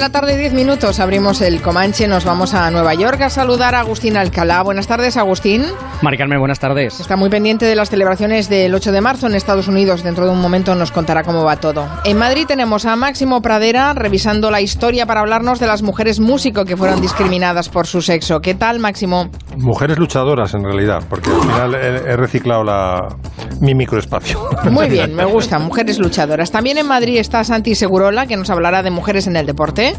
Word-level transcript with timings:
Las 0.00 0.06
5 0.08 0.12
de 0.12 0.18
la 0.18 0.20
tarde, 0.20 0.38
10 0.38 0.54
minutos, 0.54 0.98
abrimos 0.98 1.42
el 1.42 1.60
Comanche, 1.60 2.08
nos 2.08 2.24
vamos 2.24 2.54
a 2.54 2.70
Nueva 2.70 2.94
York 2.94 3.20
a 3.20 3.28
saludar 3.28 3.74
a 3.74 3.80
Agustín 3.80 4.16
Alcalá. 4.16 4.62
Buenas 4.62 4.86
tardes, 4.86 5.18
Agustín. 5.18 5.66
Mari 6.02 6.16
Carmen, 6.16 6.38
buenas 6.38 6.58
tardes. 6.58 6.98
Está 6.98 7.16
muy 7.16 7.28
pendiente 7.28 7.66
de 7.66 7.74
las 7.74 7.90
celebraciones 7.90 8.48
del 8.48 8.74
8 8.74 8.90
de 8.90 9.02
marzo 9.02 9.26
en 9.26 9.34
Estados 9.34 9.68
Unidos. 9.68 10.02
Dentro 10.02 10.24
de 10.24 10.32
un 10.32 10.40
momento 10.40 10.74
nos 10.74 10.92
contará 10.92 11.22
cómo 11.24 11.44
va 11.44 11.56
todo. 11.56 11.86
En 12.04 12.16
Madrid 12.16 12.46
tenemos 12.48 12.86
a 12.86 12.96
Máximo 12.96 13.42
Pradera 13.42 13.92
revisando 13.92 14.50
la 14.50 14.62
historia 14.62 15.04
para 15.04 15.20
hablarnos 15.20 15.60
de 15.60 15.66
las 15.66 15.82
mujeres 15.82 16.18
músico 16.18 16.64
que 16.64 16.74
fueron 16.74 17.02
discriminadas 17.02 17.68
por 17.68 17.86
su 17.86 18.00
sexo. 18.00 18.40
¿Qué 18.40 18.54
tal, 18.54 18.78
Máximo? 18.78 19.28
Mujeres 19.58 19.98
luchadoras, 19.98 20.54
en 20.54 20.64
realidad, 20.64 21.04
porque 21.06 21.28
al 21.28 21.42
final 21.42 21.74
he, 21.74 22.12
he 22.12 22.16
reciclado 22.16 22.64
la, 22.64 23.06
mi 23.60 23.74
microespacio. 23.74 24.40
Muy 24.70 24.88
bien, 24.88 25.14
me 25.14 25.26
gusta, 25.26 25.58
mujeres 25.58 25.98
luchadoras. 25.98 26.50
También 26.50 26.78
en 26.78 26.86
Madrid 26.86 27.18
está 27.18 27.44
Santi 27.44 27.74
Segurola, 27.74 28.26
que 28.26 28.38
nos 28.38 28.48
hablará 28.48 28.82
de 28.82 28.90
mujeres 28.90 29.26
en 29.26 29.36
el 29.36 29.44
deporte. 29.44 29.94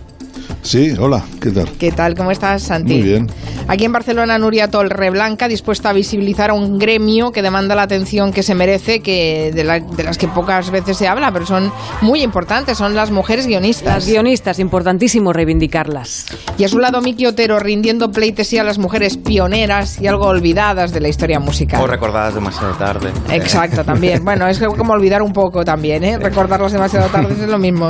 Sí, 0.64 0.94
hola, 1.00 1.24
¿qué 1.42 1.50
tal? 1.50 1.70
¿Qué 1.80 1.92
tal? 1.92 2.14
¿Cómo 2.16 2.30
estás, 2.30 2.62
Santi? 2.64 2.94
Muy 2.94 3.02
bien. 3.02 3.28
Aquí 3.68 3.84
en 3.86 3.92
Barcelona, 3.92 4.38
Nuria 4.38 4.70
Torreblanca, 4.70 5.48
dispuesta 5.48 5.90
a 5.90 5.94
visibilizar 5.94 6.52
a 6.52 6.54
un 6.54 6.78
gremio 6.78 7.32
que 7.32 7.42
demanda 7.42 7.74
la 7.74 7.82
atención 7.82 8.32
que 8.32 8.44
se 8.44 8.54
merece, 8.54 9.00
que 9.02 9.52
de, 9.56 9.64
la- 9.64 9.80
de 9.80 10.04
las 10.04 10.18
que 10.20 10.28
pocas 10.28 10.70
veces 10.70 10.98
se 10.98 11.08
habla, 11.08 11.32
pero 11.32 11.46
son 11.48 11.72
muy 12.02 12.22
importantes, 12.22 12.78
son 12.78 12.94
las 12.94 13.10
mujeres 13.10 13.48
guionistas. 13.48 13.86
Las 13.96 14.08
guionistas, 14.08 14.60
importantísimo 14.60 15.34
reivindicarlas. 15.34 16.28
Y 16.60 16.64
a 16.64 16.68
su 16.68 16.78
lado, 16.80 17.02
Miki 17.02 17.26
Otero 17.26 17.58
rindiendo 17.60 18.12
pleitesía 18.12 18.62
a 18.62 18.64
las 18.66 18.78
mujeres 18.78 19.18
pioneras 19.18 20.00
y 20.00 20.06
algo 20.08 20.26
olvidadas 20.28 20.92
de 20.94 21.02
la 21.02 21.08
historia 21.08 21.40
musical. 21.40 21.82
O 21.82 21.88
recordadas 21.88 22.36
demasiado 22.36 22.74
tarde. 22.76 23.10
Exacto, 23.32 23.84
también. 23.84 24.24
Bueno, 24.24 24.48
es 24.48 24.60
como 24.60 24.94
olvidar 24.94 25.22
un 25.24 25.34
poco 25.34 25.66
también, 25.66 26.04
¿eh? 26.04 26.18
Recordarlas 26.20 26.72
demasiado 26.72 27.08
tarde 27.08 27.34
es 27.34 27.50
lo 27.50 27.58
mismo. 27.58 27.90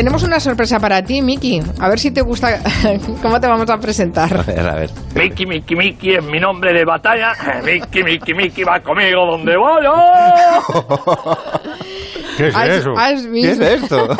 Tenemos 0.00 0.22
una 0.22 0.40
sorpresa 0.40 0.80
para 0.80 1.04
ti, 1.04 1.20
Miki. 1.20 1.60
A 1.78 1.90
ver 1.90 1.98
si 1.98 2.10
te 2.10 2.22
gusta 2.22 2.58
cómo 3.22 3.38
te 3.38 3.46
vamos 3.46 3.68
a 3.68 3.78
presentar. 3.78 4.34
A 4.34 4.42
ver, 4.42 4.60
a 4.60 4.74
ver. 4.74 4.90
Miki, 5.14 5.44
Miki, 5.44 5.76
Miki 5.76 6.14
es 6.14 6.24
mi 6.24 6.40
nombre 6.40 6.72
de 6.72 6.86
batalla. 6.86 7.34
Miki, 7.62 8.02
Miki, 8.02 8.32
Miki 8.32 8.64
va 8.64 8.80
conmigo 8.80 9.26
donde 9.26 9.58
vaya. 9.58 9.90
¿Qué 12.40 12.48
es 12.48 12.54
¿Has, 12.56 12.68
eso? 12.68 12.94
has 12.96 13.12
¿Qué 13.12 13.16
es 13.50 13.58
visto? 13.58 13.64
esto? 13.64 14.16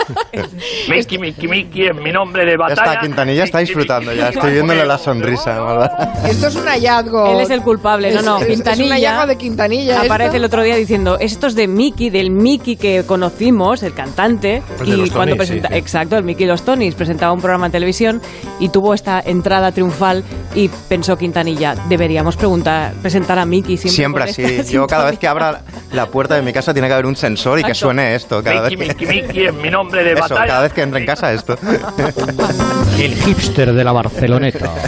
Miki, 0.89 1.19
Miki, 1.19 1.49
Miki 1.49 1.87
es 1.87 1.95
mi 1.97 2.13
nombre 2.13 2.45
de 2.45 2.53
Ya 2.53 2.57
batalla. 2.59 2.91
está, 2.93 3.01
Quintanilla 3.01 3.45
está 3.45 3.59
Miki, 3.59 3.67
disfrutando 3.69 4.11
Miki, 4.11 4.19
ya. 4.21 4.27
Miki 4.27 4.39
Estoy 4.39 4.53
viéndole 4.53 4.85
la 4.87 4.99
sonrisa. 4.99 5.61
¿verdad? 5.65 6.27
Esto 6.27 6.47
es 6.49 6.57
un 6.57 6.67
hallazgo. 6.67 7.27
Él 7.35 7.41
es 7.41 7.51
el 7.51 7.63
culpable, 7.63 8.13
no, 8.15 8.23
no, 8.23 8.39
Es- 8.39 8.47
Quintanilla. 8.47 8.73
Es 8.73 8.81
un 8.91 8.93
hallazgo 8.93 9.27
de 9.27 9.37
Quintanilla. 9.37 10.01
Aparece 10.03 10.25
esto. 10.27 10.37
el 10.37 10.45
otro 10.45 10.63
día 10.63 10.77
diciendo, 10.77 11.19
esto 11.19 11.47
es 11.47 11.55
de 11.55 11.69
Mickey, 11.69 12.11
del 12.11 12.31
Mickey 12.31 12.77
que 12.77 13.05
conocimos, 13.07 13.83
el 13.83 13.95
cantante. 13.95 14.63
El 14.81 14.87
de 14.87 14.93
y 14.93 14.97
los 14.97 15.11
cuando 15.11 15.35
Tonys, 15.35 15.37
presenta, 15.37 15.69
sí, 15.69 15.75
sí. 15.75 15.79
exacto, 15.81 16.17
el 16.17 16.25
Mickey 16.25 16.45
y 16.45 16.49
los 16.49 16.63
Tonys 16.63 16.95
presentaba 16.95 17.33
un 17.33 17.41
programa 17.41 17.67
en 17.67 17.73
televisión 17.73 18.21
y 18.59 18.69
tuvo 18.69 18.95
esta 18.95 19.21
entrada 19.25 19.73
triunfal 19.73 20.25
y 20.55 20.69
pensó 20.89 21.17
Quintanilla, 21.17 21.75
deberíamos 21.89 22.37
preguntar, 22.37 22.93
presentar 23.03 23.39
a 23.39 23.45
Mickey 23.47 23.77
siempre. 23.77 24.25
Siempre 24.35 24.61
así. 24.63 24.73
Yo 24.73 24.87
cada 24.87 25.11
vez 25.11 25.19
que 25.19 25.29
abra 25.29 25.63
la 25.93 26.07
puerta 26.07 26.35
de 26.35 26.43
mi 26.43 26.53
casa 26.53 26.73
tiene 26.73 26.89
que 26.89 26.95
haber 26.95 27.07
un 27.07 27.17
sensor 27.17 27.59
y 27.59 27.63
que 27.63 27.69
Exacto. 27.71 27.89
Suene 28.11 28.15
esto. 28.17 28.43
Cada 28.43 28.69
Miki, 28.69 28.77
vez 28.77 28.95
que... 28.95 29.07
Miki, 29.07 29.23
Miki 29.23 29.47
es 29.47 29.55
mi 29.55 29.71
nombre 29.71 30.03
de 30.05 30.13
Eso, 30.15 30.21
batalla. 30.23 30.47
cada 30.47 30.63
vez 30.63 30.73
que 30.73 30.83
entre 30.83 31.01
en 31.01 31.07
casa 31.07 31.33
esto. 31.33 31.57
El 32.99 33.15
hipster 33.15 33.73
de 33.73 33.85
la 33.85 33.93
Barceloneta. 33.93 34.71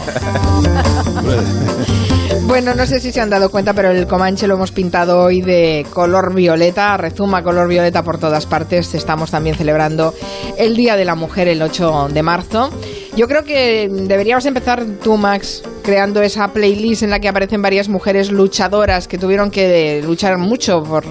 Bueno, 2.44 2.74
no 2.74 2.84
sé 2.86 3.00
si 3.00 3.12
se 3.12 3.20
han 3.20 3.30
dado 3.30 3.50
cuenta, 3.50 3.72
pero 3.72 3.91
el 3.92 4.06
Comanche 4.06 4.47
lo 4.47 4.54
hemos 4.56 4.72
pintado 4.72 5.20
hoy 5.22 5.41
de 5.41 5.86
color 5.91 6.34
violeta, 6.34 6.97
rezuma 6.98 7.42
color 7.42 7.69
violeta 7.69 8.02
por 8.02 8.19
todas 8.19 8.44
partes. 8.47 8.94
Estamos 8.94 9.30
también 9.30 9.56
celebrando 9.56 10.12
el 10.58 10.76
Día 10.76 10.97
de 10.97 11.04
la 11.04 11.14
Mujer 11.14 11.48
el 11.48 11.62
8 11.62 12.08
de 12.10 12.22
marzo. 12.22 12.68
Yo 13.16 13.26
creo 13.28 13.44
que 13.44 13.88
deberíamos 13.91 14.44
empezar 14.44 14.84
tú, 15.02 15.16
Max, 15.16 15.62
creando 15.82 16.22
esa 16.22 16.48
playlist 16.48 17.03
en 17.03 17.10
la 17.10 17.20
que 17.20 17.28
aparecen 17.28 17.60
varias 17.60 17.88
mujeres 17.88 18.31
luchadoras 18.31 19.09
que 19.09 19.19
tuvieron 19.19 19.50
que 19.50 20.03
luchar 20.04 20.38
mucho 20.38 20.82
por 20.82 21.04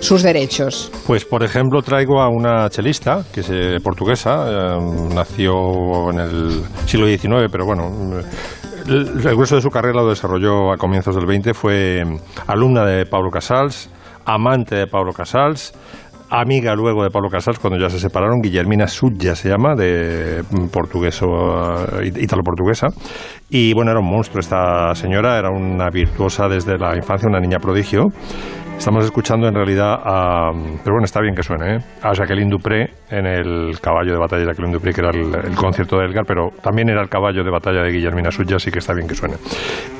sus 0.00 0.22
derechos. 0.22 0.90
Pues, 1.06 1.24
por 1.24 1.42
ejemplo, 1.44 1.82
traigo 1.82 2.20
a 2.20 2.28
una 2.28 2.68
chelista, 2.70 3.24
que 3.32 3.40
es 3.40 3.50
eh, 3.50 3.78
portuguesa, 3.82 4.46
eh, 4.48 5.14
nació 5.14 6.10
en 6.10 6.20
el 6.20 6.62
siglo 6.86 7.06
XIX, 7.06 7.48
pero 7.50 7.64
bueno, 7.66 7.90
el, 8.86 9.20
grueso 9.20 9.56
de 9.56 9.62
su 9.62 9.70
carrera 9.70 10.02
lo 10.02 10.08
desarrolló 10.08 10.72
a 10.72 10.76
comienzos 10.76 11.14
del 11.14 11.26
XX, 11.26 11.56
fue 11.56 11.98
eh, 11.98 12.04
alumna 12.46 12.84
de 12.84 13.06
Pablo 13.06 13.30
Casals, 13.30 13.90
amante 14.24 14.76
de 14.76 14.86
Pablo 14.86 15.12
Casals, 15.12 15.72
amiga 16.40 16.74
luego 16.74 17.02
de 17.02 17.10
Pablo 17.10 17.28
Casals 17.28 17.58
cuando 17.58 17.78
ya 17.78 17.88
se 17.88 17.98
separaron, 17.98 18.40
Guillermina 18.40 18.86
Sutja 18.86 19.34
se 19.34 19.48
llama, 19.48 19.74
de 19.74 20.42
mm, 20.50 20.66
portugueso, 20.68 21.26
eh, 22.00 22.12
italo-portuguesa, 22.20 22.88
y 23.50 23.72
bueno, 23.74 23.90
era 23.90 24.00
un 24.00 24.10
monstruo 24.10 24.40
esta 24.40 24.94
señora, 24.94 25.38
era 25.38 25.50
una 25.50 25.90
virtuosa 25.90 26.48
desde 26.48 26.78
la 26.78 26.96
infancia, 26.96 27.28
una 27.28 27.40
niña 27.40 27.58
prodigio. 27.58 28.08
Estamos 28.76 29.04
escuchando 29.04 29.46
en 29.46 29.54
realidad 29.54 29.94
a. 30.04 30.50
Pero 30.52 30.94
bueno, 30.94 31.04
está 31.04 31.20
bien 31.20 31.34
que 31.34 31.44
suene, 31.44 31.76
¿eh? 31.76 31.78
A 32.02 32.12
Jacqueline 32.12 32.50
Dupré 32.50 32.90
en 33.08 33.24
el 33.24 33.80
caballo 33.80 34.12
de 34.12 34.18
batalla 34.18 34.40
de 34.40 34.48
Jacqueline 34.48 34.72
Dupré, 34.72 34.92
que 34.92 35.00
era 35.00 35.10
el, 35.10 35.32
el 35.32 35.54
concierto 35.54 35.96
de 35.96 36.06
Elgar, 36.06 36.24
pero 36.26 36.48
también 36.60 36.88
era 36.88 37.00
el 37.00 37.08
caballo 37.08 37.44
de 37.44 37.50
batalla 37.50 37.82
de 37.82 37.92
Guillermina 37.92 38.32
Suya, 38.32 38.56
así 38.56 38.72
que 38.72 38.80
está 38.80 38.92
bien 38.92 39.06
que 39.06 39.14
suene. 39.14 39.36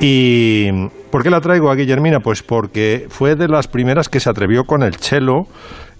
¿Y 0.01 0.89
por 1.11 1.23
qué 1.23 1.31
la 1.31 1.41
traigo 1.41 1.71
a 1.71 1.77
Guillermina? 1.77 2.19
Pues 2.19 2.43
porque 2.43 3.07
fue 3.09 3.37
de 3.37 3.47
las 3.47 3.69
primeras 3.69 4.09
que 4.09 4.19
se 4.19 4.29
atrevió 4.29 4.65
con 4.65 4.83
el 4.83 4.97
cello 4.97 5.47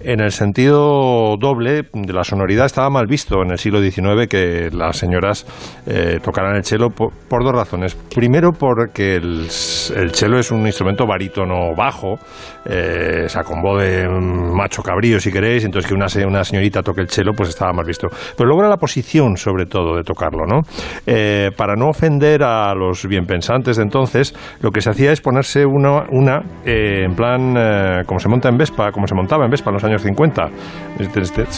en 0.01 0.21
el 0.21 0.33
sentido 0.33 1.37
doble 1.39 1.85
de 1.93 2.13
la 2.13 2.25
sonoridad 2.25 2.67
estaba 2.67 2.91
mal 2.91 3.07
visto 3.07 3.43
en 3.43 3.53
el 3.53 3.59
siglo 3.59 3.81
XIX 3.81 4.27
que 4.29 4.71
las 4.73 4.97
señoras 4.97 5.47
eh, 5.87 6.19
tocaran 6.23 6.57
el 6.57 6.65
cello 6.65 6.91
por, 6.91 7.13
dos 7.31 7.53
razones. 7.53 7.95
Primero 7.95 8.53
porque 8.53 9.17
el, 9.17 9.43
el 9.43 10.15
cello 10.15 10.39
es 10.39 10.51
un 10.51 10.67
instrumento 10.67 11.07
barítono 11.07 11.75
bajo, 11.77 12.19
eh, 12.65 13.23
o 13.27 13.29
sea, 13.29 13.43
con 13.43 13.61
voz 13.63 13.83
de 13.83 14.09
macho 14.09 14.83
cabrío 14.83 15.21
si 15.21 15.31
queréis, 15.31 15.65
entonces 15.65 15.89
que 15.89 15.95
una, 15.95 16.07
una 16.27 16.45
señorita 16.45 16.83
toque 16.83 17.01
el 17.01 17.09
cello 17.09 17.33
pues 17.37 17.51
estaba 17.51 17.73
mal 17.73 17.87
visto. 17.87 18.09
Pero 18.37 18.47
luego 18.47 18.63
era 18.63 18.71
la 18.71 18.77
posición 18.77 19.37
sobre 19.37 19.67
todo 19.67 19.97
de 19.97 20.03
tocarlo, 20.03 20.47
¿no? 20.47 20.61
Eh, 21.07 21.51
para 21.57 21.75
no 21.77 21.89
ofender 21.89 22.43
a 22.43 22.75
los 22.75 23.07
bienpensantes 23.07 23.77
de 23.77 23.83
entonces, 23.83 24.35
lo 24.61 24.71
que 24.71 24.81
se 24.81 24.91
hacía 24.91 25.13
es 25.13 25.21
ponerse 25.21 25.65
una, 25.65 26.05
una 26.11 26.43
eh, 26.65 27.05
en 27.05 27.15
plan, 27.15 28.05
como 28.07 28.19
se 28.19 28.29
monta 28.29 28.49
en 28.49 28.57
Vespa, 28.57 28.91
como 28.93 29.07
se 29.07 29.15
montaba 29.15 29.45
en 29.45 29.51
Vespa 29.51 29.71
en 29.71 29.75
los 29.75 29.84
años 29.85 30.03
50. 30.03 30.51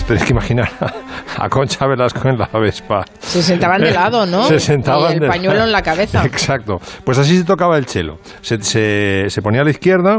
Tenéis 0.07 0.25
que 0.25 0.31
imaginar 0.31 0.69
a, 0.81 1.45
a 1.45 1.49
Concha 1.49 1.87
Velasco 1.87 2.29
en 2.29 2.39
la 2.39 2.49
Vespa. 2.55 3.05
Se 3.21 3.43
sentaban 3.43 3.81
de 3.83 3.91
lado, 3.91 4.25
¿no? 4.27 4.45
Se 4.45 4.59
sentaban 4.59 5.11
Y 5.11 5.15
el 5.15 5.21
de 5.21 5.29
pañuelo 5.29 5.65
en 5.65 5.73
la 5.73 5.83
cabeza. 5.83 6.23
Exacto. 6.27 6.81
Pues 7.05 7.19
así 7.19 7.37
se 7.39 7.45
tocaba 7.45 7.77
el 7.79 7.87
chelo. 7.87 8.19
Se, 8.41 8.61
se- 8.63 9.27
se 9.29 9.43
ponía 9.43 9.61
a 9.61 9.65
la 9.65 9.71
izquierda 9.71 10.19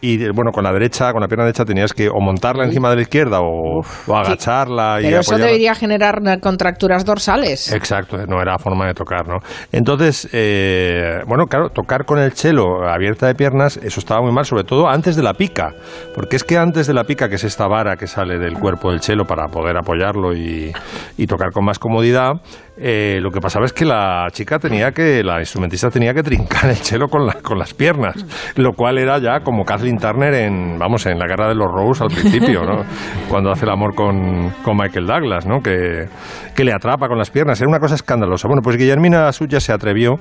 y, 0.00 0.28
bueno, 0.30 0.50
con 0.52 0.64
la 0.64 0.72
derecha, 0.72 1.12
con 1.12 1.20
la 1.20 1.28
pierna 1.28 1.44
derecha 1.44 1.64
tenías 1.64 1.92
que 1.92 2.08
o 2.08 2.20
montarla 2.20 2.64
encima 2.64 2.90
de 2.90 2.96
la 2.96 3.02
izquierda 3.02 3.40
o, 3.40 3.80
o 4.06 4.16
agacharla 4.16 5.00
y 5.00 5.04
Pero 5.04 5.20
eso 5.20 5.32
apoyarla. 5.32 5.46
debería 5.46 5.74
generar 5.74 6.20
contracturas 6.40 7.04
dorsales. 7.04 7.72
Exacto, 7.72 8.16
no 8.26 8.40
era 8.40 8.58
forma 8.58 8.86
de 8.86 8.94
tocar, 8.94 9.26
¿no? 9.28 9.38
Entonces, 9.72 10.28
eh, 10.32 11.18
bueno, 11.26 11.44
claro, 11.46 11.70
tocar 11.70 12.04
con 12.04 12.18
el 12.18 12.32
chelo 12.32 12.88
abierta 12.88 13.26
de 13.26 13.34
piernas, 13.34 13.76
eso 13.82 14.00
estaba 14.00 14.20
muy 14.22 14.32
mal, 14.32 14.44
sobre 14.44 14.64
todo 14.64 14.88
antes 14.88 15.16
de 15.16 15.22
la 15.22 15.34
pica, 15.34 15.72
porque 16.14 16.36
es 16.36 16.44
que 16.44 16.56
antes 16.58 16.86
de 16.86 16.94
la 16.94 17.04
pica, 17.04 17.28
que 17.28 17.36
es 17.36 17.44
esta 17.44 17.66
vara 17.66 17.96
que 17.96 18.06
sale 18.06 18.38
del 18.38 18.54
cuerpo 18.58 18.90
del 18.90 19.00
chelo 19.00 19.24
para 19.24 19.46
poder 19.48 19.76
apoyarlo 19.76 20.34
y, 20.34 20.72
y 21.16 21.26
tocar 21.26 21.50
con 21.52 21.64
más 21.64 21.78
comodidad, 21.78 22.32
eh, 22.80 23.18
lo 23.20 23.30
que 23.30 23.40
pasaba 23.40 23.64
es 23.66 23.72
que 23.72 23.84
la 23.84 24.28
chica 24.32 24.58
tenía 24.58 24.92
que, 24.92 25.22
la 25.24 25.40
instrumentista 25.40 25.90
tenía 25.90 26.14
que 26.14 26.22
trincar 26.22 26.70
el 26.70 26.80
chelo 26.80 27.08
con, 27.08 27.26
la- 27.26 27.34
con 27.42 27.58
las 27.58 27.74
piernas, 27.74 28.14
lo 28.56 28.72
cual 28.72 28.98
era 28.98 29.18
ya 29.18 29.40
como 29.40 29.64
Kathleen 29.64 29.98
Turner 29.98 30.32
en, 30.34 30.78
vamos, 30.78 31.04
en 31.06 31.18
la 31.18 31.26
guerra 31.26 31.48
de 31.48 31.54
los 31.54 31.66
Rose 31.72 32.04
al 32.04 32.10
principio, 32.10 32.62
¿no? 32.62 32.82
Cuando 33.28 33.50
hace 33.50 33.64
el 33.64 33.70
amor 33.72 33.94
con, 33.94 34.50
con 34.62 34.76
Michael 34.76 35.06
Douglas, 35.06 35.46
¿no? 35.46 35.60
Que, 35.60 36.06
que 36.54 36.64
le 36.64 36.72
atrapa 36.72 37.08
con 37.08 37.18
las 37.18 37.30
piernas, 37.30 37.60
era 37.60 37.68
una 37.68 37.80
cosa 37.80 37.94
escandalosa. 37.96 38.46
Bueno, 38.48 38.62
pues 38.62 38.76
Guillermina 38.76 39.30
Suya 39.32 39.60
se 39.60 39.72
atrevió 39.72 40.14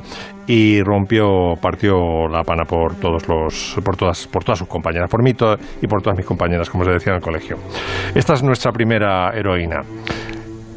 y 0.48 0.81
rompió, 0.81 1.53
partió 1.62 2.27
la 2.31 2.44
pana 2.44 2.63
por 2.63 2.95
todos 2.95 3.27
los, 3.27 3.77
por 3.83 3.95
todas, 3.98 4.27
por 4.27 4.44
todas 4.44 4.60
sus 4.60 4.68
compañeras, 4.68 5.10
por 5.10 5.21
mí 5.24 5.31
y 5.81 5.88
por 5.88 6.01
todas 6.01 6.18
mis 6.18 6.25
compañeras, 6.25 6.69
como 6.69 6.83
se 6.86 6.92
decía 6.92 7.12
en 7.13 7.18
el 7.18 7.21
colegio. 7.24 7.57
Esta 8.15 8.33
es 8.33 8.44
nuestra 8.44 8.71
primera 8.71 9.30
heroína. 9.36 9.81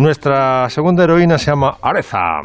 Nuestra 0.00 0.70
segunda 0.70 1.05
heroína 1.05 1.37
se 1.37 1.50
llama 1.50 1.76
Areza. 1.82 2.41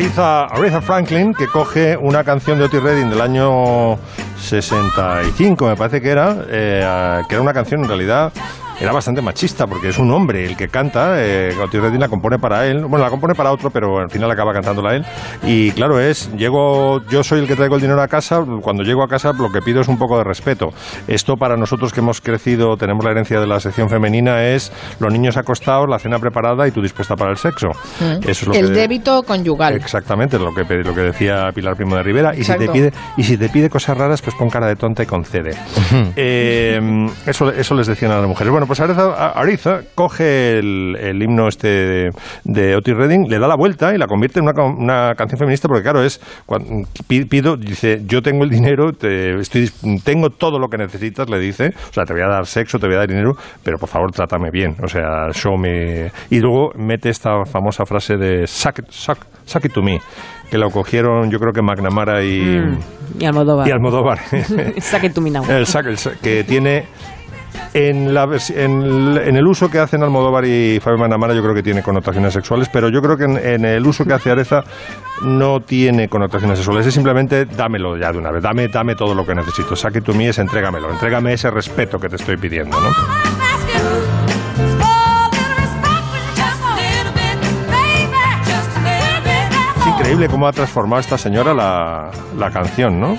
Aretha, 0.00 0.80
Franklin, 0.80 1.34
que 1.34 1.46
coge 1.46 1.94
una 1.94 2.24
canción 2.24 2.58
de 2.58 2.64
Otis 2.64 2.82
Redding 2.82 3.10
del 3.10 3.20
año 3.20 3.98
65, 4.38 5.66
me 5.66 5.76
parece 5.76 6.00
que 6.00 6.08
era, 6.08 6.38
eh, 6.48 7.20
que 7.28 7.34
era 7.34 7.42
una 7.42 7.52
canción 7.52 7.82
en 7.82 7.88
realidad 7.88 8.32
era 8.80 8.92
bastante 8.92 9.20
machista 9.22 9.66
porque 9.66 9.88
es 9.88 9.98
un 9.98 10.10
hombre 10.10 10.46
el 10.46 10.56
que 10.56 10.68
canta. 10.68 11.14
Eh, 11.18 11.54
la 11.98 12.08
compone 12.08 12.38
para 12.38 12.66
él. 12.66 12.84
Bueno, 12.86 13.04
la 13.04 13.10
compone 13.10 13.34
para 13.34 13.52
otro, 13.52 13.70
pero 13.70 13.98
al 13.98 14.10
final 14.10 14.30
acaba 14.30 14.52
cantándola 14.52 14.94
él. 14.96 15.04
Y 15.44 15.70
claro, 15.72 16.00
es, 16.00 16.30
llego, 16.36 17.02
yo 17.10 17.22
soy 17.22 17.40
el 17.40 17.46
que 17.46 17.56
traigo 17.56 17.74
el 17.76 17.80
dinero 17.80 18.00
a 18.00 18.08
casa. 18.08 18.42
Cuando 18.62 18.82
llego 18.82 19.02
a 19.02 19.08
casa, 19.08 19.32
lo 19.32 19.50
que 19.50 19.60
pido 19.60 19.80
es 19.80 19.88
un 19.88 19.98
poco 19.98 20.16
de 20.18 20.24
respeto. 20.24 20.70
Esto 21.08 21.36
para 21.36 21.56
nosotros 21.56 21.92
que 21.92 22.00
hemos 22.00 22.20
crecido, 22.20 22.76
tenemos 22.76 23.04
la 23.04 23.10
herencia 23.10 23.38
de 23.40 23.46
la 23.46 23.60
sección 23.60 23.88
femenina, 23.88 24.42
es 24.44 24.72
los 24.98 25.12
niños 25.12 25.36
acostados, 25.36 25.88
la 25.88 25.98
cena 25.98 26.18
preparada 26.18 26.66
y 26.66 26.70
tú 26.70 26.80
dispuesta 26.80 27.16
para 27.16 27.30
el 27.30 27.36
sexo. 27.36 27.68
Eso 28.00 28.28
es 28.30 28.46
lo 28.46 28.54
el 28.54 28.66
que- 28.68 28.72
débito 28.72 29.22
conyugal. 29.22 29.74
Exactamente, 29.74 30.38
lo 30.38 30.54
que, 30.54 30.62
lo 30.82 30.94
que 30.94 31.00
decía 31.02 31.50
Pilar 31.54 31.76
Primo 31.76 31.96
de 31.96 32.02
Rivera. 32.02 32.34
Y 32.34 32.44
si, 32.44 32.54
te 32.54 32.68
pide, 32.68 32.92
y 33.16 33.24
si 33.24 33.36
te 33.36 33.48
pide 33.48 33.68
cosas 33.68 33.96
raras, 33.96 34.22
pues 34.22 34.34
pon 34.36 34.48
cara 34.48 34.66
de 34.66 34.76
tonta 34.76 35.02
y 35.02 35.06
concede. 35.06 35.50
Eh, 36.16 36.80
eso, 37.26 37.50
eso 37.52 37.74
les 37.74 37.86
decían 37.86 38.12
a 38.12 38.18
las 38.18 38.26
mujeres. 38.28 38.50
Bueno, 38.50 38.66
pues 38.70 38.78
Ariza, 38.80 39.30
Ariza 39.32 39.80
coge 39.96 40.58
el, 40.60 40.94
el 40.96 41.20
himno 41.20 41.48
este 41.48 41.66
de, 41.68 42.10
de 42.44 42.76
Otis 42.76 42.94
Redding, 42.94 43.26
le 43.28 43.40
da 43.40 43.48
la 43.48 43.56
vuelta 43.56 43.92
y 43.92 43.98
la 43.98 44.06
convierte 44.06 44.38
en 44.38 44.44
una, 44.46 44.52
una 44.64 45.14
canción 45.16 45.38
feminista 45.40 45.66
porque, 45.66 45.82
claro, 45.82 46.04
es 46.04 46.20
cuando 46.46 46.86
pi- 47.08 47.24
pido, 47.24 47.56
dice, 47.56 48.02
yo 48.06 48.22
tengo 48.22 48.44
el 48.44 48.50
dinero, 48.50 48.92
te- 48.92 49.34
estoy, 49.40 49.68
tengo 50.04 50.30
todo 50.30 50.60
lo 50.60 50.68
que 50.68 50.76
necesitas, 50.78 51.28
le 51.28 51.40
dice, 51.40 51.70
o 51.90 51.92
sea, 51.92 52.04
te 52.04 52.12
voy 52.12 52.22
a 52.22 52.28
dar 52.28 52.46
sexo, 52.46 52.78
te 52.78 52.86
voy 52.86 52.94
a 52.94 52.98
dar 53.00 53.08
dinero, 53.08 53.32
pero 53.64 53.76
por 53.78 53.88
favor 53.88 54.12
trátame 54.12 54.50
bien, 54.52 54.76
o 54.82 54.86
sea, 54.86 55.30
show 55.32 55.56
me... 55.58 56.12
Y 56.30 56.38
luego 56.38 56.70
mete 56.76 57.08
esta 57.08 57.44
famosa 57.44 57.84
frase 57.84 58.16
de 58.16 58.46
suck, 58.46 58.82
suck, 58.88 59.18
suck 59.44 59.64
it 59.64 59.72
to 59.72 59.82
me, 59.82 60.00
que 60.48 60.58
la 60.58 60.68
cogieron 60.70 61.28
yo 61.30 61.38
creo 61.40 61.52
que 61.52 61.62
McNamara 61.62 62.22
y, 62.22 62.60
Y 63.18 63.24
Almodóvar. 63.24 63.66
y 63.66 63.70
Almodóvar. 63.72 64.18
Saque 64.80 65.10
tu 65.10 65.20
que 66.22 66.44
tiene 66.44 66.84
en, 67.74 68.14
la 68.14 68.28
en, 68.54 69.18
en 69.18 69.36
el 69.36 69.46
uso 69.46 69.70
que 69.70 69.78
hacen 69.78 70.02
Almodóvar 70.02 70.44
y 70.44 70.80
Fabio 70.80 70.98
Manamara 70.98 71.34
yo 71.34 71.42
creo 71.42 71.54
que 71.54 71.62
tiene 71.62 71.82
connotaciones 71.82 72.32
sexuales, 72.32 72.68
pero 72.72 72.88
yo 72.88 73.00
creo 73.02 73.16
que 73.16 73.24
en, 73.24 73.36
en 73.36 73.64
el 73.64 73.86
uso 73.86 74.04
que 74.04 74.12
hace 74.12 74.30
Areza 74.30 74.62
no 75.22 75.60
tiene 75.60 76.08
connotaciones 76.08 76.58
sexuales, 76.58 76.86
es 76.86 76.94
simplemente 76.94 77.44
dámelo 77.44 77.96
ya 77.96 78.12
de 78.12 78.18
una 78.18 78.30
vez, 78.30 78.42
dame, 78.42 78.68
dame 78.68 78.94
todo 78.94 79.14
lo 79.14 79.26
que 79.26 79.34
necesito, 79.34 79.76
saque 79.76 80.00
tú 80.00 80.14
mí 80.14 80.26
entrégamelo, 80.26 80.90
entrégame 80.90 81.32
ese 81.32 81.50
respeto 81.50 81.98
que 81.98 82.08
te 82.08 82.16
estoy 82.16 82.36
pidiendo, 82.36 82.80
¿no? 82.80 82.88
Increíble 90.10 90.28
cómo 90.28 90.48
ha 90.48 90.52
transformado 90.52 90.98
esta 90.98 91.16
señora 91.16 91.54
la, 91.54 92.10
la 92.36 92.50
canción, 92.50 92.98
¿no? 92.98 93.16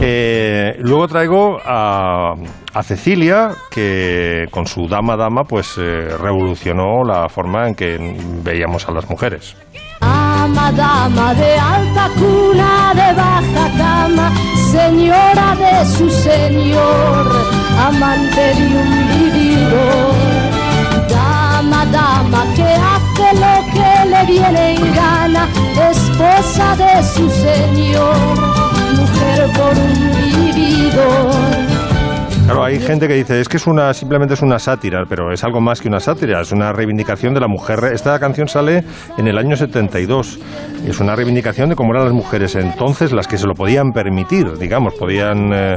Eh, 0.00 0.76
luego 0.78 1.08
traigo 1.08 1.58
a, 1.66 2.34
a 2.72 2.82
Cecilia, 2.84 3.50
que 3.68 4.46
con 4.52 4.66
su 4.66 4.86
Dama 4.86 5.16
Dama, 5.16 5.42
pues 5.42 5.74
eh, 5.78 6.16
revolucionó 6.20 7.02
la 7.02 7.28
forma 7.28 7.66
en 7.66 7.74
que 7.74 7.98
veíamos 8.44 8.88
a 8.88 8.92
las 8.92 9.10
mujeres. 9.10 9.56
Ama, 10.00 10.70
dama 10.70 11.34
de 11.34 11.58
alta 11.58 12.08
cuna, 12.14 12.92
de 12.94 13.14
baja 13.14 13.70
cama, 13.76 14.32
señora 14.70 15.56
de 15.56 15.84
su 15.86 16.08
señor, 16.08 17.32
amante 17.84 18.54
de 18.54 18.66
un 18.76 19.08
vividor. 19.08 20.14
Dama, 21.10 21.84
dama 21.86 22.44
que 22.54 22.62
hace 22.62 23.34
lo 23.40 23.71
que 23.71 23.71
le 24.04 24.24
viene 24.26 24.74
en 24.74 24.94
gana, 24.94 25.48
esposa 25.90 26.76
de 26.76 27.02
su 27.02 27.30
señor, 27.30 28.16
mujer 28.96 29.50
por 29.56 29.76
un 29.78 30.12
vividor. 30.16 31.71
Claro, 32.52 32.66
hay 32.66 32.80
gente 32.80 33.08
que 33.08 33.14
dice, 33.14 33.40
es 33.40 33.48
que 33.48 33.56
es 33.56 33.66
una, 33.66 33.94
simplemente 33.94 34.34
es 34.34 34.42
una 34.42 34.58
sátira, 34.58 35.04
pero 35.08 35.32
es 35.32 35.42
algo 35.42 35.62
más 35.62 35.80
que 35.80 35.88
una 35.88 36.00
sátira, 36.00 36.42
es 36.42 36.52
una 36.52 36.70
reivindicación 36.70 37.32
de 37.32 37.40
la 37.40 37.48
mujer. 37.48 37.78
Esta 37.94 38.18
canción 38.18 38.46
sale 38.46 38.84
en 39.16 39.26
el 39.26 39.38
año 39.38 39.56
72. 39.56 40.38
Es 40.86 41.00
una 41.00 41.16
reivindicación 41.16 41.70
de 41.70 41.76
cómo 41.76 41.92
eran 41.92 42.04
las 42.04 42.12
mujeres 42.12 42.54
entonces, 42.56 43.12
las 43.12 43.26
que 43.26 43.38
se 43.38 43.46
lo 43.46 43.54
podían 43.54 43.92
permitir, 43.92 44.58
digamos, 44.58 44.92
podían 44.96 45.50
eh, 45.54 45.76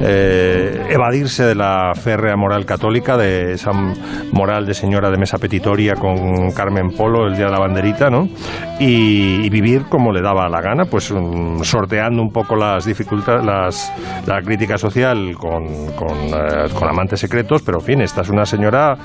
eh, 0.00 0.86
evadirse 0.90 1.44
de 1.44 1.54
la 1.54 1.92
férrea 1.94 2.34
moral 2.36 2.66
católica, 2.66 3.16
de 3.16 3.52
esa 3.52 3.70
moral 4.32 4.66
de 4.66 4.74
señora 4.74 5.10
de 5.10 5.18
mesa 5.18 5.38
petitoria 5.38 5.94
con 5.94 6.50
Carmen 6.50 6.88
Polo 6.96 7.28
el 7.28 7.36
día 7.36 7.46
de 7.46 7.52
la 7.52 7.60
banderita, 7.60 8.10
¿no? 8.10 8.26
Y, 8.80 9.46
y 9.46 9.48
vivir 9.48 9.84
como 9.88 10.10
le 10.10 10.22
daba 10.22 10.48
la 10.48 10.60
gana, 10.60 10.86
pues 10.90 11.12
mm, 11.12 11.62
sorteando 11.62 12.20
un 12.20 12.30
poco 12.30 12.56
las 12.56 12.84
dificultades, 12.84 13.44
las, 13.44 13.92
la 14.26 14.40
crítica 14.40 14.76
social 14.76 15.34
con, 15.38 15.92
con, 15.92 16.15
eh, 16.26 16.68
con 16.74 16.88
amantes 16.88 17.20
secretos, 17.20 17.62
pero 17.62 17.78
en 17.78 17.84
fin, 17.84 18.00
esta 18.00 18.22
es 18.22 18.28
una 18.28 18.44
señora 18.44 18.96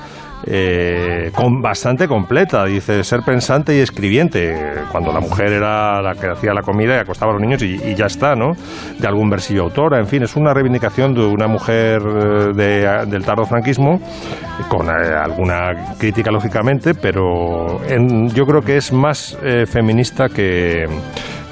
eh, 0.44 1.30
con, 1.34 1.60
bastante 1.62 2.08
completa, 2.08 2.64
dice 2.64 3.04
ser 3.04 3.20
pensante 3.24 3.76
y 3.76 3.80
escribiente, 3.80 4.54
cuando 4.90 5.12
la 5.12 5.20
mujer 5.20 5.52
era 5.52 6.02
la 6.02 6.14
que 6.14 6.26
hacía 6.28 6.52
la 6.52 6.62
comida 6.62 6.96
y 6.96 6.98
acostaba 6.98 7.30
a 7.30 7.34
los 7.34 7.42
niños 7.42 7.62
y, 7.62 7.74
y 7.82 7.94
ya 7.94 8.06
está, 8.06 8.34
¿no? 8.34 8.52
De 8.98 9.06
algún 9.06 9.30
versillo 9.30 9.62
autora, 9.62 9.98
en 10.00 10.06
fin, 10.06 10.22
es 10.24 10.34
una 10.34 10.52
reivindicación 10.52 11.14
de 11.14 11.24
una 11.24 11.46
mujer 11.46 12.02
eh, 12.02 12.52
de- 12.54 13.06
del 13.06 13.24
tardo 13.24 13.44
franquismo, 13.44 14.00
con 14.68 14.88
alguna 14.90 15.94
crítica 15.98 16.30
lógicamente, 16.32 16.94
pero 16.94 17.80
en- 17.88 18.28
yo 18.30 18.44
creo 18.44 18.62
que 18.62 18.76
es 18.76 18.92
más 18.92 19.38
feminista 19.66 20.28
que, 20.28 20.86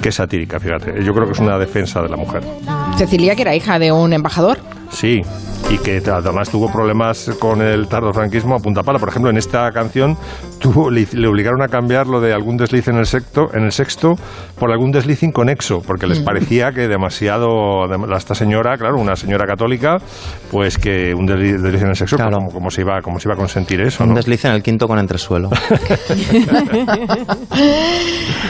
que 0.01 0.11
satírica, 0.11 0.59
fíjate. 0.59 1.01
Yo 1.03 1.13
creo 1.13 1.25
que 1.27 1.31
es 1.33 1.39
una 1.39 1.57
defensa 1.57 2.01
de 2.01 2.09
la 2.09 2.17
mujer. 2.17 2.41
Cecilia, 2.97 3.35
que 3.35 3.43
era 3.43 3.55
hija 3.55 3.79
de 3.79 3.91
un 3.91 4.11
embajador. 4.13 4.57
Sí, 4.91 5.21
y 5.69 5.77
que 5.77 6.01
además 6.05 6.49
tuvo 6.49 6.71
problemas 6.71 7.31
con 7.39 7.61
el 7.61 7.87
tardo 7.87 8.13
franquismo 8.13 8.55
a 8.55 8.59
punta 8.59 8.83
pala. 8.83 8.99
Por 8.99 9.09
ejemplo, 9.09 9.29
en 9.29 9.37
esta 9.37 9.71
canción 9.71 10.17
tuvo, 10.61 10.89
le, 10.89 11.07
le 11.11 11.27
obligaron 11.27 11.61
a 11.61 11.67
cambiar 11.67 12.07
lo 12.07 12.21
de 12.21 12.33
algún 12.33 12.55
desliz 12.57 12.87
en 12.87 12.97
el, 12.97 13.05
sexto, 13.05 13.49
en 13.53 13.63
el 13.63 13.71
sexto 13.71 14.15
por 14.59 14.71
algún 14.71 14.91
desliz 14.91 15.23
inconexo, 15.23 15.81
porque 15.81 16.07
les 16.07 16.19
parecía 16.19 16.71
que 16.71 16.87
demasiado. 16.87 17.87
de- 17.87 18.15
Esta 18.15 18.35
señora, 18.35 18.77
claro, 18.77 18.97
una 18.99 19.15
señora 19.15 19.45
católica, 19.47 19.97
pues 20.51 20.77
que 20.77 21.13
un 21.15 21.25
desliz, 21.25 21.61
desliz 21.61 21.81
en 21.81 21.87
el 21.89 21.95
sexo, 21.95 22.15
Claro. 22.17 22.37
como, 22.37 22.51
como 22.51 22.69
se 22.71 22.81
iba, 22.81 23.01
como 23.01 23.19
se 23.19 23.27
iba 23.27 23.33
a 23.33 23.37
consentir 23.37 23.81
eso, 23.81 24.03
Un 24.03 24.11
¿no? 24.11 24.15
desliz 24.15 24.45
en 24.45 24.51
el 24.51 24.61
quinto 24.63 24.87
con 24.87 24.99
entresuelo. 24.99 25.49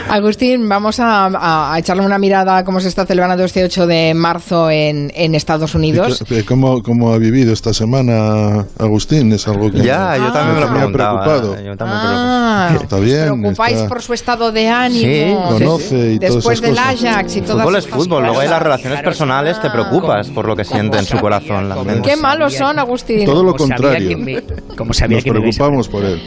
Agustín, 0.10 0.68
vamos 0.68 1.00
a, 1.00 1.26
a- 1.28 1.74
a 1.74 1.80
echarle 1.80 2.06
una 2.06 2.18
mirada 2.18 2.58
a 2.58 2.64
cómo 2.66 2.80
se 2.80 2.88
está 2.90 3.06
celebrando 3.06 3.44
este 3.44 3.64
8 3.64 3.88
de 3.88 4.14
marzo 4.14 4.70
en, 4.70 5.12
en 5.16 5.36
Estados 5.36 5.74
Unidos. 5.76 6.24
¿Y 6.30 6.44
¿Cómo, 6.44 6.82
¿Cómo 6.84 7.14
ha 7.14 7.18
vivido 7.18 7.54
esta 7.54 7.74
semana 7.74 8.66
Agustín? 8.80 9.32
Es 9.32 9.48
algo 9.48 9.72
que 9.72 9.80
ya, 9.82 10.18
yo 10.18 10.32
también 10.34 10.56
me 10.56 10.62
lo 10.62 10.68
me 10.68 10.72
ha 10.72 10.74
preguntaba. 10.82 11.24
preocupado. 11.24 11.64
Yo 11.64 11.78
también 11.78 12.00
me 12.01 12.01
Ah, 12.04 12.78
Está 12.82 12.98
bien, 13.00 13.30
¿Os 13.32 13.40
preocupáis 13.40 13.76
está- 13.78 13.88
por 13.90 14.02
su 14.02 14.14
estado 14.14 14.52
de 14.52 14.68
ánimo? 14.70 15.02
Sí, 15.58 15.58
conoce 15.60 16.14
y 16.14 16.20
todas 16.20 16.36
Después 16.36 16.60
esas 16.60 16.62
del 16.76 16.78
cosas. 16.86 17.06
Ajax 17.06 17.36
y 17.36 17.40
El 17.40 17.46
todas 17.46 17.64
fútbol 17.64 17.76
es 17.78 17.88
fútbol, 17.88 18.24
luego 18.24 18.40
hay 18.40 18.50
las 18.50 18.62
relaciones 18.62 19.02
personales, 19.02 19.62
te 19.62 19.70
preocupas 19.70 20.30
por 20.30 20.48
lo 20.48 20.56
que 20.56 20.64
siente 20.64 20.98
en 20.98 21.06
su 21.06 21.18
corazón. 21.20 21.70
Qué 22.04 22.16
malos 22.16 22.54
son, 22.54 22.80
Agustín. 22.80 23.26
Todo 23.26 23.44
lo 23.44 23.54
contrario. 23.56 24.18
me- 24.18 24.42
como 24.78 24.94
sabía 24.94 25.18
Nos 25.18 25.24
que 25.24 25.32
me 25.32 25.40
preocupamos 25.40 25.88
por 25.88 26.04
él. 26.04 26.22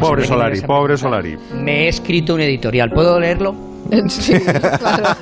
Pobre 0.00 0.26
Solari, 0.26 0.60
pobre. 0.62 0.96
Solari. 0.96 1.36
Me 1.54 1.84
he 1.84 1.88
escrito 1.88 2.34
un 2.34 2.40
editorial. 2.40 2.90
¿Puedo 2.90 3.18
leerlo? 3.20 3.71
Sí, 4.08 4.32
claro. 4.40 5.16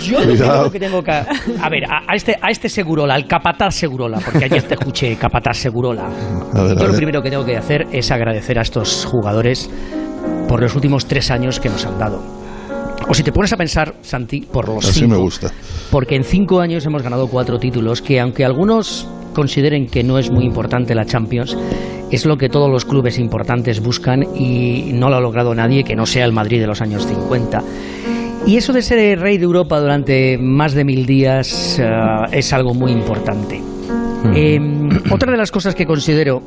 Yo 0.00 0.20
lo 0.20 0.26
Cuidado. 0.26 0.70
que 0.70 0.80
tengo 0.80 1.02
que... 1.02 1.10
A 1.10 1.68
ver, 1.68 1.84
a, 1.84 2.02
a 2.08 2.14
este, 2.14 2.36
a 2.40 2.50
este 2.50 2.68
Segurola, 2.68 3.14
al 3.14 3.26
Capataz 3.26 3.74
Segurola, 3.74 4.18
porque 4.24 4.46
ayer 4.46 4.62
te 4.62 4.74
escuché 4.74 5.16
Capataz 5.16 5.58
Segurola. 5.58 6.06
A 6.54 6.62
ver, 6.62 6.78
a 6.78 6.80
Yo 6.80 6.88
lo 6.88 6.96
primero 6.96 7.22
que 7.22 7.30
tengo 7.30 7.44
que 7.44 7.56
hacer 7.56 7.86
es 7.92 8.10
agradecer 8.10 8.58
a 8.58 8.62
estos 8.62 9.04
jugadores 9.04 9.70
por 10.48 10.60
los 10.60 10.74
últimos 10.74 11.06
tres 11.06 11.30
años 11.30 11.60
que 11.60 11.68
nos 11.68 11.84
han 11.84 11.98
dado. 11.98 12.39
O 13.10 13.14
si 13.14 13.24
te 13.24 13.32
pones 13.32 13.52
a 13.52 13.56
pensar, 13.56 13.96
Santi, 14.02 14.42
por 14.42 14.68
los 14.68 14.84
Así 14.88 15.00
cinco. 15.00 15.16
me 15.16 15.16
gusta. 15.16 15.50
Porque 15.90 16.14
en 16.14 16.22
cinco 16.22 16.60
años 16.60 16.86
hemos 16.86 17.02
ganado 17.02 17.26
cuatro 17.26 17.58
títulos 17.58 18.00
que, 18.02 18.20
aunque 18.20 18.44
algunos 18.44 19.04
consideren 19.34 19.88
que 19.88 20.04
no 20.04 20.16
es 20.16 20.30
muy 20.30 20.44
importante 20.44 20.94
la 20.94 21.04
Champions, 21.04 21.58
es 22.12 22.24
lo 22.24 22.36
que 22.36 22.48
todos 22.48 22.70
los 22.70 22.84
clubes 22.84 23.18
importantes 23.18 23.80
buscan 23.80 24.22
y 24.36 24.92
no 24.92 25.10
lo 25.10 25.16
ha 25.16 25.20
logrado 25.20 25.52
nadie 25.56 25.82
que 25.82 25.96
no 25.96 26.06
sea 26.06 26.24
el 26.24 26.32
Madrid 26.32 26.60
de 26.60 26.68
los 26.68 26.80
años 26.82 27.04
50. 27.04 27.64
Y 28.46 28.56
eso 28.56 28.72
de 28.72 28.80
ser 28.80 29.00
el 29.00 29.20
rey 29.20 29.38
de 29.38 29.44
Europa 29.44 29.80
durante 29.80 30.38
más 30.38 30.74
de 30.74 30.84
mil 30.84 31.04
días 31.04 31.80
eh, 31.80 31.90
es 32.30 32.52
algo 32.52 32.74
muy 32.74 32.92
importante. 32.92 33.60
Eh, 34.36 34.60
otra 35.10 35.32
de 35.32 35.36
las 35.36 35.50
cosas 35.50 35.74
que 35.74 35.84
considero 35.84 36.42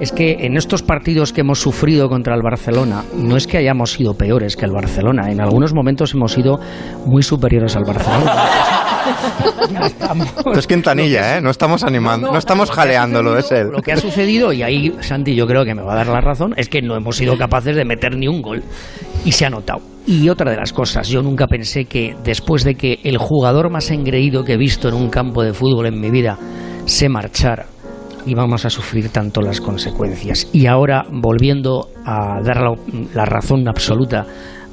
es 0.00 0.12
que 0.12 0.38
en 0.40 0.56
estos 0.56 0.82
partidos 0.82 1.32
que 1.32 1.42
hemos 1.42 1.60
sufrido 1.60 2.08
contra 2.08 2.34
el 2.34 2.42
Barcelona, 2.42 3.04
no 3.14 3.36
es 3.36 3.46
que 3.46 3.58
hayamos 3.58 3.92
sido 3.92 4.14
peores 4.14 4.56
que 4.56 4.64
el 4.64 4.72
Barcelona, 4.72 5.30
en 5.30 5.40
algunos 5.40 5.74
momentos 5.74 6.14
hemos 6.14 6.32
sido 6.32 6.58
muy 7.06 7.22
superiores 7.22 7.76
al 7.76 7.84
Barcelona. 7.84 8.34
Ya 9.72 9.86
estamos. 9.86 10.28
Es 10.56 10.66
Quintanilla, 10.66 11.36
¿eh? 11.36 11.40
No 11.40 11.50
estamos 11.50 11.82
animando, 11.84 12.30
no, 12.30 12.38
estamos 12.38 12.68
lo 12.68 12.74
que 12.74 12.80
ha 12.80 12.84
jaleándolo, 12.84 13.38
es 13.38 13.50
él. 13.50 13.68
Lo 13.72 13.82
que 13.82 13.92
ha 13.92 13.96
sucedido, 13.96 14.52
y 14.52 14.62
ahí 14.62 14.94
Santi 15.00 15.34
yo 15.34 15.46
creo 15.46 15.64
que 15.64 15.74
me 15.74 15.82
va 15.82 15.94
a 15.94 15.96
dar 15.96 16.06
la 16.08 16.20
razón, 16.20 16.54
es 16.56 16.68
que 16.68 16.82
no 16.82 16.96
hemos 16.96 17.16
sido 17.16 17.36
capaces 17.36 17.76
de 17.76 17.84
meter 17.84 18.16
ni 18.16 18.28
un 18.28 18.42
gol. 18.42 18.62
Y 19.24 19.32
se 19.32 19.46
ha 19.46 19.50
notado. 19.50 19.80
Y 20.06 20.28
otra 20.28 20.50
de 20.50 20.56
las 20.56 20.72
cosas, 20.72 21.08
yo 21.08 21.22
nunca 21.22 21.46
pensé 21.46 21.84
que 21.86 22.16
después 22.24 22.64
de 22.64 22.74
que 22.74 23.00
el 23.04 23.18
jugador 23.18 23.70
más 23.70 23.90
engreído 23.90 24.44
que 24.44 24.54
he 24.54 24.58
visto 24.58 24.88
en 24.88 24.94
un 24.94 25.08
campo 25.08 25.42
de 25.42 25.52
fútbol 25.52 25.86
en 25.86 26.00
mi 26.00 26.10
vida 26.10 26.38
se 26.84 27.08
marchara, 27.08 27.66
íbamos 28.26 28.64
a 28.64 28.70
sufrir 28.70 29.10
tanto 29.10 29.40
las 29.40 29.60
consecuencias. 29.60 30.48
Y 30.52 30.66
ahora, 30.66 31.04
volviendo 31.10 31.88
a 32.04 32.40
dar 32.42 32.62
la, 32.62 32.74
la 33.14 33.24
razón 33.24 33.68
absoluta 33.68 34.26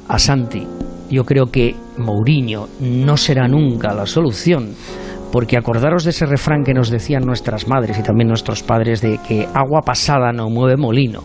a 0.08 0.18
Santi, 0.18 0.66
yo 1.10 1.24
creo 1.24 1.46
que 1.46 1.74
Mourinho 1.96 2.68
no 2.80 3.16
será 3.16 3.48
nunca 3.48 3.94
la 3.94 4.06
solución. 4.06 4.74
Porque 5.32 5.58
acordaros 5.58 6.04
de 6.04 6.10
ese 6.10 6.24
refrán 6.24 6.64
que 6.64 6.72
nos 6.72 6.88
decían 6.90 7.24
nuestras 7.24 7.68
madres 7.68 7.98
y 7.98 8.02
también 8.02 8.28
nuestros 8.28 8.62
padres 8.62 9.02
de 9.02 9.18
que 9.18 9.46
agua 9.54 9.82
pasada 9.84 10.32
no 10.32 10.48
mueve 10.48 10.76
molino. 10.76 11.22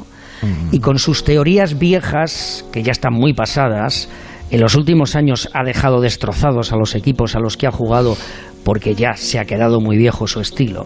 Y 0.73 0.79
con 0.79 0.99
sus 0.99 1.23
teorías 1.23 1.79
viejas, 1.79 2.65
que 2.73 2.83
ya 2.83 2.91
están 2.91 3.13
muy 3.13 3.33
pasadas, 3.33 4.09
en 4.51 4.59
los 4.59 4.75
últimos 4.75 5.15
años 5.15 5.49
ha 5.53 5.63
dejado 5.63 6.01
destrozados 6.01 6.73
a 6.73 6.75
los 6.75 6.95
equipos 6.95 7.35
a 7.35 7.39
los 7.39 7.55
que 7.55 7.65
ha 7.65 7.71
jugado 7.71 8.17
porque 8.65 8.93
ya 8.93 9.15
se 9.15 9.39
ha 9.39 9.45
quedado 9.45 9.79
muy 9.79 9.97
viejo 9.97 10.27
su 10.27 10.41
estilo. 10.41 10.85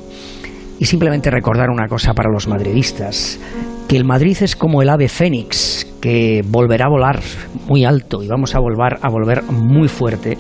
Y 0.80 0.86
simplemente 0.86 1.32
recordar 1.32 1.70
una 1.70 1.88
cosa 1.88 2.14
para 2.14 2.30
los 2.32 2.48
madridistas, 2.48 3.40
que 3.88 3.98
el 3.98 4.06
Madrid 4.06 4.38
es 4.42 4.56
como 4.56 4.82
el 4.82 4.90
ave 4.90 5.08
fénix, 5.08 5.88
que 6.02 6.44
volverá 6.46 6.86
a 6.86 6.90
volar 6.90 7.20
muy 7.68 7.86
alto 7.86 8.22
y 8.22 8.28
vamos 8.28 8.54
a 8.54 8.60
volver 8.60 9.00
a 9.02 9.10
volver 9.10 9.44
muy 9.44 9.88
fuerte, 9.88 10.38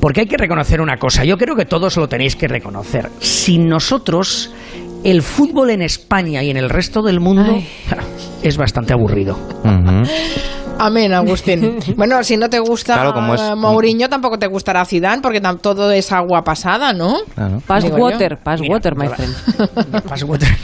porque 0.00 0.20
hay 0.20 0.26
que 0.26 0.36
reconocer 0.36 0.80
una 0.80 0.96
cosa, 0.96 1.24
yo 1.24 1.36
creo 1.36 1.56
que 1.56 1.64
todos 1.64 1.96
lo 1.96 2.08
tenéis 2.08 2.36
que 2.36 2.46
reconocer. 2.46 3.10
Sin 3.18 3.68
nosotros, 3.68 4.52
el 5.02 5.22
fútbol 5.22 5.70
en 5.70 5.82
España 5.82 6.42
y 6.42 6.50
en 6.50 6.56
el 6.56 6.70
resto 6.70 7.02
del 7.02 7.20
mundo 7.20 7.54
Ay. 7.54 7.66
es 8.42 8.56
bastante 8.56 8.92
aburrido. 8.92 9.36
Amén, 10.80 11.12
Agustín. 11.12 11.78
Bueno, 11.96 12.22
si 12.24 12.36
no 12.36 12.48
te 12.48 12.58
gusta 12.58 12.94
Claro, 12.94 13.12
como 13.12 13.34
es- 13.34 13.56
Mourinho, 13.56 14.08
tampoco 14.08 14.38
te 14.38 14.46
gustará 14.46 14.84
Zidane, 14.84 15.20
porque 15.22 15.40
todo 15.60 15.90
es 15.92 16.10
agua 16.12 16.42
pasada, 16.42 16.92
¿no? 16.92 17.16
Claro. 17.34 17.50
Digo 17.56 17.66
Passwater, 17.66 18.38
Passwater, 18.42 18.96
my 18.96 19.04
Mira, 19.04 19.16
friend. 19.16 20.02
Passwater. 20.08 20.48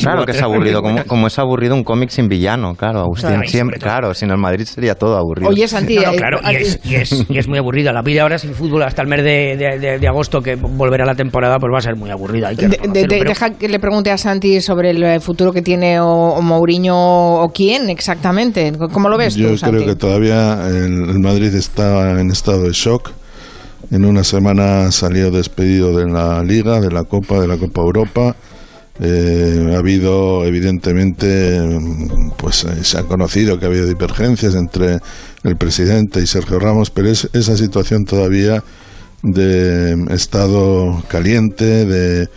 Claro 0.00 0.24
que 0.24 0.32
es 0.32 0.42
aburrido, 0.42 0.82
como, 0.82 1.04
como 1.04 1.26
es 1.28 1.38
aburrido 1.38 1.74
un 1.74 1.84
cómic 1.84 2.08
sin 2.10 2.26
villano, 2.28 2.74
claro, 2.74 3.00
Agustín. 3.00 3.30
Claro, 3.30 3.46
siempre, 3.48 3.78
claro, 3.78 4.14
sin 4.14 4.30
el 4.30 4.36
Madrid 4.36 4.64
sería 4.64 4.94
todo 4.94 5.16
aburrido. 5.16 5.48
Oye, 5.48 5.68
Santi, 5.68 5.96
No, 5.96 6.02
no, 6.06 6.12
eh, 6.12 6.16
claro, 6.16 6.38
y 6.50 6.54
es, 6.56 6.80
y, 6.84 6.94
es, 6.96 7.24
y 7.28 7.38
es 7.38 7.46
muy 7.48 7.58
aburrida. 7.58 7.92
La 7.92 8.02
vida 8.02 8.22
ahora 8.22 8.36
sin 8.38 8.52
fútbol 8.52 8.82
hasta 8.82 9.02
el 9.02 9.08
mes 9.08 9.22
de, 9.22 9.56
de- 9.56 9.78
de- 9.78 9.98
de 9.98 10.08
agosto, 10.08 10.40
que 10.40 10.56
volverá 10.56 11.04
la 11.04 11.14
temporada, 11.14 11.58
pues 11.58 11.72
va 11.72 11.78
a 11.78 11.82
ser 11.82 11.94
muy 11.94 12.10
aburrida. 12.10 12.48
Hay 12.48 12.56
que 12.56 12.68
pero- 12.68 13.24
deja 13.24 13.50
que 13.50 13.68
le 13.68 13.78
pregunte 13.78 14.10
a 14.10 14.18
Santi 14.18 14.60
sobre 14.60 14.90
el 14.90 15.02
eh, 15.04 15.20
futuro 15.20 15.52
que 15.52 15.62
tiene 15.62 16.00
o, 16.00 16.06
o 16.08 16.42
Mourinho 16.42 16.96
o 17.42 17.48
quién 17.50 17.88
exactamente. 17.88 18.72
¿Cómo 18.96 19.10
lo 19.10 19.18
ves 19.18 19.34
Yo 19.34 19.50
tú, 19.50 19.58
Santi? 19.58 19.76
creo 19.76 19.88
que 19.88 19.94
todavía 19.94 20.68
el, 20.68 21.18
Madrid 21.18 21.54
está 21.54 22.18
en 22.18 22.30
estado 22.30 22.62
de 22.62 22.72
shock. 22.72 23.10
En 23.90 24.06
una 24.06 24.24
semana 24.24 24.90
salió 24.90 25.30
despedido 25.30 25.94
de 25.94 26.06
la 26.06 26.42
Liga, 26.42 26.80
de 26.80 26.90
la 26.90 27.04
Copa, 27.04 27.38
de 27.38 27.46
la 27.46 27.58
Copa 27.58 27.82
Europa. 27.82 28.36
Eh, 28.98 29.72
ha 29.74 29.76
habido, 29.76 30.46
evidentemente, 30.46 31.60
pues 32.38 32.64
eh, 32.64 32.84
se 32.84 32.96
ha 32.96 33.02
conocido 33.02 33.58
que 33.58 33.66
ha 33.66 33.68
habido 33.68 33.84
divergencias 33.84 34.54
entre 34.54 35.00
el 35.44 35.56
presidente 35.58 36.22
y 36.22 36.26
Sergio 36.26 36.58
Ramos, 36.58 36.88
pero 36.90 37.10
es 37.10 37.28
esa 37.34 37.54
situación 37.54 38.06
todavía 38.06 38.64
de 39.22 39.94
mm, 39.94 40.10
estado 40.10 41.02
caliente, 41.08 41.84
de, 41.84 42.28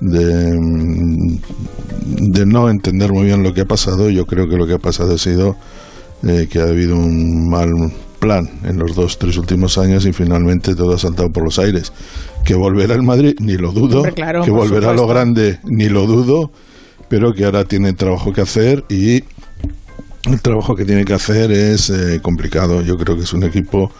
de, 0.00 0.58
mm, 0.58 1.40
de 2.32 2.46
no 2.46 2.70
entender 2.70 3.12
muy 3.12 3.26
bien 3.26 3.42
lo 3.42 3.52
que 3.52 3.60
ha 3.60 3.66
pasado. 3.66 4.08
Yo 4.08 4.24
creo 4.24 4.48
que 4.48 4.56
lo 4.56 4.66
que 4.66 4.72
ha 4.72 4.78
pasado 4.78 5.16
ha 5.16 5.18
sido 5.18 5.56
eh, 6.26 6.48
que 6.50 6.58
ha 6.58 6.64
habido 6.64 6.96
un 6.96 7.48
mal 7.48 7.70
plan 8.18 8.48
en 8.64 8.78
los 8.78 8.94
dos, 8.94 9.18
tres 9.18 9.36
últimos 9.36 9.78
años 9.78 10.06
y 10.06 10.12
finalmente 10.12 10.74
todo 10.74 10.94
ha 10.94 10.98
saltado 10.98 11.30
por 11.30 11.44
los 11.44 11.58
aires. 11.58 11.92
Que 12.44 12.54
volverá 12.54 12.94
el 12.94 13.02
Madrid, 13.02 13.34
ni 13.38 13.56
lo 13.56 13.72
dudo. 13.72 13.98
Hombre, 13.98 14.12
claro, 14.12 14.42
que 14.42 14.50
volverá 14.50 14.90
a 14.90 14.92
lo 14.92 15.00
supuesto. 15.00 15.06
grande, 15.06 15.60
ni 15.64 15.88
lo 15.88 16.06
dudo. 16.06 16.50
Pero 17.08 17.32
que 17.32 17.44
ahora 17.44 17.64
tiene 17.64 17.92
trabajo 17.92 18.32
que 18.32 18.40
hacer 18.40 18.84
y 18.88 19.22
el 20.24 20.42
trabajo 20.42 20.74
que 20.74 20.84
tiene 20.84 21.04
que 21.04 21.14
hacer 21.14 21.52
es 21.52 21.90
eh, 21.90 22.18
complicado. 22.20 22.82
Yo 22.82 22.96
creo 22.96 23.16
que 23.16 23.22
es 23.22 23.32
un 23.32 23.44
equipo 23.44 23.92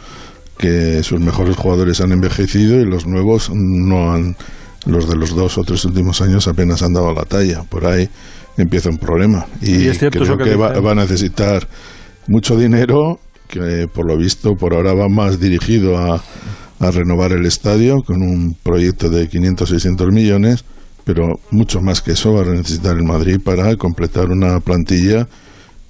que 0.58 1.02
sus 1.04 1.20
mejores 1.20 1.56
jugadores 1.56 2.00
han 2.00 2.10
envejecido 2.10 2.80
y 2.80 2.84
los 2.84 3.06
nuevos 3.06 3.50
no 3.54 4.12
han. 4.12 4.36
Los 4.86 5.08
de 5.08 5.16
los 5.16 5.34
dos 5.34 5.58
o 5.58 5.62
tres 5.64 5.84
últimos 5.84 6.20
años 6.20 6.46
apenas 6.46 6.82
han 6.82 6.92
dado 6.92 7.12
la 7.12 7.24
talla. 7.24 7.62
Por 7.64 7.86
ahí 7.86 8.08
empieza 8.56 8.88
un 8.88 8.98
problema. 8.98 9.46
Y, 9.60 9.84
Y 9.84 9.88
es 9.88 9.98
cierto 9.98 10.20
creo 10.20 10.38
que 10.38 10.44
que 10.44 10.56
va, 10.56 10.80
va 10.80 10.92
a 10.92 10.94
necesitar 10.94 11.66
mucho 12.28 12.56
dinero, 12.56 13.18
que 13.48 13.88
por 13.92 14.06
lo 14.06 14.16
visto 14.16 14.56
por 14.56 14.74
ahora 14.74 14.94
va 14.94 15.08
más 15.08 15.38
dirigido 15.40 15.98
a, 15.98 16.22
a 16.80 16.90
renovar 16.90 17.32
el 17.32 17.46
estadio 17.46 18.02
con 18.02 18.22
un 18.22 18.54
proyecto 18.62 19.08
de 19.08 19.28
500-600 19.28 20.12
millones, 20.12 20.64
pero 21.04 21.38
mucho 21.50 21.80
más 21.80 22.02
que 22.02 22.12
eso 22.12 22.34
va 22.34 22.42
a 22.42 22.46
necesitar 22.46 22.96
el 22.96 23.04
Madrid 23.04 23.40
para 23.42 23.76
completar 23.76 24.30
una 24.30 24.60
plantilla 24.60 25.28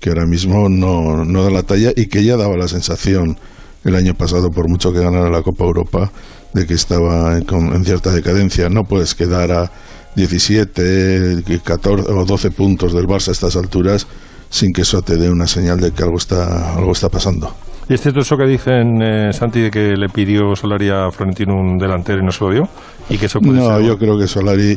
que 0.01 0.11
ahora 0.11 0.27
mismo 0.27 0.69
no, 0.69 1.25
no 1.25 1.43
da 1.43 1.51
la 1.51 1.63
talla 1.63 1.93
y 1.97 2.07
que 2.07 2.23
ya 2.23 2.37
daba 2.37 2.57
la 2.57 2.69
sensación 2.69 3.39
el 3.85 3.95
año 3.95 4.15
pasado, 4.15 4.51
por 4.51 4.69
mucho 4.69 4.93
que 4.93 5.01
ganara 5.01 5.31
la 5.31 5.43
Copa 5.43 5.65
Europa, 5.65 6.13
de 6.53 6.67
que 6.67 6.75
estaba 6.75 7.39
en, 7.39 7.47
en 7.49 7.85
cierta 7.85 8.13
decadencia. 8.13 8.69
No 8.69 8.85
puedes 8.85 9.15
quedar 9.15 9.53
a 9.53 9.71
17, 10.17 11.43
14 11.63 12.11
o 12.11 12.25
12 12.25 12.51
puntos 12.51 12.93
del 12.93 13.07
Barça 13.07 13.29
a 13.29 13.33
estas 13.33 13.57
alturas 13.57 14.07
sin 14.51 14.73
que 14.73 14.83
eso 14.83 15.03
te 15.03 15.17
dé 15.17 15.31
una 15.31 15.47
señal 15.47 15.81
de 15.81 15.91
que 15.93 16.03
algo 16.03 16.17
está, 16.19 16.75
algo 16.77 16.93
está 16.93 17.09
pasando. 17.09 17.55
¿Y 17.89 17.95
es 17.95 18.01
cierto 18.01 18.21
eso 18.21 18.37
que 18.37 18.47
dicen, 18.47 19.01
eh, 19.01 19.33
Santi, 19.33 19.61
de 19.61 19.71
que 19.71 19.97
le 19.97 20.09
pidió 20.09 20.57
Solari 20.57 20.89
a 20.91 21.11
Florentino 21.13 21.55
un 21.55 21.79
delantero 21.79 22.21
y 22.21 22.25
no 22.25 22.33
se 22.33 22.43
lo 22.45 22.51
dio? 22.51 22.69
¿Y 23.09 23.17
que 23.19 23.27
eso 23.27 23.41
puede 23.41 23.59
No, 23.61 23.77
ser- 23.77 23.87
yo 23.87 23.97
creo 23.99 24.19
que 24.19 24.27
Solari 24.27 24.73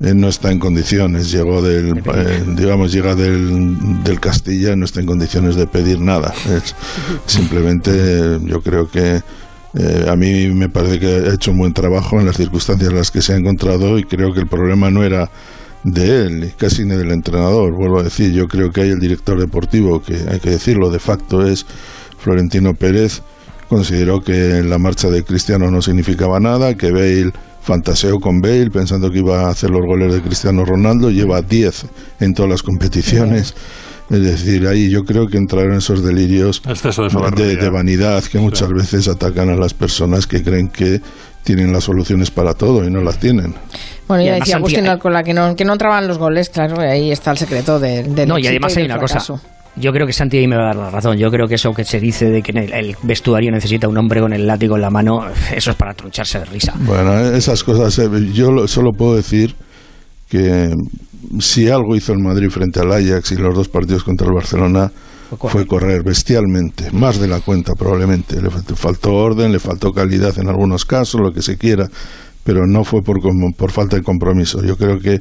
eh, 0.00 0.14
no 0.14 0.28
está 0.28 0.50
en 0.50 0.58
condiciones. 0.58 1.30
Llegó 1.30 1.60
del, 1.60 1.98
eh, 1.98 2.44
digamos, 2.56 2.90
llega 2.90 3.14
del, 3.14 4.02
del 4.02 4.18
Castilla, 4.20 4.74
no 4.76 4.86
está 4.86 5.00
en 5.00 5.06
condiciones 5.06 5.56
de 5.56 5.66
pedir 5.66 6.00
nada. 6.00 6.32
Es 6.50 6.74
simplemente, 7.26 8.38
yo 8.44 8.60
creo 8.62 8.88
que 8.90 9.20
eh, 9.74 10.06
a 10.08 10.16
mí 10.16 10.46
me 10.48 10.68
parece 10.70 10.98
que 10.98 11.06
ha 11.30 11.34
hecho 11.34 11.50
un 11.50 11.58
buen 11.58 11.74
trabajo 11.74 12.18
en 12.18 12.26
las 12.26 12.36
circunstancias 12.36 12.88
en 12.90 12.96
las 12.96 13.10
que 13.10 13.20
se 13.20 13.34
ha 13.34 13.36
encontrado 13.36 13.98
y 13.98 14.04
creo 14.04 14.32
que 14.32 14.40
el 14.40 14.46
problema 14.46 14.90
no 14.90 15.02
era 15.04 15.30
de 15.92 16.26
él, 16.26 16.52
casi 16.56 16.84
ni 16.84 16.96
del 16.96 17.10
entrenador. 17.10 17.74
Vuelvo 17.74 18.00
a 18.00 18.02
decir, 18.02 18.32
yo 18.32 18.46
creo 18.46 18.70
que 18.70 18.82
hay 18.82 18.90
el 18.90 18.98
director 18.98 19.38
deportivo, 19.38 20.00
que 20.00 20.16
hay 20.30 20.40
que 20.40 20.50
decirlo, 20.50 20.90
de 20.90 20.98
facto 20.98 21.46
es 21.46 21.66
Florentino 22.18 22.74
Pérez, 22.74 23.22
consideró 23.68 24.20
que 24.20 24.62
la 24.62 24.78
marcha 24.78 25.10
de 25.10 25.22
Cristiano 25.22 25.70
no 25.70 25.82
significaba 25.82 26.40
nada, 26.40 26.74
que 26.74 26.90
Bale 26.90 27.32
fantaseó 27.62 28.18
con 28.18 28.40
Bale 28.40 28.70
pensando 28.70 29.10
que 29.10 29.18
iba 29.18 29.42
a 29.42 29.50
hacer 29.50 29.70
los 29.70 29.82
goles 29.86 30.14
de 30.14 30.22
Cristiano 30.22 30.64
Ronaldo, 30.64 31.10
lleva 31.10 31.42
10 31.42 31.86
en 32.20 32.34
todas 32.34 32.50
las 32.50 32.62
competiciones. 32.62 33.54
Es 34.10 34.22
decir, 34.22 34.66
ahí 34.66 34.88
yo 34.88 35.04
creo 35.04 35.26
que 35.26 35.36
entraron 35.36 35.74
esos 35.74 36.02
delirios 36.02 36.62
de 36.64 37.68
vanidad 37.68 38.24
que 38.24 38.38
muchas 38.38 38.70
veces 38.70 39.06
atacan 39.06 39.50
a 39.50 39.56
las 39.56 39.74
personas 39.74 40.26
que 40.26 40.42
creen 40.42 40.68
que 40.68 41.02
tienen 41.54 41.72
las 41.72 41.84
soluciones 41.84 42.30
para 42.30 42.52
todo 42.52 42.84
y 42.84 42.90
no 42.90 43.00
las 43.00 43.18
tienen. 43.18 43.54
Bueno, 44.06 44.22
Y 44.22 44.26
ya 44.26 44.32
además, 44.32 44.46
decía 44.48 44.56
Agustín 44.56 44.86
hay- 44.88 44.98
con 44.98 45.12
la 45.14 45.22
que 45.22 45.32
no, 45.32 45.56
que 45.56 45.64
no 45.64 45.72
entraban 45.72 46.06
los 46.06 46.18
goles, 46.18 46.50
claro, 46.50 46.78
ahí 46.80 47.10
está 47.10 47.30
el 47.30 47.38
secreto 47.38 47.78
de- 47.80 48.02
No, 48.26 48.38
y 48.38 48.46
además 48.46 48.76
hay 48.76 48.84
una 48.84 48.98
cosa. 48.98 49.18
Yo 49.76 49.92
creo 49.92 50.06
que 50.06 50.12
Santi 50.12 50.36
ahí 50.38 50.46
me 50.48 50.56
va 50.56 50.64
a 50.64 50.66
dar 50.66 50.76
la 50.76 50.90
razón. 50.90 51.16
Yo 51.16 51.30
creo 51.30 51.46
que 51.46 51.54
eso 51.54 51.70
que 51.70 51.84
se 51.84 52.00
dice 52.00 52.26
de 52.26 52.42
que 52.42 52.50
el, 52.52 52.72
el 52.72 52.96
vestuario 53.02 53.50
necesita 53.50 53.86
un 53.88 53.96
hombre 53.96 54.20
con 54.20 54.32
el 54.32 54.46
látigo 54.46 54.74
en 54.76 54.82
la 54.82 54.90
mano, 54.90 55.20
eso 55.54 55.70
es 55.70 55.76
para 55.76 55.94
truncharse 55.94 56.38
de 56.40 56.44
risa. 56.46 56.74
Bueno, 56.80 57.18
esas 57.18 57.64
cosas, 57.64 57.98
eh, 57.98 58.08
yo 58.34 58.50
lo- 58.50 58.68
solo 58.68 58.90
puedo 58.92 59.16
decir 59.16 59.54
que 60.28 60.68
si 61.40 61.68
algo 61.70 61.96
hizo 61.96 62.12
el 62.12 62.18
Madrid 62.18 62.50
frente 62.50 62.80
al 62.80 62.92
Ajax 62.92 63.32
y 63.32 63.36
los 63.36 63.54
dos 63.54 63.68
partidos 63.68 64.04
contra 64.04 64.26
el 64.26 64.34
Barcelona 64.34 64.90
Fue 65.28 65.38
correr. 65.38 65.52
fue 65.52 65.66
correr 65.66 66.02
bestialmente, 66.02 66.90
más 66.92 67.18
de 67.20 67.28
la 67.28 67.40
cuenta 67.40 67.74
probablemente. 67.74 68.40
Le 68.40 68.48
fal- 68.50 68.74
faltó 68.76 69.14
orden, 69.14 69.52
le 69.52 69.58
faltó 69.58 69.92
calidad 69.92 70.38
en 70.38 70.48
algunos 70.48 70.84
casos, 70.84 71.20
lo 71.20 71.32
que 71.32 71.42
se 71.42 71.56
quiera, 71.58 71.88
pero 72.44 72.66
no 72.66 72.84
fue 72.84 73.02
por, 73.02 73.18
por 73.56 73.70
falta 73.70 73.96
de 73.96 74.02
compromiso. 74.02 74.62
Yo 74.64 74.76
creo 74.76 74.98
que 75.00 75.20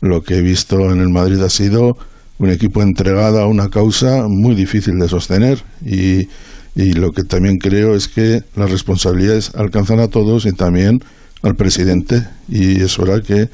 lo 0.00 0.22
que 0.22 0.36
he 0.36 0.42
visto 0.42 0.92
en 0.92 1.00
el 1.00 1.08
Madrid 1.10 1.40
ha 1.42 1.50
sido 1.50 1.96
un 2.38 2.50
equipo 2.50 2.82
entregado 2.82 3.40
a 3.40 3.46
una 3.46 3.68
causa 3.70 4.26
muy 4.28 4.54
difícil 4.54 4.98
de 4.98 5.08
sostener 5.08 5.62
y, 5.84 6.28
y 6.74 6.92
lo 6.92 7.12
que 7.12 7.22
también 7.24 7.56
creo 7.56 7.94
es 7.94 8.08
que 8.08 8.42
las 8.56 8.70
responsabilidades 8.70 9.54
alcanzan 9.54 10.00
a 10.00 10.08
todos 10.08 10.44
y 10.44 10.52
también 10.52 11.00
al 11.42 11.54
presidente 11.54 12.26
y 12.48 12.82
es 12.82 12.98
hora 12.98 13.20
que 13.22 13.48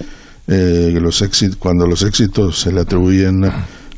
eh, 0.49 0.99
los 1.01 1.23
éxitos, 1.23 1.57
cuando 1.59 1.87
los 1.87 2.03
éxitos 2.03 2.59
se 2.61 2.73
le 2.73 2.81
atribuyen 2.81 3.45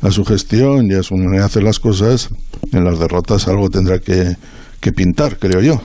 a, 0.05 0.11
su 0.11 0.25
gestión 0.25 0.89
y 0.89 0.93
a 0.93 1.03
su 1.03 1.15
manera 1.15 1.41
de 1.41 1.45
hacer 1.45 1.63
las 1.63 1.79
cosas, 1.79 2.29
en 2.71 2.83
las 2.83 2.99
derrotas 2.99 3.47
algo 3.47 3.69
tendrá 3.69 3.99
que, 3.99 4.35
que 4.79 4.91
pintar, 4.91 5.37
creo 5.37 5.61
yo. 5.61 5.81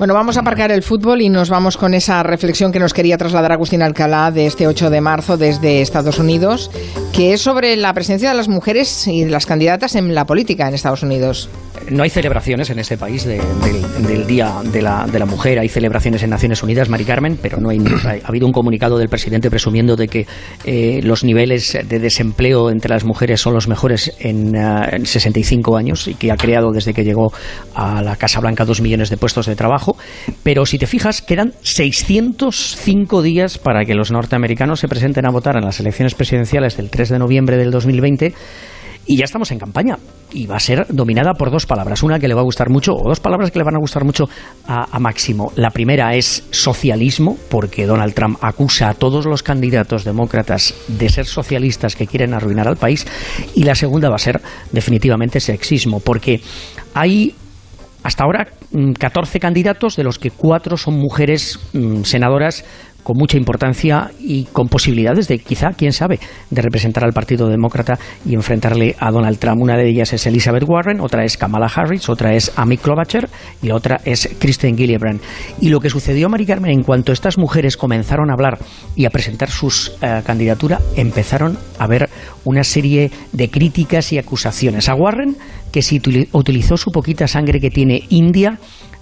Bueno, 0.00 0.14
vamos 0.14 0.38
a 0.38 0.40
aparcar 0.40 0.72
el 0.72 0.82
fútbol 0.82 1.20
y 1.20 1.28
nos 1.28 1.50
vamos 1.50 1.76
con 1.76 1.92
esa 1.92 2.22
reflexión 2.22 2.72
que 2.72 2.78
nos 2.78 2.94
quería 2.94 3.18
trasladar 3.18 3.52
Agustín 3.52 3.82
Alcalá 3.82 4.30
de 4.30 4.46
este 4.46 4.66
8 4.66 4.88
de 4.88 5.02
marzo 5.02 5.36
desde 5.36 5.82
Estados 5.82 6.18
Unidos, 6.18 6.70
que 7.12 7.34
es 7.34 7.42
sobre 7.42 7.76
la 7.76 7.92
presencia 7.92 8.30
de 8.30 8.34
las 8.34 8.48
mujeres 8.48 9.06
y 9.06 9.24
de 9.24 9.30
las 9.30 9.44
candidatas 9.44 9.96
en 9.96 10.14
la 10.14 10.24
política 10.24 10.66
en 10.66 10.72
Estados 10.72 11.02
Unidos. 11.02 11.50
No 11.90 12.02
hay 12.02 12.08
celebraciones 12.08 12.70
en 12.70 12.78
este 12.78 12.96
país 12.96 13.24
de- 13.24 13.42
del, 13.62 14.06
del 14.06 14.26
Día 14.26 14.54
de 14.72 14.80
la, 14.80 15.06
de 15.06 15.18
la 15.18 15.26
Mujer, 15.26 15.58
hay 15.58 15.68
celebraciones 15.68 16.22
en 16.22 16.30
Naciones 16.30 16.62
Unidas, 16.62 16.88
Mari 16.88 17.04
Carmen, 17.04 17.38
pero 17.40 17.58
no 17.60 17.68
hay, 17.68 17.78
ha 18.24 18.26
habido 18.26 18.46
un 18.46 18.52
comunicado 18.52 18.96
del 18.96 19.10
presidente 19.10 19.50
presumiendo 19.50 19.96
de 19.96 20.08
que 20.08 20.26
eh, 20.64 21.00
los 21.02 21.24
niveles 21.24 21.76
de 21.86 21.98
desempleo 21.98 22.70
entre 22.70 22.88
las 22.88 23.04
mujeres 23.04 23.42
son 23.42 23.52
los 23.52 23.68
mejores 23.68 24.14
en, 24.20 24.56
ah, 24.56 24.88
en 24.92 25.04
65 25.04 25.76
años 25.76 26.08
y 26.08 26.14
que 26.14 26.32
ha 26.32 26.36
creado 26.36 26.70
desde 26.72 26.94
que 26.94 27.04
llegó 27.04 27.34
a 27.74 28.00
la 28.02 28.16
Casa 28.16 28.40
Blanca 28.40 28.64
dos 28.64 28.80
millones 28.80 29.10
de 29.10 29.18
puestos 29.18 29.44
de 29.44 29.56
trabajo. 29.56 29.89
Pero 30.42 30.66
si 30.66 30.78
te 30.78 30.86
fijas, 30.86 31.22
quedan 31.22 31.54
605 31.62 33.22
días 33.22 33.58
para 33.58 33.84
que 33.84 33.94
los 33.94 34.10
norteamericanos 34.10 34.80
se 34.80 34.88
presenten 34.88 35.26
a 35.26 35.30
votar 35.30 35.56
en 35.56 35.64
las 35.64 35.80
elecciones 35.80 36.14
presidenciales 36.14 36.76
del 36.76 36.90
3 36.90 37.10
de 37.10 37.18
noviembre 37.18 37.56
del 37.56 37.70
2020 37.70 38.34
y 39.10 39.16
ya 39.16 39.24
estamos 39.24 39.50
en 39.50 39.58
campaña. 39.58 39.98
Y 40.32 40.46
va 40.46 40.56
a 40.56 40.60
ser 40.60 40.86
dominada 40.88 41.34
por 41.34 41.50
dos 41.50 41.66
palabras. 41.66 42.04
Una 42.04 42.20
que 42.20 42.28
le 42.28 42.34
va 42.34 42.42
a 42.42 42.44
gustar 42.44 42.70
mucho, 42.70 42.94
o 42.94 43.08
dos 43.08 43.18
palabras 43.18 43.50
que 43.50 43.58
le 43.58 43.64
van 43.64 43.74
a 43.74 43.80
gustar 43.80 44.04
mucho 44.04 44.28
a, 44.68 45.00
Máximo. 45.00 45.52
La 45.56 45.70
primera 45.70 46.14
es 46.14 46.46
socialismo, 46.52 47.36
porque 47.48 47.86
Donald 47.86 48.14
Trump 48.14 48.38
acusa 48.40 48.90
a 48.90 48.94
todos 48.94 49.26
los 49.26 49.42
candidatos 49.42 50.04
demócratas 50.04 50.74
de 50.86 51.08
ser 51.08 51.26
socialistas 51.26 51.96
que 51.96 52.06
quieren 52.06 52.34
arruinar 52.34 52.68
al 52.68 52.76
país. 52.76 53.04
Y 53.56 53.64
la 53.64 53.74
segunda 53.74 54.08
va 54.10 54.14
a 54.14 54.20
ser 54.20 54.40
definitivamente 54.70 55.40
sexismo, 55.40 55.98
porque 55.98 56.40
hay 56.94 57.34
hasta 58.04 58.22
ahora 58.22 58.46
14 58.98 59.40
candidatos, 59.40 59.96
de 59.96 60.04
los 60.04 60.18
que 60.18 60.30
cuatro 60.30 60.76
son 60.76 60.94
mujeres 60.94 61.58
mm, 61.72 62.02
senadoras 62.02 62.64
con 63.02 63.16
mucha 63.16 63.36
importancia 63.36 64.10
y 64.18 64.44
con 64.44 64.68
posibilidades 64.68 65.28
de, 65.28 65.38
quizá, 65.38 65.68
quién 65.76 65.92
sabe, 65.92 66.18
de 66.50 66.62
representar 66.62 67.04
al 67.04 67.12
Partido 67.12 67.48
Demócrata 67.48 67.98
y 68.24 68.34
enfrentarle 68.34 68.96
a 68.98 69.10
Donald 69.10 69.38
Trump. 69.38 69.60
Una 69.62 69.76
de 69.76 69.88
ellas 69.88 70.12
es 70.12 70.26
Elizabeth 70.26 70.64
Warren, 70.66 71.00
otra 71.00 71.24
es 71.24 71.36
Kamala 71.36 71.66
Harris, 71.74 72.08
otra 72.08 72.34
es 72.34 72.52
Amy 72.56 72.76
Klobuchar 72.76 73.28
y 73.62 73.68
la 73.68 73.76
otra 73.76 74.00
es 74.04 74.28
Kristen 74.38 74.76
Gillibrand. 74.76 75.20
Y 75.60 75.68
lo 75.68 75.80
que 75.80 75.90
sucedió, 75.90 76.28
Mari 76.28 76.46
Carmen, 76.46 76.72
en 76.72 76.82
cuanto 76.82 77.12
estas 77.12 77.38
mujeres 77.38 77.76
comenzaron 77.76 78.30
a 78.30 78.34
hablar 78.34 78.58
y 78.96 79.04
a 79.04 79.10
presentar 79.10 79.50
sus 79.50 79.92
eh, 80.02 80.22
candidatura, 80.24 80.78
empezaron 80.96 81.58
a 81.78 81.86
ver 81.86 82.08
una 82.44 82.64
serie 82.64 83.10
de 83.32 83.50
críticas 83.50 84.12
y 84.12 84.18
acusaciones. 84.18 84.88
A 84.88 84.94
Warren, 84.94 85.36
que 85.72 85.82
si 85.82 86.00
utili- 86.00 86.28
utilizó 86.32 86.76
su 86.76 86.90
poquita 86.90 87.26
sangre 87.26 87.60
que 87.60 87.70
tiene 87.70 88.02
India 88.08 88.58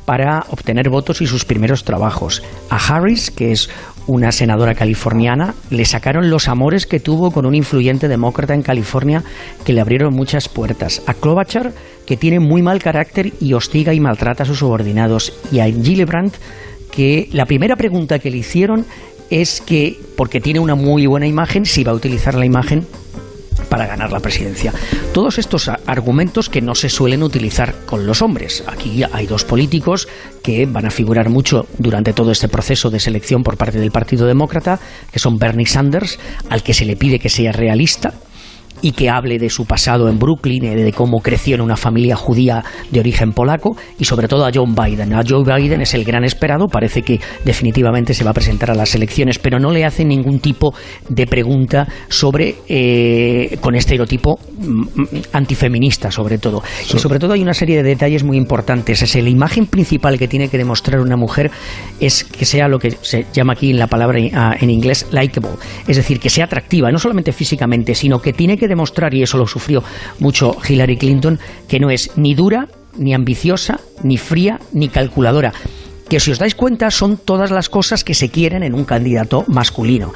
para 0.08 0.46
obtener 0.48 0.88
votos 0.88 1.20
y 1.20 1.26
sus 1.26 1.44
primeros 1.44 1.84
trabajos. 1.84 2.42
A 2.70 2.78
Harris, 2.78 3.30
que 3.30 3.52
es 3.52 3.68
una 4.06 4.32
senadora 4.32 4.74
californiana, 4.74 5.54
le 5.68 5.84
sacaron 5.84 6.30
los 6.30 6.48
amores 6.48 6.86
que 6.86 6.98
tuvo 6.98 7.30
con 7.30 7.44
un 7.44 7.54
influyente 7.54 8.08
demócrata 8.08 8.54
en 8.54 8.62
California 8.62 9.22
que 9.66 9.74
le 9.74 9.82
abrieron 9.82 10.14
muchas 10.14 10.48
puertas. 10.48 11.02
A 11.06 11.12
Klobuchar, 11.12 11.74
que 12.06 12.16
tiene 12.16 12.40
muy 12.40 12.62
mal 12.62 12.82
carácter 12.82 13.34
y 13.38 13.52
hostiga 13.52 13.92
y 13.92 14.00
maltrata 14.00 14.44
a 14.44 14.46
sus 14.46 14.60
subordinados. 14.60 15.34
Y 15.52 15.58
a 15.58 15.66
Gillibrand, 15.66 16.32
que 16.90 17.28
la 17.32 17.44
primera 17.44 17.76
pregunta 17.76 18.18
que 18.18 18.30
le 18.30 18.38
hicieron 18.38 18.86
es 19.28 19.60
que, 19.60 20.00
porque 20.16 20.40
tiene 20.40 20.60
una 20.60 20.74
muy 20.74 21.04
buena 21.04 21.26
imagen, 21.26 21.66
si 21.66 21.84
va 21.84 21.92
a 21.92 21.96
utilizar 21.96 22.34
la 22.34 22.46
imagen 22.46 22.86
para 23.68 23.86
ganar 23.86 24.12
la 24.12 24.20
presidencia. 24.20 24.72
Todos 25.12 25.38
estos 25.38 25.68
argumentos 25.68 26.48
que 26.48 26.60
no 26.60 26.74
se 26.74 26.88
suelen 26.88 27.22
utilizar 27.22 27.74
con 27.86 28.06
los 28.06 28.22
hombres. 28.22 28.64
Aquí 28.66 29.02
hay 29.10 29.26
dos 29.26 29.44
políticos 29.44 30.08
que 30.42 30.66
van 30.66 30.86
a 30.86 30.90
figurar 30.90 31.28
mucho 31.28 31.66
durante 31.78 32.12
todo 32.12 32.30
este 32.30 32.48
proceso 32.48 32.90
de 32.90 33.00
selección 33.00 33.42
por 33.42 33.56
parte 33.56 33.78
del 33.78 33.90
Partido 33.90 34.26
Demócrata, 34.26 34.78
que 35.12 35.18
son 35.18 35.38
Bernie 35.38 35.66
Sanders, 35.66 36.18
al 36.48 36.62
que 36.62 36.74
se 36.74 36.84
le 36.84 36.96
pide 36.96 37.18
que 37.18 37.28
sea 37.28 37.52
realista 37.52 38.14
y 38.82 38.92
que 38.92 39.10
hable 39.10 39.38
de 39.38 39.50
su 39.50 39.64
pasado 39.66 40.08
en 40.08 40.18
Brooklyn, 40.18 40.64
eh, 40.64 40.76
de 40.76 40.92
cómo 40.92 41.20
creció 41.20 41.54
en 41.54 41.60
una 41.60 41.76
familia 41.76 42.16
judía 42.16 42.64
de 42.90 43.00
origen 43.00 43.32
polaco, 43.32 43.76
y 43.98 44.04
sobre 44.04 44.28
todo 44.28 44.44
a 44.44 44.50
John 44.54 44.74
Biden. 44.74 45.14
A 45.14 45.22
Joe 45.26 45.44
Biden 45.44 45.80
es 45.80 45.94
el 45.94 46.04
gran 46.04 46.24
esperado, 46.24 46.66
parece 46.66 47.02
que 47.02 47.20
definitivamente 47.44 48.14
se 48.14 48.24
va 48.24 48.30
a 48.30 48.34
presentar 48.34 48.70
a 48.70 48.74
las 48.74 48.94
elecciones, 48.94 49.38
pero 49.38 49.58
no 49.58 49.70
le 49.70 49.84
hacen 49.84 50.08
ningún 50.08 50.40
tipo 50.40 50.74
de 51.08 51.26
pregunta 51.26 51.86
sobre, 52.08 52.56
eh, 52.68 53.58
con 53.60 53.74
estereotipo 53.74 54.38
mm, 54.58 54.80
mm, 54.80 55.06
antifeminista, 55.32 56.10
sobre 56.10 56.38
todo. 56.38 56.62
Y 56.92 56.98
sobre 56.98 57.18
todo 57.18 57.32
hay 57.32 57.42
una 57.42 57.54
serie 57.54 57.76
de 57.76 57.82
detalles 57.82 58.24
muy 58.24 58.36
importantes. 58.36 59.02
Es 59.02 59.14
la 59.14 59.28
imagen 59.28 59.66
principal 59.66 60.18
que 60.18 60.28
tiene 60.28 60.48
que 60.48 60.58
demostrar 60.58 61.00
una 61.00 61.16
mujer 61.16 61.50
es 62.00 62.24
que 62.24 62.44
sea 62.44 62.68
lo 62.68 62.78
que 62.78 62.92
se 63.02 63.26
llama 63.32 63.54
aquí 63.54 63.70
en 63.70 63.78
la 63.78 63.86
palabra 63.86 64.20
ah, 64.34 64.56
en 64.58 64.70
inglés 64.70 65.06
likable, 65.10 65.50
es 65.86 65.96
decir, 65.96 66.20
que 66.20 66.30
sea 66.30 66.44
atractiva, 66.44 66.90
no 66.90 66.98
solamente 66.98 67.32
físicamente, 67.32 67.94
sino 67.94 68.20
que 68.20 68.32
tiene 68.32 68.56
que 68.56 68.67
demostrar, 68.68 69.14
y 69.14 69.22
eso 69.22 69.38
lo 69.38 69.46
sufrió 69.46 69.82
mucho 70.18 70.56
Hillary 70.66 70.96
Clinton, 70.96 71.38
que 71.68 71.80
no 71.80 71.90
es 71.90 72.16
ni 72.16 72.34
dura, 72.34 72.68
ni 72.96 73.14
ambiciosa, 73.14 73.80
ni 74.02 74.16
fría, 74.16 74.60
ni 74.72 74.88
calculadora 74.88 75.52
que 76.08 76.20
si 76.20 76.30
os 76.30 76.38
dais 76.38 76.54
cuenta 76.54 76.90
son 76.90 77.18
todas 77.18 77.50
las 77.50 77.68
cosas 77.68 78.02
que 78.02 78.14
se 78.14 78.30
quieren 78.30 78.62
en 78.62 78.74
un 78.74 78.84
candidato 78.84 79.44
masculino. 79.46 80.14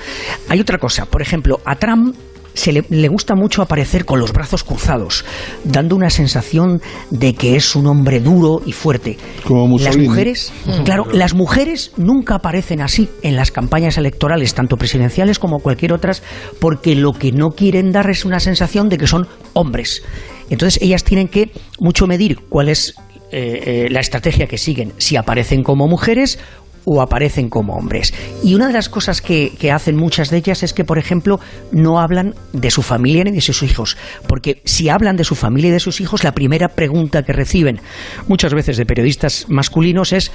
Hay 0.49 0.59
otra 0.59 0.79
cosa, 0.79 1.05
por 1.05 1.21
ejemplo, 1.21 1.61
a 1.67 1.77
Trump 1.77 2.17
se 2.55 2.73
le, 2.73 2.85
le 2.88 3.09
gusta 3.09 3.35
mucho 3.35 3.62
aparecer 3.62 4.05
con 4.05 4.21
los 4.21 4.33
brazos 4.33 4.65
cruzados, 4.65 5.25
dando 5.65 5.97
una 5.97 6.11
sensación 6.11 6.81
de 7.11 7.35
que 7.35 7.57
es 7.57 7.75
un 7.75 7.87
hombre 7.87 8.21
duro 8.21 8.61
y 8.65 8.73
fuerte. 8.73 9.17
Como 9.45 9.79
Las 9.79 9.97
mujeres, 9.97 10.53
claro, 10.85 11.07
las 11.12 11.35
mujeres 11.35 11.93
nunca 11.97 12.37
aparecen 12.37 12.81
así 12.81 13.09
en 13.23 13.37
las 13.37 13.51
campañas 13.51 13.99
electorales, 13.99 14.55
tanto 14.55 14.77
presidenciales 14.77 15.38
como 15.38 15.61
cualquier 15.61 15.93
otras, 15.93 16.23
porque 16.61 16.95
lo 16.95 17.12
que 17.12 17.33
no 17.33 17.51
quieren 17.51 17.93
dar 17.93 18.09
es 18.11 18.25
una 18.25 18.41
sensación 18.41 18.88
de 18.88 18.99
que 18.99 19.07
son 19.07 19.27
hombres. 19.55 20.03
Entonces 20.51 20.83
ellas 20.83 21.05
tienen 21.05 21.29
que 21.29 21.51
mucho 21.79 22.07
medir 22.07 22.38
cuál 22.49 22.69
es 22.69 22.95
eh, 23.35 23.87
eh, 23.87 23.88
la 23.91 24.01
estrategia 24.01 24.47
que 24.47 24.59
siguen, 24.59 24.93
si 24.99 25.17
aparecen 25.17 25.62
como 25.62 25.88
mujeres 25.88 26.38
o 26.85 27.01
aparecen 27.01 27.49
como 27.49 27.75
hombres. 27.75 28.12
Y 28.42 28.55
una 28.55 28.66
de 28.66 28.73
las 28.73 28.88
cosas 28.88 29.21
que, 29.21 29.53
que 29.59 29.71
hacen 29.71 29.97
muchas 29.97 30.31
de 30.31 30.38
ellas 30.38 30.62
es 30.62 30.73
que, 30.73 30.85
por 30.85 30.99
ejemplo, 30.99 31.38
no 31.71 32.01
hablan 32.01 32.35
de 32.53 32.71
su 32.71 32.83
familia 32.83 33.25
ni 33.25 33.31
de 33.33 33.40
sus 33.40 33.62
hijos. 33.62 33.97
Porque 34.27 34.61
si 34.64 34.88
hablan 34.88 35.16
de 35.16 35.25
su 35.25 35.35
familia 35.35 35.68
y 35.68 35.73
de 35.73 35.81
sus 35.81 36.01
hijos, 36.01 36.25
la 36.25 36.33
primera 36.33 36.68
pregunta 36.68 37.23
que 37.23 37.33
reciben 37.33 37.81
muchas 38.29 38.53
veces 38.55 38.77
de 38.77 38.87
periodistas 38.87 39.47
masculinos 39.49 40.12
es 40.12 40.33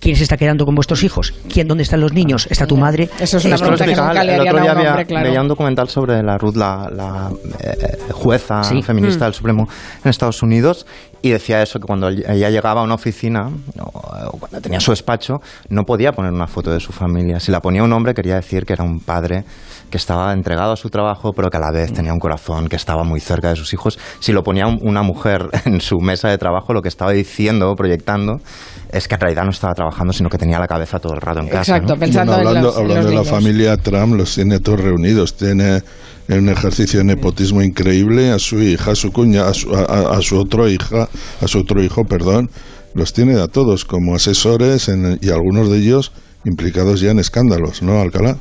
¿Quién 0.00 0.14
se 0.14 0.22
está 0.22 0.36
quedando 0.36 0.64
con 0.64 0.76
vuestros 0.76 1.02
hijos? 1.02 1.34
¿Quién, 1.52 1.66
¿Dónde 1.66 1.82
están 1.82 2.00
los 2.00 2.12
niños? 2.12 2.46
¿Está 2.52 2.68
tu 2.68 2.76
madre? 2.76 3.10
Eso 3.18 3.38
es 3.38 3.44
una 3.46 3.56
pregunta 3.56 3.84
que 3.84 3.96
nunca 3.96 4.22
le 4.22 4.34
el 4.36 4.40
otro 4.42 4.58
a 4.58 4.60
día 4.62 4.70
un 4.72 4.78
había- 4.78 4.90
hombre, 4.90 5.06
claro. 5.06 5.26
Veía 5.28 5.40
un 5.42 5.48
documental 5.48 5.88
sobre 5.88 6.22
la 6.22 6.38
Ruth, 6.38 6.54
la, 6.54 6.88
la, 6.94 7.30
eh, 7.58 7.98
jueza 8.12 8.62
Sí. 8.62 8.80
feminista 8.80 9.24
Mm. 9.24 9.26
del 9.26 9.34
Supremo 9.34 9.68
en 10.04 10.08
Estados 10.08 10.40
Unidos, 10.44 10.86
y 11.22 11.30
decía 11.30 11.62
eso, 11.62 11.78
que 11.80 11.86
cuando 11.86 12.08
ella 12.08 12.50
llegaba 12.50 12.80
a 12.80 12.84
una 12.84 12.94
oficina, 12.94 13.48
o, 13.80 13.84
o 13.84 14.38
cuando 14.38 14.60
tenía 14.60 14.80
su 14.80 14.90
despacho, 14.92 15.40
no 15.68 15.84
podía 15.84 16.12
poner 16.12 16.32
una 16.32 16.46
foto 16.46 16.70
de 16.70 16.80
su 16.80 16.92
familia. 16.92 17.40
Si 17.40 17.50
la 17.50 17.60
ponía 17.60 17.82
un 17.82 17.92
hombre, 17.92 18.14
quería 18.14 18.36
decir 18.36 18.64
que 18.64 18.72
era 18.74 18.84
un 18.84 19.00
padre 19.00 19.44
que 19.90 19.96
estaba 19.96 20.32
entregado 20.34 20.72
a 20.72 20.76
su 20.76 20.90
trabajo, 20.90 21.32
pero 21.34 21.48
que 21.50 21.56
a 21.56 21.60
la 21.60 21.70
vez 21.72 21.92
tenía 21.92 22.12
un 22.12 22.18
corazón, 22.18 22.68
que 22.68 22.76
estaba 22.76 23.04
muy 23.04 23.20
cerca 23.20 23.48
de 23.48 23.56
sus 23.56 23.72
hijos. 23.72 23.98
Si 24.20 24.32
lo 24.32 24.42
ponía 24.42 24.66
un- 24.66 24.78
una 24.82 25.02
mujer 25.02 25.48
en 25.64 25.80
su 25.80 25.96
mesa 25.98 26.28
de 26.28 26.36
trabajo, 26.38 26.72
lo 26.74 26.82
que 26.82 26.88
estaba 26.88 27.12
diciendo, 27.12 27.74
proyectando, 27.74 28.36
es 28.92 29.08
que 29.08 29.14
en 29.14 29.20
realidad 29.20 29.44
no 29.44 29.50
estaba 29.50 29.72
trabajando, 29.74 30.12
sino 30.12 30.28
que 30.28 30.38
tenía 30.38 30.58
la 30.58 30.66
cabeza 30.66 30.98
todo 30.98 31.14
el 31.14 31.20
rato 31.20 31.40
en 31.40 31.48
casa. 31.48 31.72
Exacto, 31.76 31.94
¿no? 31.94 32.00
pensando 32.00 32.32
Bueno, 32.32 32.50
en 32.50 32.56
hablando 32.58 32.70
en 32.70 32.82
hablando 32.82 33.02
los 33.02 33.10
de 33.10 33.16
la 33.16 33.24
familia 33.24 33.76
Trump, 33.78 34.14
los 34.14 34.34
tiene 34.34 34.60
todos 34.60 34.80
reunidos. 34.80 35.36
Tiene 35.36 35.82
un 36.36 36.48
ejercicio 36.50 36.98
de 37.00 37.04
nepotismo 37.04 37.62
increíble 37.62 38.30
a 38.30 38.38
su 38.38 38.60
hija, 38.62 38.90
a 38.92 38.94
su 38.94 39.12
cuña, 39.12 39.48
a 39.48 39.54
su, 39.54 39.74
a- 39.74 40.16
a 40.16 40.20
su 40.22 40.36
otro 40.38 40.68
hija, 40.68 41.08
a 41.40 41.48
su 41.48 41.58
otro 41.60 41.82
hijo, 41.82 42.04
perdón. 42.04 42.50
Los 42.94 43.12
tiene 43.12 43.40
a 43.40 43.46
todos 43.48 43.84
como 43.84 44.14
asesores 44.14 44.88
en- 44.88 45.18
y 45.22 45.30
algunos 45.30 45.70
de 45.70 45.78
ellos 45.78 46.12
implicados 46.44 47.00
ya 47.00 47.10
en 47.10 47.18
escándalos, 47.18 47.82
¿no, 47.82 48.00
Alcalá? 48.00 48.36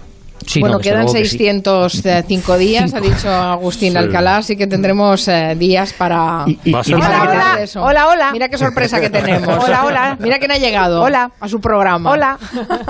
Sí, 0.45 0.59
bueno, 0.59 0.75
no, 0.75 0.79
quedan 0.81 1.01
luego 1.03 1.13
que 1.13 1.25
sí. 1.25 1.37
605 1.37 2.57
días, 2.57 2.93
ha 2.93 2.99
dicho 3.01 3.29
Agustín 3.29 3.91
Sí. 3.93 3.97
Alcalá, 3.97 4.37
así 4.37 4.55
que 4.55 4.67
tendremos 4.67 5.27
eh, 5.27 5.55
días 5.57 5.93
para... 5.93 6.43
Y- 6.47 6.59
y- 6.65 6.71
Va 6.71 6.79
a 6.79 6.83
ser 6.83 6.97
y- 6.97 7.01
para 7.01 7.21
Hola, 7.23 7.31
hola. 7.31 7.63
eso. 7.63 7.81
Hola, 7.83 8.07
hola. 8.07 8.31
Mira 8.31 8.47
qué 8.49 8.57
sorpresa 8.57 8.99
que 9.01 9.09
tenemos. 9.09 9.47
Hola, 9.63 9.85
hola. 9.85 10.17
Mira 10.19 10.37
quién 10.39 10.51
ha 10.51 10.57
llegado 10.57 11.01
Hola. 11.01 11.31
a 11.39 11.47
su 11.47 11.59
programa. 11.59 12.11
Hola, 12.11 12.37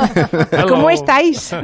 ¿cómo 0.69 0.89
estáis? 0.89 1.55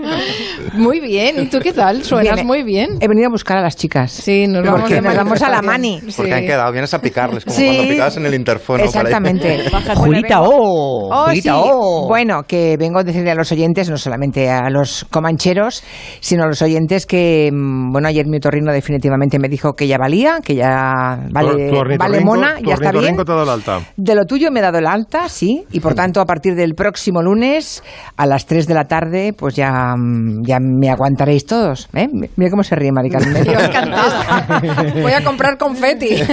Muy 0.74 1.00
bien. 1.00 1.44
¿Y 1.44 1.46
tú 1.48 1.60
qué 1.60 1.74
tal? 1.74 2.04
Suenas 2.04 2.36
Bien, 2.36 2.48
muy 2.48 2.64
bien. 2.64 2.98
He 3.00 3.08
venido 3.08 3.28
a 3.28 3.32
buscar 3.32 3.58
a 3.58 3.62
las 3.62 3.76
chicas. 3.76 4.12
Sí, 4.12 4.48
nos 4.48 4.64
vamos, 4.66 4.82
Porque 4.82 5.02
nos 5.02 5.16
vamos 5.16 5.42
a 5.42 5.50
la 5.50 5.62
mani. 5.62 6.02
Porque 6.16 6.34
han 6.34 6.46
quedado, 6.46 6.72
vienes 6.72 6.94
a 6.94 7.00
picarles, 7.00 7.44
como 7.46 7.56
Sí. 7.56 7.66
cuando 7.66 7.88
picabas 7.88 8.18
en 8.18 8.26
el 8.26 8.34
interfono. 8.34 8.84
Exactamente. 8.84 9.64
Julita, 9.96 10.42
oh, 10.42 11.10
Oh, 11.12 11.26
Julita, 11.26 11.54
sí. 11.54 11.60
oh. 11.64 12.08
Bueno, 12.08 12.44
que 12.48 12.78
vengo 12.78 13.00
a 13.00 13.04
decirle 13.04 13.32
a 13.32 13.36
los 13.36 13.52
oyentes, 13.52 13.90
no 13.90 13.98
solamente 13.98 14.50
a 14.50 14.70
los 14.70 15.06
comancheros, 15.10 15.73
médicos, 15.82 15.84
sino 16.20 16.44
a 16.44 16.48
los 16.48 16.62
oyentes 16.62 17.06
que, 17.06 17.50
mm, 17.52 17.92
bueno, 17.92 18.08
ayer 18.08 18.26
mi 18.28 18.38
otorrino 18.38 18.72
definitivamente 18.72 19.40
me 19.40 19.48
dijo 19.50 19.74
que 19.74 19.88
ya 19.88 19.98
valía, 19.98 20.40
que 20.44 20.56
ya 20.56 21.20
vale, 21.32 21.70
Tu 21.70 21.98
vale 21.98 22.22
mona, 22.22 22.56
tu 22.58 22.66
ya 22.66 22.74
está 22.76 22.92
bien. 22.92 23.16
te 23.16 23.22
ha 23.22 23.26
dado 23.26 23.44
el 23.44 23.50
alta. 23.50 23.80
De 23.98 24.16
lo 24.16 24.26
tuyo 24.26 24.52
me 24.52 24.60
he 24.60 24.64
dado 24.64 24.78
el 24.80 24.88
alta, 24.88 25.30
sí, 25.30 25.64
y 25.72 25.80
por 25.80 25.94
tanto 25.96 26.22
a 26.22 26.26
partir 26.26 26.56
del 26.56 26.74
próximo 26.76 27.22
lunes 27.22 27.84
a 28.18 28.26
las 28.26 28.46
3 28.46 28.68
de 28.68 28.74
la 28.74 28.86
tarde, 28.86 29.34
pues 29.38 29.56
ya, 29.56 29.96
mm, 29.98 30.44
ya 30.46 30.58
me 30.60 30.90
aguantaréis 30.90 31.46
todos. 31.46 31.90
¿eh? 31.94 32.08
Mira 32.36 32.52
cómo 32.52 32.64
se 32.64 32.76
ríe 32.76 32.92
Mari 32.92 33.10
Carmen. 33.10 33.44
Voy 35.02 35.12
a 35.12 35.24
comprar 35.24 35.58
confeti. 35.58 36.10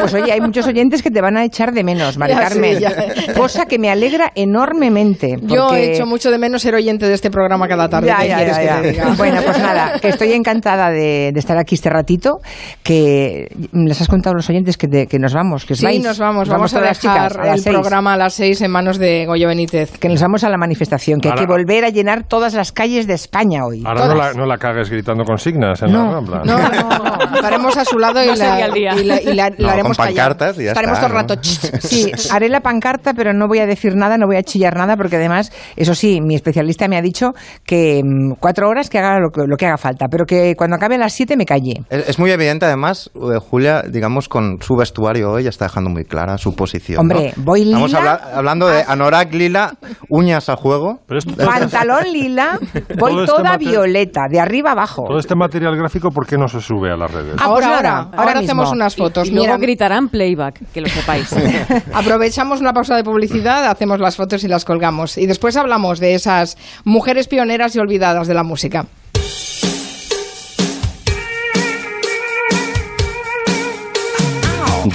Pues 0.00 0.14
oye, 0.14 0.32
hay 0.32 0.40
muchos 0.40 0.66
oyentes 0.66 1.02
que 1.02 1.10
te 1.10 1.20
van 1.20 1.36
a 1.36 1.44
echar 1.44 1.72
de 1.72 1.84
menos, 1.84 2.16
Mari 2.16 2.32
Ya, 2.32 2.40
Carmen. 2.40 2.76
sí, 2.76 2.80
ya. 2.82 3.34
Cosa 3.34 3.66
que 3.66 3.78
me 3.78 3.90
alegra 3.90 4.32
enormemente. 4.34 5.36
Yo 5.42 5.74
he 5.74 5.92
hecho 5.92 6.06
mucho 6.06 6.30
de 6.30 6.38
menos 6.38 6.62
ser 6.62 6.74
oyente 6.74 7.06
de 7.06 7.14
este 7.14 7.30
programa 7.30 7.68
cada 7.68 7.88
tarde. 7.88 8.06
Ya, 8.08 8.18
¿Qué 8.20 8.28
ya, 8.28 8.49
quieres 8.56 8.56
ya, 8.56 8.62
que 8.62 8.66
ya. 8.66 8.82
te 8.82 8.90
diga? 9.08 9.14
Bueno, 9.16 9.40
pues 9.44 9.58
nada, 9.58 9.98
que 10.00 10.08
estoy 10.08 10.32
encantada 10.32 10.90
de, 10.90 11.30
de 11.32 11.38
estar 11.40 11.56
aquí 11.58 11.74
este 11.74 11.90
ratito, 11.90 12.38
que 12.82 13.48
les 13.72 14.00
has 14.00 14.08
contado 14.08 14.32
a 14.34 14.36
los 14.36 14.48
oyentes 14.48 14.76
que, 14.76 14.88
te- 14.88 15.06
que 15.06 15.18
nos 15.18 15.34
vamos, 15.34 15.64
que 15.64 15.74
os 15.74 15.78
Sí, 15.80 15.84
vais. 15.84 16.02
nos 16.02 16.18
vamos. 16.18 16.48
Vamos 16.48 16.72
a 16.74 16.78
todas 16.78 16.88
las 16.90 17.02
dejar 17.02 17.30
chicas, 17.32 17.36
a 17.44 17.46
las 17.46 17.56
el 17.58 17.62
seis. 17.64 17.76
programa 17.76 18.14
a 18.14 18.16
las 18.16 18.34
seis 18.34 18.60
en 18.62 18.70
manos 18.70 18.98
de 18.98 19.26
Goyo 19.26 19.48
Benítez. 19.48 19.98
Que 19.98 20.08
nos 20.08 20.20
vamos 20.20 20.44
a 20.44 20.48
la 20.48 20.56
manifestación, 20.56 21.20
que 21.20 21.28
hay 21.28 21.34
que 21.34 21.46
volver 21.46 21.84
a 21.84 21.88
llenar 21.90 22.24
todas 22.24 22.54
las 22.54 22.72
calles 22.72 23.06
de 23.06 23.14
España 23.14 23.64
hoy. 23.66 23.82
Ahora 23.86 24.06
no 24.06 24.14
la, 24.14 24.14
todas. 24.14 24.36
no 24.36 24.46
la 24.46 24.58
cagues 24.58 24.90
gritando 24.90 25.24
consignas 25.24 25.82
en 25.82 25.92
No, 25.92 26.06
la 26.06 26.12
Rambla. 26.12 26.42
No, 26.44 26.58
no, 26.58 26.98
no. 27.28 27.34
Estaremos 27.36 27.76
a 27.76 27.84
su 27.84 27.98
lado 27.98 28.22
y 28.22 28.26
No 28.28 28.34
la, 28.36 28.68
y 28.76 28.80
la, 29.04 29.20
y 29.22 29.34
la- 29.34 29.50
la 29.50 29.50
No, 29.58 29.68
haremos 29.68 29.96
con 29.96 30.06
callar. 30.06 30.36
pancartas 30.36 30.58
y 30.58 30.64
ya 30.64 30.68
Estaremos 30.70 30.98
está, 30.98 31.08
todo 31.08 31.16
el 31.18 31.22
rato. 31.22 31.34
¿no? 31.36 31.40
"Ch, 31.40 31.60
ch". 31.60 31.80
Sí, 31.80 32.12
haré 32.30 32.48
la 32.48 32.60
pancarta, 32.60 33.14
pero 33.14 33.32
no 33.32 33.46
voy 33.48 33.58
a 33.58 33.66
decir 33.66 33.94
nada, 33.96 34.16
no 34.18 34.26
voy 34.26 34.36
a 34.36 34.42
chillar 34.42 34.76
nada, 34.76 34.96
porque 34.96 35.16
además, 35.16 35.52
eso 35.76 35.94
sí, 35.94 36.20
mi 36.20 36.34
especialista 36.34 36.88
me 36.88 36.96
ha 36.96 37.02
dicho 37.02 37.32
que 37.64 38.00
mm, 38.04 38.34
cuatro 38.40 38.68
horas 38.68 38.88
que 38.90 38.98
haga 38.98 39.18
lo 39.20 39.30
que, 39.30 39.42
lo 39.46 39.56
que 39.56 39.66
haga 39.66 39.76
falta, 39.76 40.06
pero 40.10 40.24
que 40.26 40.54
cuando 40.56 40.76
acabe 40.76 40.96
a 40.96 40.98
las 40.98 41.12
siete 41.12 41.36
me 41.36 41.44
calle. 41.44 41.74
Es, 41.90 42.08
es 42.10 42.18
muy 42.18 42.30
evidente, 42.30 42.66
además, 42.66 43.10
eh, 43.14 43.38
Julia, 43.38 43.82
digamos, 43.88 44.28
con 44.28 44.58
su 44.60 44.74
vestuario 44.76 45.30
hoy 45.30 45.44
ya 45.44 45.50
está 45.50 45.66
dejando 45.66 45.90
muy 45.90 46.04
clara 46.04 46.38
su 46.38 46.54
posición. 46.54 47.00
Hombre, 47.00 47.32
¿no? 47.36 47.42
voy 47.44 47.62
Estamos 47.62 47.90
lila. 47.90 47.98
habla- 47.98 48.20
hablando 48.34 48.66
de 48.68 48.82
Anorak 48.86 49.32
Lila, 49.34 49.72
uñas 50.08 50.48
a 50.48 50.56
juego. 50.56 51.00
Pero 51.06 51.18
esto- 51.18 51.34
Pantalón 51.36 52.04
lila, 52.12 52.58
voy 52.98 53.12
este 53.20 53.26
toda 53.26 53.56
violeta, 53.56 54.22
de 54.30 54.40
arriba 54.40 54.72
abajo. 54.72 55.04
Todo 55.06 55.18
este 55.18 55.34
material 55.34 55.76
gráfico, 55.76 56.10
¿por 56.10 56.26
qué 56.26 56.36
no 56.36 56.48
se 56.48 56.60
sube 56.60 56.90
a 56.92 56.96
las 56.96 57.10
redes? 57.12 57.34
Ah, 57.38 57.44
Ahora, 57.44 57.66
pues 57.66 57.76
ahora, 57.76 57.90
nada, 57.90 58.02
ahora, 58.12 58.18
ahora 58.30 58.40
hacemos 58.40 58.72
unas 58.72 58.96
fotos. 58.96 59.28
Y 59.28 59.32
luego 59.32 59.46
Mira, 59.46 59.58
gritarán 59.58 60.08
playback, 60.08 60.60
que 60.72 60.80
lo 60.80 60.88
sepáis. 60.88 61.30
aprovechamos 61.94 62.60
una 62.60 62.72
pausa 62.72 62.96
de 62.96 63.04
publicidad, 63.04 63.66
hacemos 63.66 64.00
las 64.00 64.16
fotos 64.16 64.44
y 64.44 64.48
las 64.48 64.64
colgamos. 64.64 65.18
Y 65.18 65.26
después 65.26 65.56
hablamos 65.56 66.00
de 66.00 66.14
esas 66.14 66.56
mujeres 66.84 67.28
pioneras 67.28 67.74
y 67.76 67.78
olvidadas 67.80 68.28
de 68.30 68.34
la 68.34 68.42
música. 68.44 68.86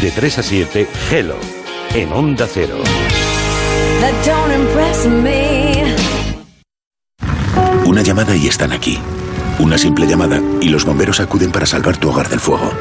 De 0.01 0.11
3 0.11 0.39
a 0.39 0.43
7, 0.43 0.87
Hello, 1.11 1.35
en 1.93 2.11
Onda 2.11 2.47
Cero. 2.51 2.77
That 4.01 4.13
don't 4.25 4.53
impress 4.53 5.05
me. 5.05 5.95
Una 7.85 8.01
llamada 8.01 8.35
y 8.35 8.47
están 8.47 8.71
aquí. 8.71 8.97
Una 9.59 9.77
simple 9.77 10.07
llamada 10.07 10.41
y 10.61 10.69
los 10.69 10.85
bomberos 10.85 11.19
acuden 11.19 11.51
para 11.51 11.65
salvar 11.65 11.97
tu 11.97 12.09
hogar 12.09 12.29
del 12.29 12.39
fuego. 12.39 12.71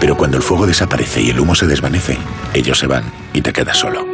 Pero 0.00 0.16
cuando 0.16 0.36
el 0.36 0.42
fuego 0.42 0.66
desaparece 0.66 1.22
y 1.22 1.30
el 1.30 1.40
humo 1.40 1.54
se 1.54 1.66
desvanece, 1.66 2.16
ellos 2.54 2.78
se 2.78 2.86
van 2.86 3.04
y 3.32 3.42
te 3.42 3.52
quedas 3.52 3.78
solo. 3.78 4.04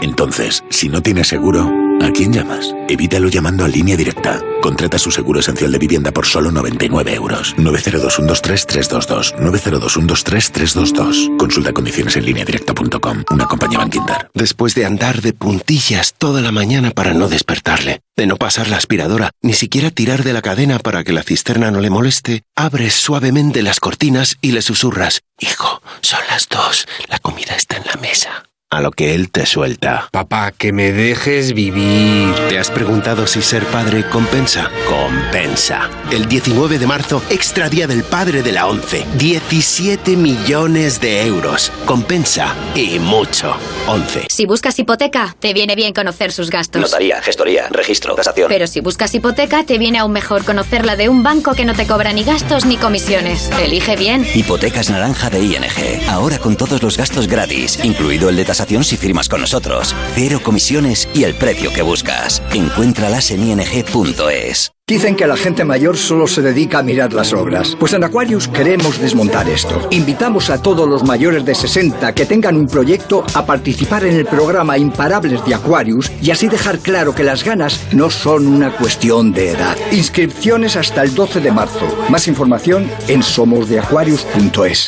Entonces, 0.00 0.64
si 0.70 0.88
no 0.88 1.02
tienes 1.02 1.28
seguro, 1.28 1.70
¿a 2.02 2.10
quién 2.10 2.32
llamas? 2.32 2.74
Evítalo 2.88 3.28
llamando 3.28 3.64
a 3.64 3.68
línea 3.68 3.96
directa. 3.96 4.40
Contrata 4.60 4.98
su 4.98 5.10
seguro 5.10 5.40
esencial 5.40 5.72
de 5.72 5.78
vivienda 5.78 6.12
por 6.12 6.26
solo 6.26 6.50
99 6.50 7.14
euros. 7.14 7.54
902-123-322. 7.56 9.36
902-123-322. 9.38 11.36
Consulta 11.36 11.72
condiciones 11.72 12.16
en 12.16 12.26
línea 12.26 12.44
directa.com. 12.44 13.24
Una 13.30 13.46
compañía 13.46 13.78
Bankinter. 13.78 14.30
Después 14.34 14.74
de 14.74 14.84
andar 14.84 15.22
de 15.22 15.32
puntillas 15.32 16.14
toda 16.16 16.40
la 16.40 16.52
mañana 16.52 16.90
para 16.90 17.14
no 17.14 17.28
despertarle, 17.28 18.00
de 18.16 18.26
no 18.26 18.36
pasar 18.36 18.68
la 18.68 18.76
aspiradora, 18.76 19.30
ni 19.42 19.52
siquiera 19.52 19.90
tirar 19.90 20.24
de 20.24 20.32
la 20.32 20.42
cadena 20.42 20.78
para 20.78 21.04
que 21.04 21.12
la 21.12 21.22
cisterna 21.22 21.70
no 21.70 21.80
le 21.80 21.90
moleste, 21.90 22.42
abres 22.56 22.94
suavemente 22.94 23.62
las 23.62 23.80
cortinas 23.80 24.36
y 24.40 24.52
le 24.52 24.62
susurras, 24.62 25.22
Hijo, 25.40 25.80
son 26.00 26.20
las 26.28 26.48
dos, 26.48 26.88
la 27.08 27.18
comida 27.20 27.54
está 27.54 27.76
en 27.76 27.84
la 27.86 27.94
mesa. 27.94 28.47
A 28.70 28.82
lo 28.82 28.90
que 28.90 29.14
él 29.14 29.30
te 29.30 29.46
suelta. 29.46 30.10
Papá, 30.12 30.52
que 30.52 30.74
me 30.74 30.92
dejes 30.92 31.54
vivir. 31.54 32.34
¿Te 32.50 32.58
has 32.58 32.70
preguntado 32.70 33.26
si 33.26 33.40
ser 33.40 33.64
padre 33.64 34.04
compensa? 34.10 34.70
Compensa. 34.86 35.88
El 36.10 36.28
19 36.28 36.78
de 36.78 36.86
marzo, 36.86 37.22
extra 37.30 37.70
día 37.70 37.86
del 37.86 38.04
padre 38.04 38.42
de 38.42 38.52
la 38.52 38.66
11. 38.66 39.06
17 39.16 40.16
millones 40.16 41.00
de 41.00 41.24
euros. 41.24 41.72
Compensa. 41.86 42.54
Y 42.74 42.98
mucho. 42.98 43.56
11. 43.86 44.26
Si 44.28 44.44
buscas 44.44 44.78
hipoteca, 44.78 45.34
te 45.40 45.54
viene 45.54 45.74
bien 45.74 45.94
conocer 45.94 46.30
sus 46.30 46.50
gastos. 46.50 46.82
Notaría, 46.82 47.22
gestoría, 47.22 47.68
registro, 47.70 48.16
tasación. 48.16 48.48
Pero 48.50 48.66
si 48.66 48.80
buscas 48.80 49.14
hipoteca, 49.14 49.64
te 49.64 49.78
viene 49.78 49.98
aún 49.98 50.12
mejor 50.12 50.44
conocerla 50.44 50.94
de 50.94 51.08
un 51.08 51.22
banco 51.22 51.54
que 51.54 51.64
no 51.64 51.72
te 51.72 51.86
cobra 51.86 52.12
ni 52.12 52.22
gastos 52.22 52.66
ni 52.66 52.76
comisiones. 52.76 53.50
Elige 53.62 53.96
bien. 53.96 54.26
Hipotecas 54.34 54.90
naranja 54.90 55.30
de 55.30 55.40
ING. 55.40 56.06
Ahora 56.10 56.38
con 56.38 56.54
todos 56.56 56.82
los 56.82 56.98
gastos 56.98 57.28
gratis, 57.28 57.82
incluido 57.82 58.28
el 58.28 58.36
de 58.36 58.44
tasación 58.44 58.57
si 58.66 58.96
firmas 58.96 59.28
con 59.28 59.40
nosotros. 59.40 59.94
Cero 60.14 60.40
comisiones 60.42 61.08
y 61.14 61.24
el 61.24 61.34
precio 61.34 61.72
que 61.72 61.82
buscas. 61.82 62.42
Encuéntralas 62.52 63.30
en 63.30 63.48
ing.es. 63.48 64.72
Dicen 64.88 65.16
que 65.16 65.26
la 65.26 65.36
gente 65.36 65.66
mayor 65.66 65.98
solo 65.98 66.26
se 66.26 66.40
dedica 66.40 66.78
a 66.78 66.82
mirar 66.82 67.12
las 67.12 67.34
obras. 67.34 67.76
Pues 67.78 67.92
en 67.92 68.04
Aquarius 68.04 68.48
queremos 68.48 68.98
desmontar 68.98 69.46
esto. 69.46 69.86
Invitamos 69.90 70.48
a 70.48 70.62
todos 70.62 70.88
los 70.88 71.04
mayores 71.04 71.44
de 71.44 71.54
60 71.54 72.14
que 72.14 72.24
tengan 72.24 72.56
un 72.56 72.66
proyecto 72.66 73.22
a 73.34 73.44
participar 73.44 74.04
en 74.04 74.16
el 74.16 74.24
programa 74.24 74.78
Imparables 74.78 75.44
de 75.44 75.54
Aquarius 75.54 76.10
y 76.22 76.30
así 76.30 76.48
dejar 76.48 76.78
claro 76.78 77.14
que 77.14 77.22
las 77.22 77.44
ganas 77.44 77.78
no 77.92 78.08
son 78.08 78.46
una 78.46 78.74
cuestión 78.74 79.32
de 79.32 79.50
edad. 79.50 79.76
Inscripciones 79.92 80.74
hasta 80.74 81.02
el 81.02 81.14
12 81.14 81.40
de 81.40 81.52
marzo. 81.52 82.06
Más 82.08 82.26
información 82.26 82.90
en 83.08 83.22
somosdeaquarius.es. 83.22 84.87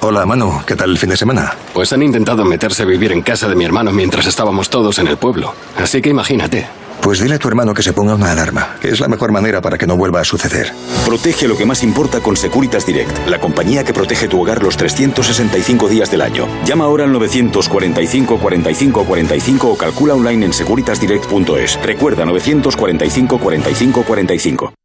Hola 0.00 0.24
Manu, 0.26 0.62
¿qué 0.64 0.76
tal 0.76 0.90
el 0.90 0.98
fin 0.98 1.10
de 1.10 1.16
semana? 1.16 1.52
Pues 1.74 1.92
han 1.92 2.02
intentado 2.02 2.44
meterse 2.44 2.82
a 2.82 2.86
vivir 2.86 3.12
en 3.12 3.22
casa 3.22 3.48
de 3.48 3.54
mi 3.54 3.64
hermano 3.64 3.92
mientras 3.92 4.26
estábamos 4.26 4.70
todos 4.70 4.98
en 4.98 5.08
el 5.08 5.16
pueblo. 5.16 5.54
Así 5.76 6.00
que 6.00 6.08
imagínate. 6.08 6.66
Pues 7.02 7.20
dile 7.20 7.34
a 7.34 7.38
tu 7.38 7.48
hermano 7.48 7.74
que 7.74 7.82
se 7.82 7.92
ponga 7.92 8.14
una 8.14 8.32
alarma, 8.32 8.76
que 8.80 8.88
es 8.88 9.00
la 9.00 9.08
mejor 9.08 9.32
manera 9.32 9.60
para 9.60 9.76
que 9.76 9.86
no 9.86 9.96
vuelva 9.96 10.20
a 10.20 10.24
suceder. 10.24 10.72
Protege 11.04 11.46
lo 11.46 11.56
que 11.56 11.66
más 11.66 11.82
importa 11.82 12.20
con 12.20 12.36
Securitas 12.36 12.86
Direct, 12.86 13.28
la 13.28 13.38
compañía 13.40 13.84
que 13.84 13.92
protege 13.92 14.28
tu 14.28 14.40
hogar 14.40 14.62
los 14.62 14.76
365 14.76 15.88
días 15.88 16.10
del 16.10 16.22
año. 16.22 16.46
Llama 16.64 16.84
ahora 16.84 17.04
al 17.04 17.12
945 17.12 18.38
45 18.38 19.04
45 19.04 19.68
o 19.68 19.76
calcula 19.76 20.14
online 20.14 20.46
en 20.46 20.52
securitasdirect.es. 20.52 21.80
Recuerda 21.82 22.24
945 22.24 23.38
45 23.38 24.02
45. 24.04 24.77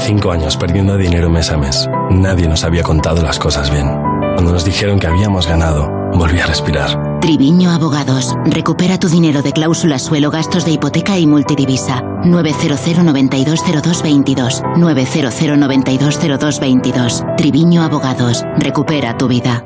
Cinco 0.00 0.30
años 0.30 0.56
perdiendo 0.56 0.96
dinero 0.96 1.28
mes 1.28 1.50
a 1.50 1.56
mes. 1.56 1.88
Nadie 2.10 2.48
nos 2.48 2.64
había 2.64 2.82
contado 2.82 3.22
las 3.22 3.38
cosas 3.38 3.70
bien. 3.70 3.86
Cuando 4.34 4.52
nos 4.52 4.64
dijeron 4.64 4.98
que 4.98 5.06
habíamos 5.06 5.46
ganado, 5.46 5.90
volví 6.14 6.40
a 6.40 6.46
respirar. 6.46 7.20
Triviño 7.20 7.70
Abogados. 7.70 8.34
Recupera 8.46 8.98
tu 8.98 9.08
dinero 9.08 9.42
de 9.42 9.52
cláusula 9.52 9.98
suelo, 9.98 10.30
gastos 10.30 10.64
de 10.64 10.72
hipoteca 10.72 11.18
y 11.18 11.26
multidivisa. 11.26 12.02
900 12.24 13.04
920222. 13.04 14.62
900 14.76 15.58
920222. 15.58 17.24
Triviño 17.36 17.82
Abogados. 17.82 18.44
Recupera 18.56 19.18
tu 19.18 19.28
vida. 19.28 19.64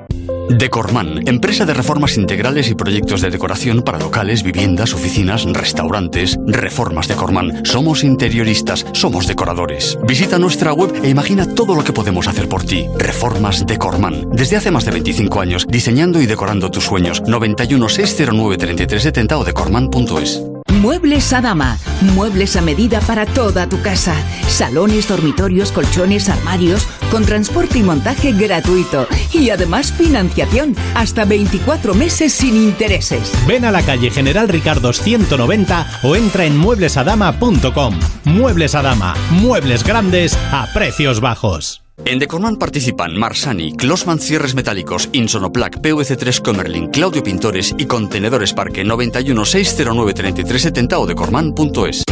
Decorman, 0.51 1.27
empresa 1.27 1.65
de 1.65 1.75
reformas 1.75 2.17
integrales 2.17 2.69
y 2.69 2.75
proyectos 2.75 3.21
de 3.21 3.31
decoración 3.31 3.83
para 3.83 3.99
locales, 3.99 4.43
viviendas, 4.43 4.95
oficinas, 4.95 5.45
restaurantes. 5.45 6.39
Reformas 6.47 7.09
Decorman. 7.09 7.65
Somos 7.65 8.05
interioristas, 8.05 8.87
somos 8.93 9.27
decoradores. 9.27 9.99
Visita 10.07 10.39
nuestra 10.39 10.73
web 10.73 10.93
e 11.03 11.09
imagina 11.09 11.47
todo 11.47 11.75
lo 11.75 11.85
que 11.85 11.93
podemos 11.93 12.29
hacer 12.29 12.49
por 12.49 12.65
ti. 12.65 12.87
Reformas 12.99 13.67
Decorman. 13.67 14.31
Desde 14.31 14.57
hace 14.57 14.71
más 14.71 14.85
de 14.85 14.93
25 14.93 15.41
años, 15.41 15.67
diseñando 15.69 16.21
y 16.21 16.27
decorando 16.27 16.71
tus 16.71 16.85
sueños. 16.85 17.23
91 17.27 17.89
609 17.89 18.59
3370 18.59 19.39
o 19.39 19.45
decorman.es. 19.45 20.52
Muebles 20.81 21.33
Adama. 21.33 21.79
Muebles 22.15 22.57
a 22.57 22.63
medida 22.63 23.01
para 23.01 23.27
toda 23.27 23.69
tu 23.69 23.81
casa. 23.83 24.15
Salones, 24.49 25.07
dormitorios, 25.07 25.71
colchones, 25.71 26.29
armarios, 26.29 26.87
con 27.11 27.25
transporte 27.25 27.79
y 27.79 27.83
montaje 27.83 28.33
gratuito. 28.33 29.07
Y 29.33 29.51
además 29.51 29.93
financiación 29.93 30.75
hasta 30.95 31.25
24 31.25 31.95
meses 31.95 32.33
sin 32.33 32.57
intereses. 32.57 33.33
Ven 33.47 33.65
a 33.65 33.71
la 33.71 33.83
calle 33.83 34.11
General 34.11 34.49
Ricardo 34.49 34.93
190 34.93 36.01
o 36.05 36.17
entra 36.17 36.47
en 36.47 36.57
mueblesadama.com. 36.57 38.01
Muebles 38.25 38.75
Adama. 38.75 39.15
Muebles 39.31 39.85
grandes 39.85 40.37
a 40.53 40.67
precios 40.73 41.21
bajos. 41.21 41.82
En 42.05 42.19
Decorman 42.19 42.57
participan 42.57 43.17
Marsani, 43.17 43.77
Closman 43.77 44.19
Cierres 44.19 44.55
Metálicos, 44.55 45.09
Insonoplac, 45.12 45.79
PVC3 45.79 46.43
Comerlin, 46.43 46.88
Claudio 46.88 47.23
Pintores 47.23 47.75
y 47.79 47.87
Contenedores 47.87 48.53
Parque 48.53 48.85
91 48.85 49.45
609 49.45 50.12
3370 50.12 50.99
o 50.99 51.07
decorman.es. 51.07 52.05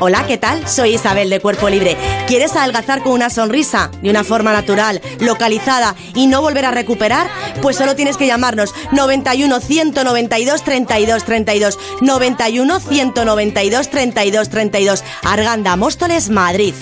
Hola, 0.00 0.26
¿qué 0.26 0.36
tal? 0.36 0.66
Soy 0.68 0.94
Isabel 0.94 1.30
de 1.30 1.40
Cuerpo 1.40 1.68
Libre. 1.68 1.96
¿Quieres 2.26 2.54
adelgazar 2.56 3.02
con 3.02 3.12
una 3.12 3.30
sonrisa, 3.30 3.90
de 4.02 4.10
una 4.10 4.24
forma 4.24 4.52
natural, 4.52 5.00
localizada 5.20 5.94
y 6.14 6.26
no 6.26 6.40
volver 6.40 6.66
a 6.66 6.70
recuperar? 6.70 7.28
Pues 7.62 7.76
solo 7.76 7.94
tienes 7.94 8.16
que 8.16 8.26
llamarnos 8.26 8.74
91 8.92 9.60
192 9.60 10.64
32 10.64 11.24
32 11.24 11.78
91 12.00 12.80
192 12.80 13.90
32 13.90 14.48
32 14.48 15.04
Arganda, 15.22 15.76
Móstoles, 15.76 16.30
Madrid. 16.30 16.74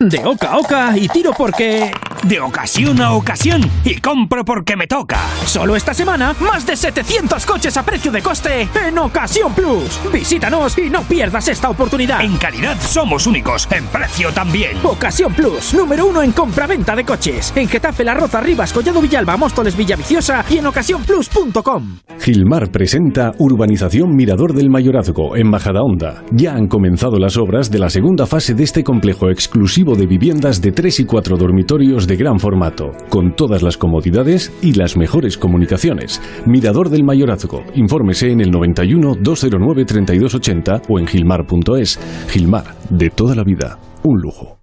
De 0.00 0.24
oca 0.24 0.52
a 0.52 0.58
oca 0.58 0.96
y 0.96 1.08
tiro 1.08 1.32
porque... 1.36 1.90
De 2.28 2.40
ocasión 2.40 3.00
a 3.00 3.12
ocasión 3.12 3.62
y 3.84 3.94
compro 4.02 4.44
porque 4.44 4.76
me 4.76 4.86
toca. 4.86 5.18
Solo 5.46 5.74
esta 5.76 5.94
semana, 5.94 6.34
más 6.40 6.66
de 6.66 6.76
700 6.76 7.46
coches 7.46 7.74
a 7.78 7.82
precio 7.82 8.12
de 8.12 8.20
coste 8.20 8.68
en 8.86 8.98
Ocasión 8.98 9.54
Plus. 9.54 9.98
Visítanos 10.12 10.76
y 10.76 10.90
no 10.90 11.04
pierdas 11.04 11.48
esta 11.48 11.70
oportunidad. 11.70 12.20
En 12.20 12.36
calidad 12.36 12.76
somos 12.82 13.26
únicos, 13.26 13.66
en 13.70 13.86
precio 13.86 14.30
también. 14.30 14.76
Ocasión 14.82 15.32
Plus, 15.32 15.72
número 15.72 16.04
uno 16.04 16.20
en 16.20 16.32
compra-venta 16.32 16.94
de 16.94 17.04
coches. 17.04 17.50
En 17.56 17.66
Getafe, 17.66 18.04
La 18.04 18.12
Roza, 18.12 18.42
Rivas, 18.42 18.74
Collado 18.74 19.00
Villalba, 19.00 19.38
Móstoles, 19.38 19.74
Villaviciosa 19.74 20.44
y 20.50 20.58
en 20.58 20.66
ocasiónplus.com. 20.66 21.96
Gilmar 22.20 22.70
presenta 22.70 23.32
Urbanización 23.38 24.14
Mirador 24.14 24.52
del 24.52 24.68
Mayorazgo 24.68 25.34
en 25.34 25.48
Majadahonda. 25.48 26.24
Ya 26.32 26.52
han 26.52 26.66
comenzado 26.66 27.18
las 27.18 27.38
obras 27.38 27.70
de 27.70 27.78
la 27.78 27.88
segunda 27.88 28.26
fase 28.26 28.52
de 28.52 28.64
este 28.64 28.84
complejo 28.84 29.30
exclusivo 29.30 29.94
de 29.94 30.06
viviendas 30.06 30.60
de 30.60 30.72
3 30.72 31.00
y 31.00 31.04
4 31.06 31.38
dormitorios 31.38 32.06
de 32.06 32.17
gran 32.18 32.38
formato, 32.38 32.92
con 33.08 33.34
todas 33.34 33.62
las 33.62 33.78
comodidades 33.78 34.52
y 34.60 34.72
las 34.74 34.98
mejores 34.98 35.38
comunicaciones. 35.38 36.20
Mirador 36.44 36.90
del 36.90 37.04
Mayorazgo. 37.04 37.64
Infórmese 37.74 38.30
en 38.30 38.42
el 38.42 38.50
91 38.50 39.14
209 39.22 39.84
3280 39.86 40.82
o 40.88 40.98
en 40.98 41.06
gilmar.es. 41.06 41.98
Gilmar, 42.28 42.74
de 42.90 43.08
toda 43.08 43.34
la 43.34 43.44
vida, 43.44 43.78
un 44.02 44.20
lujo. 44.20 44.57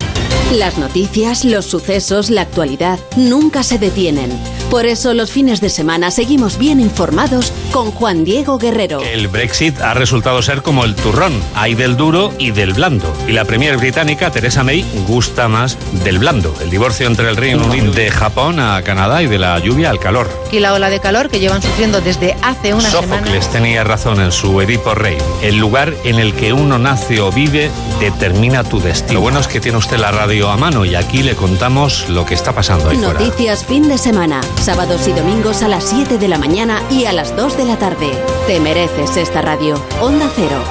Las 0.56 0.78
noticias, 0.78 1.44
los 1.44 1.66
sucesos, 1.66 2.30
la 2.30 2.44
actualidad 2.44 2.98
nunca 3.18 3.62
se 3.62 3.78
detienen. 3.78 4.32
Por 4.70 4.86
eso 4.86 5.14
los 5.14 5.30
fines 5.30 5.60
de 5.60 5.70
semana 5.70 6.12
seguimos 6.12 6.58
bien 6.58 6.80
informados 6.80 7.52
con 7.72 7.92
Juan 7.92 8.24
Diego 8.24 8.58
Guerrero. 8.58 9.02
El 9.02 9.28
Brexit 9.28 9.80
ha 9.82 9.94
resultado 9.94 10.42
ser 10.42 10.62
como 10.62 10.86
el 10.86 10.96
turrón, 10.96 11.34
hay 11.56 11.76
del 11.76 11.98
duro 11.98 12.34
y 12.40 12.52
del 12.52 12.74
blando. 12.74 13.14
Y 13.28 13.34
la 13.34 13.44
premier 13.44 13.76
británica, 13.78 14.32
Theresa 14.32 14.64
May, 14.64 14.86
gusta 15.08 15.50
más 15.50 15.78
del 16.06 16.20
blando. 16.20 16.54
El 16.62 16.70
divorcio 16.70 17.06
entre 17.06 17.30
el 17.30 17.36
Reino 17.36 17.66
Unido 17.66 17.92
de 17.92 18.10
Japón 18.10 18.60
a 18.62 18.82
Canadá 18.82 19.22
y 19.22 19.28
de 19.28 19.38
la 19.38 19.60
lluvia 19.60 19.90
al 19.90 20.00
calor. 20.00 20.30
Y 20.54 20.60
la 20.60 20.74
ola 20.74 20.90
de 20.90 21.02
calor 21.02 21.30
que 21.30 21.40
llevan 21.40 21.62
sufriendo 21.62 22.00
desde 22.00 22.36
hace 22.42 22.74
una 22.74 22.90
semana. 22.90 23.18
Sófocles 23.18 23.52
tenía 23.52 23.84
razón 23.84 24.22
en 24.22 24.32
su 24.32 24.60
Edipo 24.62 24.96
Rey. 24.96 25.18
El 25.42 25.58
lugar 25.58 25.94
en 26.06 26.18
el 26.18 26.34
que 26.34 26.54
uno 26.54 26.80
nace 26.80 27.20
o 27.20 27.30
vive 27.30 27.70
determina 28.00 28.64
tu 28.64 28.80
destino. 28.80 29.16
Lo 29.16 29.22
bueno 29.22 29.42
es 29.42 29.48
que 29.48 29.60
tiene 29.60 29.78
usted 29.78 29.98
la 29.98 30.12
radio 30.12 30.45
a 30.50 30.58
mano 30.58 30.86
y 30.86 30.96
aquí 30.96 31.24
le 31.24 31.36
contamos 31.36 32.10
lo 32.10 32.26
que 32.26 32.34
está 32.34 32.54
pasando 32.54 32.90
ahí. 32.90 32.98
Noticias 32.98 33.66
fin 33.66 33.88
de 33.88 33.98
semana, 33.98 34.42
sábados 34.62 35.08
y 35.08 35.12
domingos 35.12 35.64
a 35.64 35.68
las 35.68 35.84
7 35.86 36.18
de 36.18 36.28
la 36.28 36.38
mañana 36.38 36.82
y 36.90 37.06
a 37.06 37.14
las 37.14 37.36
2 37.36 37.58
de 37.58 37.66
la 37.66 37.78
tarde. 37.78 38.12
Te 38.48 38.60
mereces 38.60 39.18
esta 39.18 39.42
radio. 39.42 39.76
Onda 40.02 40.30
Cero, 40.36 40.64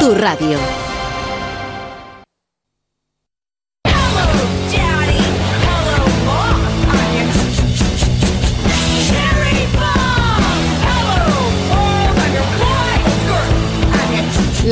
tu 0.00 0.14
radio. 0.14 0.58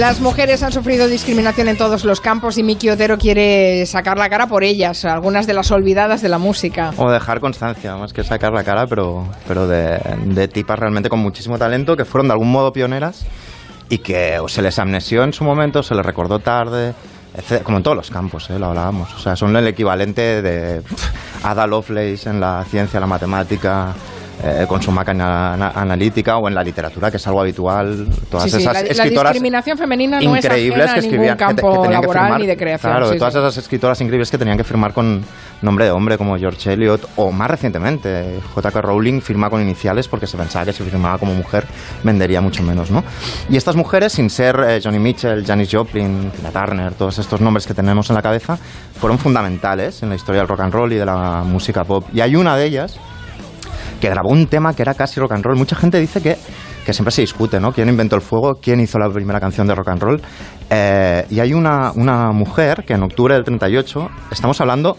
Las 0.01 0.19
mujeres 0.19 0.63
han 0.63 0.73
sufrido 0.73 1.09
discriminación 1.09 1.69
en 1.69 1.77
todos 1.77 2.07
los 2.07 2.23
campos 2.23 2.57
y 2.57 2.63
Miki 2.63 2.89
Otero 2.89 3.19
quiere 3.19 3.85
sacar 3.85 4.17
la 4.17 4.31
cara 4.31 4.47
por 4.47 4.65
ellas, 4.65 5.05
algunas 5.05 5.47
de 5.47 5.53
las 5.53 5.71
olvidadas 5.73 6.23
de 6.23 6.31
la 6.31 6.39
música. 6.39 6.93
O 6.97 7.11
dejar 7.11 7.39
constancia, 7.39 7.95
más 7.97 8.15
que 8.15 8.25
sacar 8.25 8.51
la 8.55 8.65
cara, 8.65 8.87
pero, 8.87 9.29
pero 9.47 9.67
de, 9.67 10.01
de 10.25 10.49
tipas 10.49 10.79
realmente 10.79 11.11
con 11.11 11.19
muchísimo 11.19 11.59
talento 11.59 11.99
que 11.99 12.07
fueron 12.07 12.29
de 12.29 12.33
algún 12.33 12.51
modo 12.51 12.73
pioneras 12.73 13.27
y 13.91 13.99
que 13.99 14.39
se 14.47 14.63
les 14.63 14.79
amnesió 14.79 15.23
en 15.23 15.35
su 15.35 15.45
momento, 15.45 15.83
se 15.83 15.95
les 15.95 16.07
recordó 16.07 16.39
tarde, 16.39 16.95
como 17.63 17.77
en 17.77 17.83
todos 17.83 17.99
los 17.99 18.11
campos, 18.11 18.49
¿eh? 18.49 18.59
lo 18.59 18.69
hablábamos. 18.69 19.13
O 19.15 19.19
sea, 19.19 19.37
son 19.37 19.55
el 19.55 19.67
equivalente 19.67 20.41
de 20.41 20.81
Ada 21.43 21.67
Lovelace 21.67 22.31
en 22.31 22.41
la 22.41 22.65
ciencia, 22.65 23.01
la 23.01 23.07
matemática. 23.07 23.95
Eh, 24.43 24.65
con 24.69 24.81
su 24.83 24.91
máquina 24.91 25.55
ana- 25.55 25.73
analítica 25.75 26.37
o 26.39 26.49
en 26.49 26.55
la 26.55 26.63
literatura, 26.63 27.11
que 27.11 27.17
es 27.19 27.27
algo 27.27 27.41
habitual. 27.41 28.07
Todas 28.31 28.45
Sí, 28.45 28.51
sí, 28.51 28.57
esas 28.63 28.75
la, 28.75 28.81
la 28.83 28.89
escritoras 28.89 29.33
discriminación 29.33 29.79
femenina 29.79 30.21
no 30.21 30.37
es 30.37 30.45
increíbles 30.45 30.85
ajena 30.87 30.95
que 30.95 31.01
escribían 31.01 31.37
que 31.37 31.45
campo 31.45 31.71
que 31.73 31.79
tenían 31.83 32.01
que 32.01 32.07
laboral 32.07 32.25
firmar- 32.33 32.41
ni 32.41 32.47
de 32.47 32.57
creación. 32.57 32.93
Claro, 32.93 33.13
sí, 33.13 33.19
todas 33.19 33.35
esas 33.35 33.57
escritoras 33.57 34.01
increíbles 34.01 34.31
que 34.31 34.39
tenían 34.39 34.57
que 34.57 34.65
firmar 34.65 34.93
con 34.93 35.23
nombre 35.63 35.85
de 35.85 35.91
hombre, 35.91 36.17
como 36.17 36.39
George 36.39 36.73
Eliot, 36.73 37.07
o 37.17 37.31
más 37.33 37.51
recientemente, 37.51 38.41
J.K. 38.55 38.81
Rowling 38.81 39.21
firma 39.21 39.51
con 39.51 39.61
iniciales 39.61 40.09
porque 40.09 40.27
se 40.27 40.37
pensaba 40.39 40.65
que 40.65 40.73
si 40.73 40.83
firmaba 40.83 41.19
como 41.19 41.35
mujer 41.35 41.67
vendería 42.03 42.41
mucho 42.41 42.63
menos, 42.63 42.91
¿no? 42.91 43.05
Y 43.51 43.57
estas 43.57 43.77
mujeres, 43.77 44.13
sin 44.13 44.31
ser 44.31 44.57
eh, 44.67 44.81
Johnny 44.83 44.99
Mitchell, 44.99 45.45
Janis 45.47 45.69
Joplin, 45.71 46.31
Tina 46.31 46.51
Turner, 46.51 46.95
todos 46.95 47.19
estos 47.19 47.41
nombres 47.43 47.67
que 47.67 47.75
tenemos 47.75 48.09
en 48.09 48.17
la 48.17 48.23
cabeza, 48.23 48.57
fueron 48.99 49.19
fundamentales 49.19 50.03
en 50.03 50.09
la 50.09 50.15
historia 50.15 50.41
del 50.41 50.49
rock 50.49 50.61
and 50.61 50.73
roll 50.73 50.93
y 50.93 50.97
de 50.97 51.05
la 51.05 51.43
música 51.45 51.85
pop. 51.85 52.07
Y 52.13 52.21
hay 52.21 52.37
una 52.37 52.57
de 52.57 52.65
ellas 52.65 52.99
que 54.01 54.09
grabó 54.09 54.31
un 54.31 54.47
tema 54.47 54.75
que 54.75 54.83
era 54.83 54.95
casi 54.95 55.21
rock 55.21 55.33
and 55.33 55.45
roll. 55.45 55.57
Mucha 55.57 55.77
gente 55.77 56.01
dice 56.01 56.21
que, 56.21 56.37
que 56.85 56.93
siempre 56.93 57.13
se 57.13 57.21
discute, 57.21 57.61
¿no? 57.61 57.73
¿Quién 57.73 57.89
inventó 57.89 58.17
el 58.17 58.23
fuego? 58.23 58.55
¿Quién 58.61 58.81
hizo 58.81 58.99
la 58.99 59.09
primera 59.11 59.39
canción 59.39 59.67
de 59.67 59.75
rock 59.75 59.89
and 59.89 60.03
roll? 60.03 60.23
Eh, 60.71 61.27
y 61.31 61.41
hay 61.41 61.53
una, 61.53 61.93
una 61.93 62.33
mujer 62.33 62.85
que 62.87 62.95
en 62.95 63.03
octubre 63.03 63.35
del 63.35 63.45
38, 63.45 64.09
estamos 64.33 64.61
hablando 64.61 64.97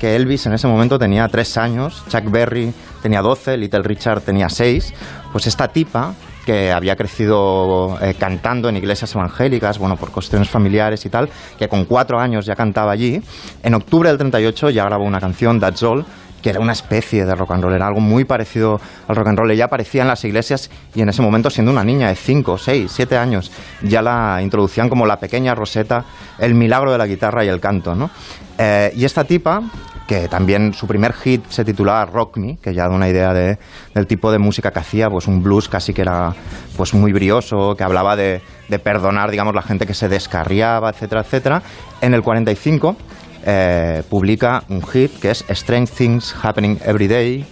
que 0.00 0.16
Elvis 0.16 0.46
en 0.46 0.54
ese 0.54 0.66
momento 0.66 0.98
tenía 0.98 1.28
tres 1.28 1.58
años, 1.58 2.02
Chuck 2.08 2.30
Berry 2.30 2.72
tenía 3.02 3.20
12, 3.20 3.58
Little 3.58 3.82
Richard 3.82 4.22
tenía 4.22 4.48
6, 4.48 4.94
pues 5.30 5.46
esta 5.46 5.68
tipa 5.68 6.14
que 6.46 6.72
había 6.72 6.96
crecido 6.96 7.98
eh, 8.00 8.14
cantando 8.18 8.70
en 8.70 8.78
iglesias 8.78 9.14
evangélicas, 9.14 9.78
bueno, 9.78 9.96
por 9.96 10.10
cuestiones 10.10 10.48
familiares 10.48 11.04
y 11.04 11.10
tal, 11.10 11.28
que 11.58 11.68
con 11.68 11.84
cuatro 11.84 12.18
años 12.18 12.46
ya 12.46 12.54
cantaba 12.54 12.92
allí, 12.92 13.20
en 13.62 13.74
octubre 13.74 14.08
del 14.08 14.16
38 14.16 14.70
ya 14.70 14.84
grabó 14.84 15.04
una 15.04 15.20
canción, 15.20 15.60
That's 15.60 15.82
All, 15.82 16.06
que 16.42 16.50
era 16.50 16.60
una 16.60 16.72
especie 16.72 17.24
de 17.26 17.34
rock 17.34 17.52
and 17.52 17.62
roll, 17.62 17.74
era 17.74 17.86
algo 17.86 18.00
muy 18.00 18.24
parecido 18.24 18.80
al 19.08 19.16
rock 19.16 19.28
and 19.28 19.38
roll. 19.38 19.50
Ella 19.50 19.66
aparecía 19.66 20.02
en 20.02 20.08
las 20.08 20.24
iglesias 20.24 20.70
y 20.94 21.02
en 21.02 21.08
ese 21.08 21.22
momento, 21.22 21.50
siendo 21.50 21.70
una 21.72 21.84
niña 21.84 22.08
de 22.08 22.16
5, 22.16 22.58
6, 22.58 22.90
7 22.94 23.16
años, 23.18 23.52
ya 23.82 24.02
la 24.02 24.40
introducían 24.42 24.88
como 24.88 25.06
la 25.06 25.18
pequeña 25.18 25.54
Rosetta, 25.54 26.04
el 26.38 26.54
milagro 26.54 26.92
de 26.92 26.98
la 26.98 27.06
guitarra 27.06 27.44
y 27.44 27.48
el 27.48 27.60
canto. 27.60 27.94
¿no? 27.94 28.10
Eh, 28.58 28.92
y 28.96 29.04
esta 29.04 29.24
tipa, 29.24 29.62
que 30.06 30.26
también 30.28 30.74
su 30.74 30.86
primer 30.88 31.12
hit 31.12 31.44
se 31.50 31.64
titulaba 31.64 32.04
Rock 32.04 32.36
Me, 32.38 32.56
que 32.56 32.74
ya 32.74 32.88
da 32.88 32.94
una 32.94 33.08
idea 33.08 33.32
de- 33.32 33.58
del 33.94 34.06
tipo 34.08 34.32
de 34.32 34.38
música 34.38 34.72
que 34.72 34.80
hacía, 34.80 35.08
pues 35.08 35.28
un 35.28 35.40
blues 35.42 35.68
casi 35.68 35.92
que 35.94 36.02
era 36.02 36.34
pues 36.76 36.94
muy 36.94 37.12
brioso, 37.12 37.76
que 37.76 37.84
hablaba 37.84 38.16
de, 38.16 38.42
de 38.68 38.78
perdonar, 38.80 39.30
digamos, 39.30 39.54
la 39.54 39.62
gente 39.62 39.86
que 39.86 39.94
se 39.94 40.08
descarriaba, 40.08 40.90
etcétera, 40.90 41.20
etcétera. 41.20 41.62
En 42.00 42.14
el 42.14 42.22
45 42.22 42.96
eh, 43.44 44.02
publica 44.08 44.62
un 44.68 44.82
hit 44.82 45.18
que 45.20 45.30
es 45.30 45.44
Strange 45.48 45.92
Things 45.92 46.34
Happening 46.42 46.78
Every 46.84 47.08
Day, 47.08 47.46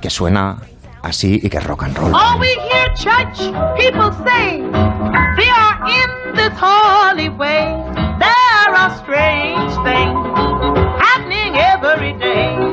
que 0.00 0.10
suena 0.10 0.58
así 1.02 1.40
y 1.42 1.48
que 1.48 1.58
es 1.58 1.64
rock 1.64 1.84
and 1.84 1.96
roll. 1.96 2.14
All 2.14 2.38
we 2.38 2.48
hear 2.70 2.92
church 2.94 3.38
people 3.76 4.12
say, 4.24 4.60
they 5.36 5.50
are 5.50 5.78
in 5.86 6.34
this 6.34 6.52
holy 6.58 7.28
way. 7.28 7.74
There 8.18 8.74
are 8.74 8.90
strange 8.98 9.72
things 9.84 10.16
happening 11.00 11.56
every 11.56 12.12
day. 12.18 12.71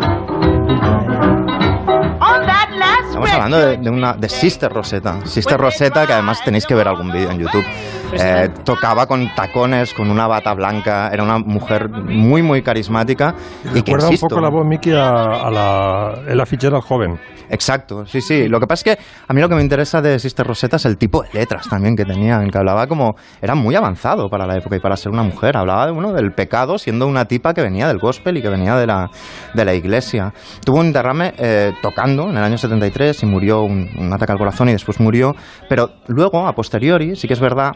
Estamos 3.25 3.31
hablando 3.31 3.67
de, 3.67 3.77
de 3.77 3.89
una 3.89 4.13
de 4.13 4.29
Sister 4.29 4.71
Rosetta. 4.71 5.25
Sister 5.25 5.59
Rosetta, 5.59 6.07
que 6.07 6.13
además 6.13 6.41
tenéis 6.43 6.65
que 6.65 6.75
ver 6.75 6.87
algún 6.87 7.11
vídeo 7.11 7.29
en 7.31 7.39
YouTube. 7.39 7.65
Eh, 8.13 8.49
tocaba 8.63 9.05
con 9.05 9.33
tacones, 9.35 9.93
con 9.93 10.09
una 10.09 10.27
bata 10.27 10.53
blanca. 10.53 11.09
Era 11.11 11.23
una 11.23 11.39
mujer 11.39 11.89
muy, 11.89 12.41
muy 12.41 12.61
carismática. 12.61 13.35
Y 13.65 13.81
que 13.81 13.91
Recuerda 13.91 14.07
un 14.07 14.13
insisto, 14.13 14.27
poco 14.29 14.41
la 14.41 14.49
voz, 14.49 14.65
Mickey, 14.65 14.93
a, 14.93 15.09
a 15.09 15.51
la 15.51 16.13
Ella 16.27 16.45
Fitzgerald 16.45 16.83
joven. 16.83 17.19
Exacto, 17.49 18.05
sí, 18.05 18.21
sí. 18.21 18.47
Lo 18.47 18.59
que 18.59 18.67
pasa 18.67 18.91
es 18.91 18.97
que 18.97 19.03
a 19.27 19.33
mí 19.33 19.41
lo 19.41 19.49
que 19.49 19.55
me 19.55 19.61
interesa 19.61 20.01
de 20.01 20.19
Sister 20.19 20.45
Rosetta 20.45 20.77
es 20.77 20.85
el 20.85 20.97
tipo 20.97 21.23
de 21.23 21.29
letras 21.33 21.67
también 21.67 21.95
que 21.95 22.05
tenían, 22.05 22.49
que 22.49 22.57
hablaba 22.57 22.87
como... 22.87 23.15
Era 23.41 23.55
muy 23.55 23.75
avanzado 23.75 24.29
para 24.29 24.45
la 24.45 24.55
época 24.55 24.75
y 24.75 24.79
para 24.79 24.95
ser 24.95 25.11
una 25.11 25.23
mujer. 25.23 25.57
Hablaba 25.57 25.87
de, 25.87 25.91
bueno, 25.91 26.13
del 26.13 26.31
pecado 26.31 26.77
siendo 26.77 27.07
una 27.07 27.25
tipa 27.25 27.53
que 27.53 27.61
venía 27.61 27.87
del 27.87 27.97
gospel 27.97 28.37
y 28.37 28.41
que 28.41 28.49
venía 28.49 28.75
de 28.75 28.85
la, 28.85 29.09
de 29.53 29.65
la 29.65 29.73
iglesia. 29.73 30.31
Tuvo 30.63 30.79
un 30.79 30.93
derrame 30.93 31.33
eh, 31.37 31.73
tocando 31.81 32.29
en 32.29 32.37
el 32.37 32.43
año 32.43 32.57
73 32.57 33.08
y 33.23 33.25
murió 33.25 33.61
un, 33.63 33.89
un 33.97 34.13
ataque 34.13 34.31
al 34.31 34.37
corazón 34.37 34.69
y 34.69 34.73
después 34.73 34.99
murió. 34.99 35.33
Pero 35.67 35.89
luego, 36.07 36.47
a 36.47 36.53
posteriori, 36.53 37.15
sí 37.15 37.27
que 37.27 37.33
es 37.33 37.39
verdad 37.39 37.71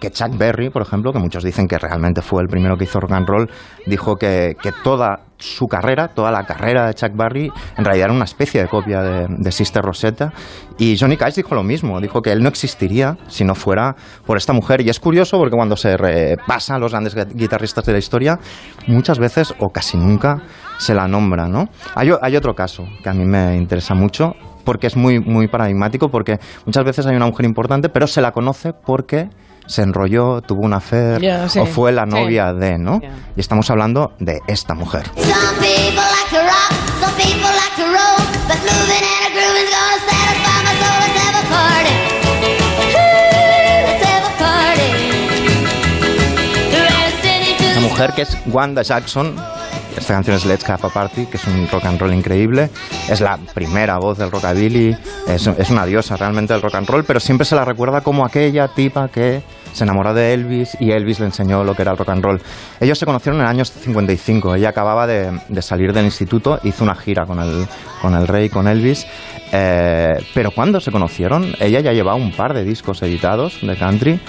que 0.00 0.10
Chuck 0.10 0.36
Berry, 0.36 0.70
por 0.70 0.82
ejemplo, 0.82 1.12
que 1.12 1.18
muchos 1.18 1.42
dicen 1.44 1.66
que 1.66 1.78
realmente 1.78 2.22
fue 2.22 2.42
el 2.42 2.48
primero 2.48 2.76
que 2.76 2.84
hizo 2.84 3.00
rock 3.00 3.12
and 3.12 3.26
roll, 3.28 3.50
dijo 3.86 4.16
que, 4.16 4.54
que 4.60 4.72
toda 4.84 5.20
su 5.40 5.66
carrera, 5.68 6.08
toda 6.08 6.32
la 6.32 6.42
carrera 6.44 6.86
de 6.86 6.94
Chuck 6.94 7.12
Berry, 7.14 7.50
en 7.76 7.84
realidad 7.84 8.06
era 8.06 8.12
una 8.14 8.24
especie 8.24 8.60
de 8.60 8.68
copia 8.68 9.02
de, 9.02 9.26
de 9.28 9.52
Sister 9.52 9.82
Rosetta. 9.82 10.32
Y 10.78 10.96
Johnny 10.98 11.16
Cash 11.16 11.34
dijo 11.36 11.54
lo 11.54 11.62
mismo, 11.62 12.00
dijo 12.00 12.22
que 12.22 12.32
él 12.32 12.42
no 12.42 12.48
existiría 12.48 13.16
si 13.28 13.44
no 13.44 13.54
fuera 13.54 13.94
por 14.26 14.36
esta 14.36 14.52
mujer. 14.52 14.80
Y 14.80 14.88
es 14.90 14.98
curioso 14.98 15.38
porque 15.38 15.54
cuando 15.54 15.76
se 15.76 15.96
repasa 15.96 16.74
a 16.74 16.78
los 16.78 16.90
grandes 16.92 17.16
gu- 17.16 17.32
guitarristas 17.34 17.84
de 17.84 17.92
la 17.92 17.98
historia, 17.98 18.38
muchas 18.88 19.18
veces 19.20 19.54
o 19.60 19.68
casi 19.70 19.96
nunca 19.96 20.42
se 20.78 20.94
la 20.94 21.06
nombra, 21.06 21.46
¿no? 21.46 21.66
Hay, 21.94 22.10
hay 22.20 22.36
otro 22.36 22.54
caso 22.54 22.84
que 23.02 23.08
a 23.08 23.12
mí 23.12 23.24
me 23.24 23.56
interesa 23.56 23.94
mucho 23.94 24.32
porque 24.68 24.86
es 24.86 24.96
muy, 24.96 25.18
muy 25.18 25.48
paradigmático, 25.48 26.10
porque 26.10 26.38
muchas 26.66 26.84
veces 26.84 27.06
hay 27.06 27.16
una 27.16 27.24
mujer 27.24 27.46
importante, 27.46 27.88
pero 27.88 28.06
se 28.06 28.20
la 28.20 28.32
conoce 28.32 28.74
porque 28.74 29.30
se 29.66 29.80
enrolló, 29.80 30.42
tuvo 30.42 30.60
una 30.60 30.78
sí. 31.48 31.58
o 31.58 31.64
fue 31.64 31.90
la 31.90 32.04
Sí. 32.04 32.10
novia 32.10 32.52
de, 32.52 32.76
¿no? 32.76 33.00
Y 33.34 33.40
estamos 33.40 33.70
hablando 33.70 34.12
de 34.18 34.40
esta 34.46 34.74
mujer. 34.74 35.04
Some 35.16 35.24
people 35.58 36.04
like 36.04 36.28
to 36.36 36.42
rock, 36.42 36.72
some 37.00 37.14
people 37.16 37.48
like 37.48 37.76
to 37.76 37.86
roll, 37.86 38.20
but 38.46 38.58
moving 38.60 39.04
in 39.08 39.24
a 39.24 39.30
groove 39.32 39.56
is 39.56 39.70
gonna 39.72 40.00
satisfy 40.04 40.60
my 40.62 40.74
soul. 40.76 40.98
Let's 41.00 41.16
have 41.16 41.36
a 41.40 41.48
party. 41.48 41.94
Ooh, 42.92 43.86
let's 43.88 44.04
have 44.04 44.24
a 44.28 44.34
party. 44.36 44.88
The 46.72 46.80
red 46.82 47.12
city 47.22 47.56
to 47.56 47.78
Una 47.78 47.88
mujer 47.88 48.12
que 48.14 48.20
es 48.22 48.36
Wanda 48.52 48.82
Jackson. 48.82 49.34
Esta 49.98 50.14
canción 50.14 50.36
es 50.36 50.46
Let's 50.46 50.68
Have 50.70 50.86
a 50.86 50.88
Party, 50.90 51.26
que 51.26 51.36
es 51.36 51.46
un 51.48 51.66
rock 51.68 51.84
and 51.84 52.00
roll 52.00 52.14
increíble. 52.14 52.70
Es 53.10 53.20
la 53.20 53.36
primera 53.52 53.98
voz 53.98 54.16
del 54.16 54.30
rockabilly. 54.30 54.96
Es, 55.26 55.46
es 55.46 55.70
una 55.70 55.84
diosa 55.86 56.16
realmente 56.16 56.52
del 56.52 56.62
rock 56.62 56.76
and 56.76 56.88
roll, 56.88 57.04
pero 57.04 57.18
siempre 57.18 57.44
se 57.44 57.56
la 57.56 57.64
recuerda 57.64 58.00
como 58.00 58.24
aquella 58.24 58.68
tipa 58.68 59.08
que 59.08 59.42
se 59.72 59.84
enamoró 59.84 60.14
de 60.14 60.34
Elvis 60.34 60.76
y 60.80 60.92
Elvis 60.92 61.18
le 61.18 61.26
enseñó 61.26 61.64
lo 61.64 61.74
que 61.74 61.82
era 61.82 61.90
el 61.90 61.98
rock 61.98 62.10
and 62.10 62.24
roll. 62.24 62.40
Ellos 62.80 62.98
se 62.98 63.06
conocieron 63.06 63.40
en 63.40 63.46
el 63.46 63.50
año 63.50 63.64
55. 63.64 64.54
Ella 64.54 64.68
acababa 64.68 65.06
de, 65.06 65.36
de 65.48 65.62
salir 65.62 65.92
del 65.92 66.04
instituto, 66.04 66.60
hizo 66.62 66.84
una 66.84 66.94
gira 66.94 67.26
con 67.26 67.40
el, 67.40 67.66
con 68.00 68.14
el 68.14 68.28
rey, 68.28 68.48
con 68.48 68.68
Elvis. 68.68 69.04
Eh, 69.52 70.14
pero 70.32 70.52
cuando 70.52 70.80
se 70.80 70.92
conocieron, 70.92 71.54
ella 71.58 71.80
ya 71.80 71.92
llevaba 71.92 72.16
un 72.16 72.32
par 72.32 72.54
de 72.54 72.62
discos 72.64 73.02
editados 73.02 73.58
de 73.62 73.76
country. 73.76 74.20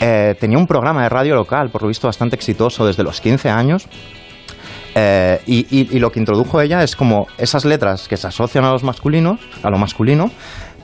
Eh, 0.00 0.34
tenía 0.40 0.58
un 0.58 0.66
programa 0.66 1.02
de 1.02 1.08
radio 1.08 1.34
local, 1.34 1.70
por 1.70 1.82
lo 1.82 1.88
visto 1.88 2.08
bastante 2.08 2.36
exitoso 2.36 2.86
desde 2.86 3.02
los 3.02 3.20
15 3.20 3.50
años. 3.50 3.86
Eh, 4.94 5.40
y, 5.46 5.98
lo 5.98 6.12
que 6.12 6.20
introdujo 6.20 6.60
ella 6.60 6.82
es 6.82 6.94
como 6.96 7.26
esas 7.38 7.64
letras 7.64 8.06
que 8.08 8.16
se 8.16 8.26
asocian 8.28 8.64
a 8.64 8.70
los 8.72 8.84
masculinos, 8.84 9.40
a 9.62 9.70
lo 9.70 9.78
masculino, 9.78 10.30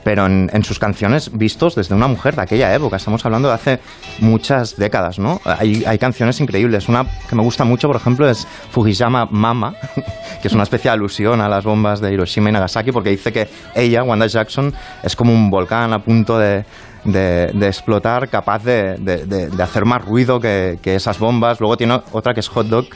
pero 0.03 0.25
en, 0.25 0.63
sus 0.63 0.79
canciones 0.79 1.31
vistos 1.37 1.75
desde 1.75 1.93
una 1.95 2.07
mujer 2.07 2.35
de 2.35 2.41
aquella 2.41 2.73
época. 2.73 2.97
Estamos 2.97 3.23
hablando 3.25 3.47
de 3.49 3.53
hace 3.53 3.79
muchas 4.19 4.75
décadas, 4.75 5.19
¿no? 5.19 5.39
Hay, 5.45 5.83
hay 5.85 5.97
canciones 5.99 6.39
increíbles. 6.41 6.89
Una 6.89 7.05
que 7.29 7.35
me 7.35 7.43
gusta 7.43 7.63
mucho, 7.65 7.87
por 7.87 7.95
ejemplo, 7.97 8.27
es 8.27 8.47
Fujiyama 8.71 9.27
Mama, 9.29 9.75
que 10.41 10.47
es 10.47 10.53
una 10.53 10.63
especie 10.63 10.89
de 10.89 10.93
alusión 10.93 11.39
a 11.39 11.47
las 11.47 11.63
bombas 11.63 12.01
de 12.01 12.11
Hiroshima 12.11 12.49
y 12.49 12.53
Nagasaki, 12.53 12.91
porque 12.91 13.11
dice 13.11 13.31
que 13.31 13.47
ella, 13.75 14.03
Wanda 14.03 14.25
Jackson, 14.27 14.73
es 15.03 15.15
como 15.15 15.31
un 15.33 15.51
volcán 15.51 15.93
a 15.93 15.99
punto 15.99 16.37
de, 16.39 16.65
de- 17.05 17.67
explotar, 17.67 18.27
capaz 18.27 18.63
de, 18.63 18.97
de- 18.97 19.25
de- 19.25 19.49
de 19.49 19.63
hacer 19.63 19.85
más 19.85 20.03
ruido 20.03 20.39
que, 20.39 20.79
que 20.81 20.95
esas 20.95 21.19
bombas. 21.19 21.59
Luego 21.59 21.77
tiene 21.77 22.01
otra 22.11 22.33
que 22.33 22.39
es 22.39 22.47
Hot 22.49 22.65
Dog, 22.67 22.87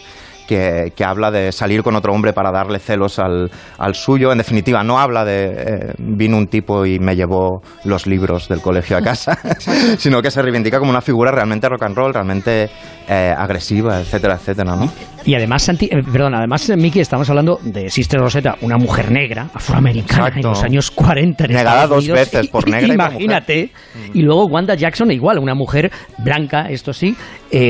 que, 0.47 0.93
que 0.95 1.03
habla 1.03 1.31
de 1.31 1.51
salir 1.51 1.83
con 1.83 1.95
otro 1.95 2.13
hombre 2.13 2.33
para 2.33 2.51
darle 2.51 2.79
celos 2.79 3.19
al, 3.19 3.51
al 3.77 3.95
suyo. 3.95 4.31
En 4.31 4.37
definitiva, 4.37 4.83
no 4.83 4.99
habla 4.99 5.25
de 5.25 5.45
eh, 5.45 5.93
vino 5.97 6.37
un 6.37 6.47
tipo 6.47 6.85
y 6.85 6.99
me 6.99 7.15
llevó 7.15 7.61
los 7.83 8.07
libros 8.07 8.47
del 8.47 8.61
colegio 8.61 8.97
a 8.97 9.01
casa, 9.01 9.37
sino 9.97 10.21
que 10.21 10.31
se 10.31 10.41
reivindica 10.41 10.79
como 10.79 10.91
una 10.91 11.01
figura 11.01 11.31
realmente 11.31 11.67
rock 11.69 11.83
and 11.83 11.95
roll, 11.95 12.13
realmente 12.13 12.69
eh, 13.07 13.33
agresiva, 13.37 13.99
etcétera, 13.99 14.35
etcétera, 14.35 14.75
¿no? 14.75 14.91
Y 15.25 15.33
además, 15.33 15.63
Santi, 15.63 15.85
eh, 15.87 16.03
perdón, 16.03 16.35
además, 16.35 16.71
Miki, 16.77 16.99
estamos 16.99 17.27
hablando 17.29 17.59
de 17.63 17.89
Sister 17.89 18.19
Rosetta, 18.19 18.57
una 18.61 18.77
mujer 18.77 19.11
negra, 19.11 19.49
afroamericana, 19.53 20.27
Exacto. 20.27 20.47
en 20.47 20.53
los 20.53 20.63
años 20.63 20.91
40 20.91 21.45
en 21.45 21.51
Negada 21.51 21.83
Estados 21.83 21.89
dos 21.89 22.03
Unidos. 22.03 22.19
veces 22.19 22.47
por 22.49 22.69
negra 22.69 22.93
y 22.93 22.97
por 22.97 23.11
Imagínate. 23.11 23.71
Y 24.13 24.21
luego 24.21 24.45
Wanda 24.45 24.75
Jackson, 24.75 25.09
igual, 25.11 25.39
una 25.39 25.55
mujer 25.55 25.91
blanca, 26.19 26.67
esto 26.69 26.93
sí, 26.93 27.15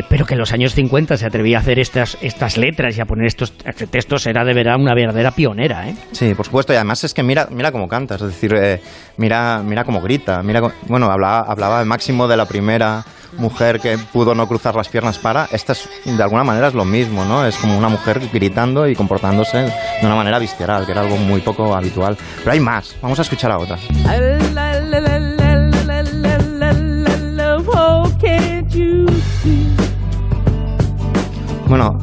pero 0.10 0.26
que 0.26 0.34
en 0.34 0.40
los 0.40 0.52
años 0.52 0.74
50 0.74 1.16
se 1.16 1.26
atrevía 1.26 1.58
a 1.58 1.62
hacer 1.62 1.80
estas, 1.80 2.18
estas 2.22 2.58
letras 2.58 2.64
y 2.97 3.01
a 3.01 3.06
poner 3.06 3.28
estos 3.28 3.54
textos, 3.91 4.25
era 4.28 4.43
de 4.43 4.54
verdad 4.54 4.75
una 4.80 4.93
verdadera 4.95 5.32
pionera, 5.32 5.88
¿eh? 5.89 5.95
Sí, 6.12 6.34
por 6.34 6.45
supuesto, 6.45 6.73
y 6.73 6.78
además 6.78 7.04
es 7.04 7.13
que 7.13 7.23
mira, 7.23 7.47
mira 7.51 7.71
cómo 7.71 7.88
canta, 7.88 8.15
es 8.15 8.21
decir, 8.21 8.54
eh, 8.56 8.82
mira, 9.17 9.62
mira 9.63 9.84
cómo 9.84 10.01
grita, 10.01 10.41
mira, 10.43 10.62
cómo- 10.62 10.73
bueno, 10.88 11.10
hablaba, 11.12 11.39
hablaba 11.41 11.80
al 11.80 11.86
máximo 11.86 12.28
de 12.28 12.38
la 12.38 12.45
primera 12.45 13.04
mujer 13.38 13.80
que 13.82 13.97
pudo 14.13 14.34
no 14.34 14.47
cruzar 14.47 14.75
las 14.75 14.88
piernas 14.88 15.17
para, 15.19 15.47
esta 15.51 15.73
es, 15.73 15.89
de 16.06 16.23
alguna 16.23 16.43
manera 16.43 16.67
es 16.69 16.73
lo 16.73 16.86
mismo, 16.86 17.25
¿no? 17.25 17.45
Es 17.45 17.58
como 17.58 17.78
una 17.78 17.89
mujer 17.89 18.21
gritando 18.32 18.88
y 18.88 18.95
comportándose 18.95 19.58
de 19.58 19.71
una 20.06 20.15
manera 20.15 20.39
visceral, 20.39 20.86
que 20.86 20.93
era 20.93 21.01
algo 21.01 21.17
muy 21.17 21.41
poco 21.41 21.75
habitual. 21.75 22.17
Pero 22.39 22.51
hay 22.51 22.60
más, 22.62 22.95
vamos 23.01 23.19
a 23.19 23.23
escuchar 23.23 23.51
a 23.51 23.58
otra. 23.60 23.78
Bueno, 31.67 31.97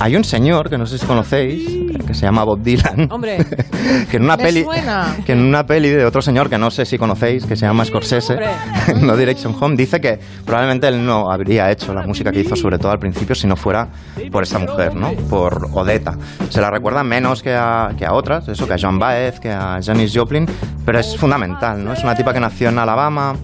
hay 0.00 0.16
un 0.16 0.24
señor 0.24 0.70
que 0.70 0.78
no 0.78 0.86
sé 0.86 0.96
si 0.96 1.04
conocéis, 1.04 1.68
que 2.06 2.14
se 2.14 2.22
llama 2.22 2.42
Bob 2.44 2.62
Dylan. 2.62 3.08
Hombre, 3.10 3.36
que 4.10 4.16
en 4.16 4.24
una 4.24 4.38
peli 4.38 4.64
suena. 4.64 5.14
que 5.26 5.32
en 5.32 5.40
una 5.40 5.66
peli 5.66 5.90
de 5.90 6.06
otro 6.06 6.22
señor 6.22 6.48
que 6.48 6.56
no 6.56 6.70
sé 6.70 6.86
si 6.86 6.96
conocéis 6.96 7.44
que 7.44 7.54
se 7.54 7.66
llama 7.66 7.84
Scorsese 7.84 8.36
No 9.02 9.14
Direction 9.14 9.54
Home 9.60 9.76
dice 9.76 10.00
que 10.00 10.18
probablemente 10.44 10.88
él 10.88 11.04
no 11.04 11.30
habría 11.30 11.70
hecho 11.70 11.92
la 11.92 12.02
música 12.02 12.32
que 12.32 12.40
hizo 12.40 12.56
sobre 12.56 12.78
todo 12.78 12.92
al 12.92 12.98
principio 12.98 13.34
si 13.34 13.46
no 13.46 13.56
fuera 13.56 13.88
por 14.32 14.42
esta 14.42 14.58
mujer 14.58 14.94
no 14.94 15.12
por 15.28 15.68
Odetta 15.72 16.16
se 16.48 16.60
la 16.60 16.70
recuerda 16.70 17.04
menos 17.04 17.42
que 17.42 17.54
a, 17.54 17.90
que 17.96 18.06
a 18.06 18.14
otras 18.14 18.48
eso 18.48 18.66
que 18.66 18.74
a 18.74 18.76
Joan 18.80 18.98
Baez 18.98 19.38
que 19.38 19.50
a 19.50 19.80
Janis 19.82 20.12
Joplin 20.14 20.46
pero 20.84 20.98
es 20.98 21.16
fundamental 21.16 21.84
no 21.84 21.92
es 21.92 22.02
una 22.02 22.14
tipa 22.14 22.32
que 22.32 22.40
nació 22.40 22.70
en 22.70 22.78
Alabama 22.78 23.34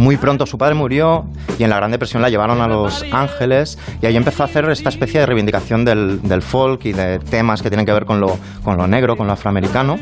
muy 0.00 0.16
pronto 0.16 0.46
su 0.46 0.56
padre 0.56 0.74
murió 0.74 1.26
y 1.58 1.64
en 1.64 1.68
la 1.68 1.76
Gran 1.76 1.90
Depresión 1.90 2.22
la 2.22 2.30
llevaron 2.30 2.62
a 2.62 2.66
Los 2.66 3.04
Ángeles 3.12 3.78
y 4.00 4.06
ahí 4.06 4.16
empezó 4.16 4.42
a 4.42 4.46
hacer 4.46 4.64
esta 4.70 4.88
especie 4.88 5.20
de 5.20 5.26
reivindicación 5.26 5.84
del, 5.84 6.22
del 6.22 6.40
folk 6.40 6.86
y 6.86 6.94
de 6.94 7.18
temas 7.18 7.60
que 7.60 7.68
tienen 7.68 7.84
que 7.84 7.92
ver 7.92 8.06
con 8.06 8.18
lo, 8.18 8.38
con 8.64 8.78
lo 8.78 8.86
negro, 8.86 9.14
con 9.18 9.26
lo 9.26 9.34
afroamericano. 9.34 9.98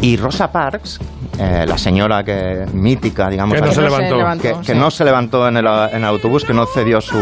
Y 0.00 0.16
Rosa 0.18 0.52
Parks, 0.52 1.00
eh, 1.38 1.64
la 1.66 1.78
señora 1.78 2.22
que 2.22 2.64
mítica, 2.72 3.28
digamos, 3.28 3.54
Que 3.54 3.60
no 3.60 3.72
se 3.72 3.82
levantó. 3.82 4.16
levantó, 4.16 4.42
que, 4.42 4.52
que 4.66 4.72
sí. 4.72 4.78
no 4.78 4.90
se 4.90 5.04
levantó 5.04 5.48
en 5.48 5.56
el, 5.56 5.66
en 5.66 5.98
el 5.98 6.04
autobús, 6.04 6.44
que 6.44 6.52
no 6.52 6.66
cedió 6.66 7.00
su, 7.00 7.18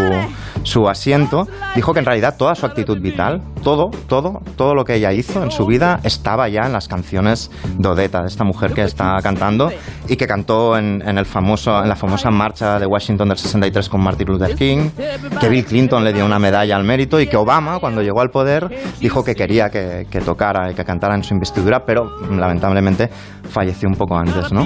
su 0.62 0.88
asiento, 0.88 1.46
dijo 1.75 1.92
que 1.92 2.01
en 2.01 2.05
realidad 2.05 2.37
toda 2.37 2.55
su 2.55 2.66
actitud 2.66 3.01
vital, 3.01 3.40
todo, 3.62 3.90
todo, 4.09 4.42
todo 4.57 4.75
lo 4.75 4.85
que 4.85 4.96
ella 4.96 5.12
hizo 5.12 5.42
en 5.42 5.51
su 5.51 5.66
vida 5.66 6.01
estaba 6.03 6.48
ya 6.48 6.62
en 6.66 6.72
las 6.72 6.88
canciones 6.88 7.51
de 7.79 7.88
Odetta, 7.88 8.22
de 8.22 8.29
esta 8.29 8.44
mujer 8.44 8.72
que 8.72 8.83
está 8.83 9.16
cantando 9.22 9.70
y 10.09 10.16
que 10.16 10.27
cantó 10.27 10.77
en, 10.77 11.03
en 11.07 11.18
el 11.18 11.27
famoso, 11.27 11.83
en 11.83 11.88
la 11.88 11.96
famosa 11.96 12.31
marcha 12.31 12.79
de 12.79 12.87
Washington 12.87 13.29
del 13.29 13.38
63 13.38 13.88
con 13.88 14.03
Martin 14.03 14.29
Luther 14.29 14.55
King, 14.57 14.90
que 15.40 15.48
Bill 15.48 15.64
Clinton 15.64 16.05
le 16.05 16.12
dio 16.12 16.25
una 16.25 16.38
medalla 16.38 16.77
al 16.77 16.85
mérito 16.85 17.20
y 17.20 17.27
que 17.27 17.37
Obama, 17.37 17.79
cuando 17.79 18.03
llegó 18.03 18.20
al 18.20 18.31
poder, 18.31 18.68
dijo 19.01 19.25
que 19.25 19.35
quería 19.35 19.70
que, 19.70 20.07
que 20.11 20.20
tocara 20.20 20.70
y 20.70 20.75
que 20.75 20.85
cantara 20.85 21.14
en 21.14 21.25
su 21.25 21.35
investidura, 21.35 21.85
pero 21.87 22.11
lamentablemente 22.31 23.09
falleció 23.48 23.88
un 23.88 23.94
poco 23.94 24.01
antes, 24.10 24.52
¿no? 24.52 24.64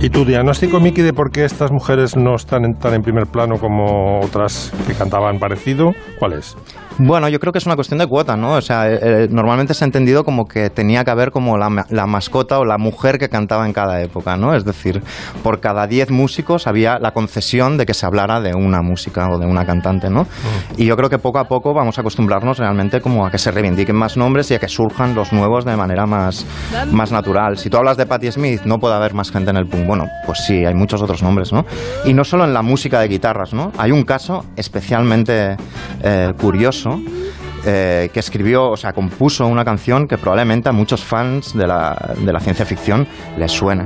¿Y 0.00 0.10
tu 0.10 0.24
diagnóstico, 0.24 0.80
Miki, 0.80 1.00
de 1.02 1.12
por 1.14 1.30
qué 1.30 1.44
estas 1.44 1.70
mujeres 1.72 2.14
no 2.16 2.34
están 2.34 2.64
en- 2.64 2.74
tan 2.78 2.92
en 2.94 3.02
primer 3.02 3.26
plano 3.26 3.56
como 3.58 4.20
otras 4.20 4.70
que 4.86 4.92
cantaban 4.94 5.38
parecido? 5.38 5.92
¿Cuál 6.18 6.34
es? 6.34 6.56
Bueno, 6.98 7.28
yo 7.28 7.40
creo 7.40 7.52
que 7.52 7.58
es 7.58 7.66
una 7.66 7.74
cuestión 7.74 7.98
de 7.98 8.06
cuota, 8.06 8.36
¿no? 8.36 8.52
O 8.52 8.60
sea, 8.60 8.88
eh, 8.88 8.98
eh, 9.02 9.28
normalmente 9.28 9.74
se 9.74 9.84
ha 9.84 9.86
entendido 9.86 10.24
como 10.24 10.44
que 10.44 10.70
tenía 10.70 11.04
que 11.04 11.10
haber 11.10 11.32
como 11.32 11.58
la, 11.58 11.84
la 11.90 12.06
mascota 12.06 12.60
o 12.60 12.64
la 12.64 12.78
mujer 12.78 13.18
que 13.18 13.28
cantaba 13.28 13.66
en 13.66 13.72
cada 13.72 14.00
época, 14.00 14.36
¿no? 14.36 14.54
Es 14.54 14.64
decir, 14.64 15.02
por 15.42 15.58
cada 15.58 15.88
10 15.88 16.12
músicos 16.12 16.68
había 16.68 17.00
la 17.00 17.10
concesión 17.10 17.78
de 17.78 17.84
que 17.84 17.94
se 17.94 18.06
hablara 18.06 18.40
de 18.40 18.54
una 18.54 18.80
música 18.80 19.28
o 19.28 19.38
de 19.38 19.46
una 19.46 19.66
cantante, 19.66 20.08
¿no? 20.08 20.28
Y 20.76 20.86
yo 20.86 20.96
creo 20.96 21.10
que 21.10 21.18
poco 21.18 21.40
a 21.40 21.48
poco 21.48 21.74
vamos 21.74 21.98
a 21.98 22.02
acostumbrarnos 22.02 22.58
realmente 22.58 23.00
como 23.00 23.26
a 23.26 23.30
que 23.30 23.38
se 23.38 23.50
reivindiquen 23.50 23.96
más 23.96 24.16
nombres 24.16 24.48
y 24.52 24.54
a 24.54 24.60
que 24.60 24.68
surjan 24.68 25.16
los 25.16 25.32
nuevos 25.32 25.64
de 25.64 25.76
manera 25.76 26.06
más, 26.06 26.46
más 26.92 27.10
natural. 27.10 27.58
Si 27.58 27.70
tú 27.70 27.76
hablas 27.76 27.96
de 27.96 28.06
Patti 28.06 28.30
Smith, 28.30 28.62
no 28.66 28.78
puede 28.78 28.94
haber 28.94 29.14
más 29.14 29.32
gente 29.32 29.50
en 29.50 29.56
el 29.56 29.66
punk. 29.66 29.84
Bueno, 29.88 30.06
pues 30.26 30.44
sí, 30.46 30.64
hay 30.64 30.74
muchos 30.74 31.02
otros 31.02 31.24
nombres, 31.24 31.52
¿no? 31.52 31.64
Y 32.04 32.14
no 32.14 32.22
solo 32.22 32.44
en 32.44 32.54
la 32.54 32.62
música 32.62 33.00
de 33.00 33.08
guitarras, 33.08 33.52
¿no? 33.52 33.72
Hay 33.78 33.90
un 33.90 34.04
caso 34.04 34.44
especialmente 34.56 35.56
eh, 36.04 36.32
curioso 36.40 36.83
eh, 37.66 38.10
que 38.12 38.20
escribió, 38.20 38.70
o 38.70 38.76
sea, 38.76 38.92
compuso 38.92 39.46
una 39.46 39.64
canción 39.64 40.06
que 40.06 40.18
probablemente 40.18 40.68
a 40.68 40.72
muchos 40.72 41.04
fans 41.04 41.56
de 41.56 41.66
la, 41.66 42.14
de 42.18 42.32
la 42.32 42.40
ciencia 42.40 42.66
ficción 42.66 43.06
les 43.36 43.52
suene. 43.52 43.84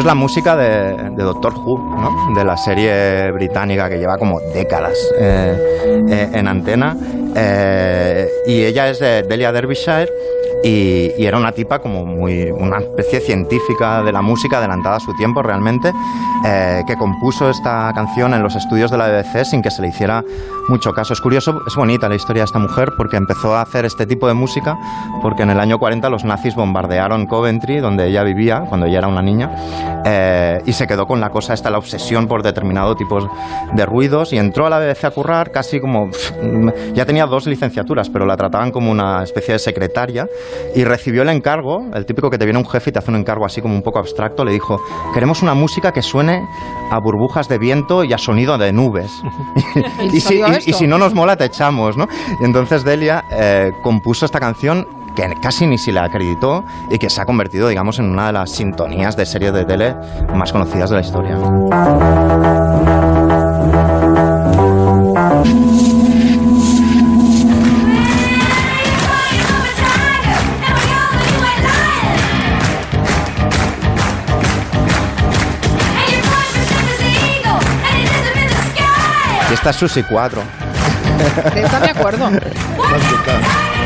Es 0.00 0.06
la 0.06 0.14
música 0.14 0.56
de, 0.56 1.10
Doctor 1.14 1.52
Who, 1.52 2.34
de 2.34 2.42
la 2.42 2.56
serie 2.56 3.30
británica 3.32 3.86
que 3.86 3.98
lleva 3.98 4.16
como 4.16 4.40
décadas 4.40 4.96
eh, 5.18 5.54
eh, 6.08 6.30
en 6.32 6.48
antena. 6.48 6.96
Eh, 7.36 8.26
y 8.46 8.62
ella 8.62 8.88
es 8.88 8.98
de 8.98 9.24
Delia 9.24 9.52
Derbyshire 9.52 10.08
y, 10.64 11.22
era 11.22 11.36
una 11.36 11.52
tipa 11.52 11.80
como 11.80 12.06
muy 12.06 12.50
una 12.50 12.78
especie 12.78 13.20
científica 13.20 14.02
de 14.02 14.10
la 14.10 14.22
música 14.22 14.56
adelantada 14.56 14.96
a 14.96 15.00
su 15.00 15.14
tiempo 15.14 15.42
realmente 15.42 15.92
que 16.42 16.96
compuso 16.96 17.50
esta 17.50 17.92
canción 17.94 18.32
en 18.32 18.42
los 18.42 18.56
estudios 18.56 18.90
de 18.90 18.96
la 18.96 19.08
BBC 19.08 19.44
sin 19.44 19.62
que 19.62 19.70
se 19.70 19.82
le 19.82 19.88
hiciera 19.88 20.24
mucho 20.68 20.92
caso 20.92 21.12
es 21.12 21.20
curioso 21.20 21.60
es 21.66 21.76
bonita 21.76 22.08
la 22.08 22.14
historia 22.14 22.42
de 22.42 22.46
esta 22.46 22.58
mujer 22.58 22.92
porque 22.96 23.16
empezó 23.16 23.54
a 23.54 23.62
hacer 23.62 23.84
este 23.84 24.06
tipo 24.06 24.26
de 24.26 24.34
música 24.34 24.76
porque 25.22 25.42
en 25.42 25.50
el 25.50 25.60
año 25.60 25.78
40 25.78 26.08
los 26.08 26.24
nazis 26.24 26.54
bombardearon 26.54 27.26
Coventry 27.26 27.78
donde 27.78 28.08
ella 28.08 28.22
vivía 28.22 28.64
cuando 28.68 28.86
ella 28.86 28.98
era 28.98 29.08
una 29.08 29.22
niña 29.22 29.50
eh, 30.04 30.58
y 30.66 30.72
se 30.72 30.86
quedó 30.86 31.06
con 31.06 31.20
la 31.20 31.30
cosa 31.30 31.54
esta 31.54 31.70
la 31.70 31.78
obsesión 31.78 32.26
por 32.26 32.42
determinado 32.42 32.94
tipo 32.94 33.18
de 33.74 33.86
ruidos 33.86 34.32
y 34.32 34.38
entró 34.38 34.66
a 34.66 34.70
la 34.70 34.78
BBC 34.78 35.04
a 35.04 35.10
currar 35.10 35.50
casi 35.50 35.80
como 35.80 36.08
pff, 36.10 36.32
ya 36.94 37.04
tenía 37.06 37.26
dos 37.26 37.46
licenciaturas 37.46 38.08
pero 38.10 38.26
la 38.26 38.36
trataban 38.36 38.70
como 38.70 38.90
una 38.90 39.22
especie 39.22 39.52
de 39.54 39.58
secretaria 39.58 40.26
y 40.74 40.84
recibió 40.84 41.22
el 41.22 41.28
encargo, 41.28 41.86
el 41.94 42.06
típico 42.06 42.30
que 42.30 42.38
te 42.38 42.44
viene 42.44 42.58
un 42.58 42.66
jefe 42.68 42.90
y 42.90 42.92
te 42.92 42.98
hace 42.98 43.10
un 43.10 43.16
encargo 43.18 43.44
así 43.44 43.60
como 43.60 43.74
un 43.74 43.82
poco 43.82 43.98
abstracto, 43.98 44.44
le 44.44 44.52
dijo, 44.52 44.80
queremos 45.14 45.42
una 45.42 45.54
música 45.54 45.92
que 45.92 46.02
suene 46.02 46.42
a 46.90 46.98
burbujas 46.98 47.48
de 47.48 47.58
viento 47.58 48.02
y 48.04 48.12
a 48.12 48.18
sonido 48.18 48.58
de 48.58 48.72
nubes. 48.72 49.10
¿Y 50.12 50.20
si, 50.20 50.40
y- 50.40 50.70
y 50.70 50.72
si 50.72 50.86
no 50.86 50.98
nos 50.98 51.14
mola, 51.14 51.36
te 51.36 51.44
echamos, 51.44 51.96
¿no? 51.96 52.06
Y 52.40 52.44
entonces 52.44 52.84
Delia 52.84 53.24
eh, 53.30 53.70
compuso 53.82 54.24
esta 54.26 54.40
canción 54.40 54.86
que 55.14 55.34
casi 55.40 55.66
ni 55.66 55.78
se 55.78 55.92
le 55.92 56.00
acreditó 56.00 56.64
y 56.90 56.98
que 56.98 57.10
se 57.10 57.20
ha 57.20 57.26
convertido, 57.26 57.68
digamos, 57.68 57.98
en 57.98 58.06
una 58.06 58.26
de 58.28 58.32
las 58.32 58.50
sintonías 58.50 59.16
de 59.16 59.26
series 59.26 59.52
de 59.52 59.64
tele 59.64 59.94
más 60.34 60.52
conocidas 60.52 60.90
de 60.90 60.96
la 60.96 61.02
historia. 61.02 61.36
Y 79.50 79.52
esta 79.52 79.70
es 79.70 79.76
Susi 79.76 80.04
4. 80.04 80.42
De 81.54 81.62
esta 81.62 81.80
me 81.80 81.90
acuerdo. 81.90 82.30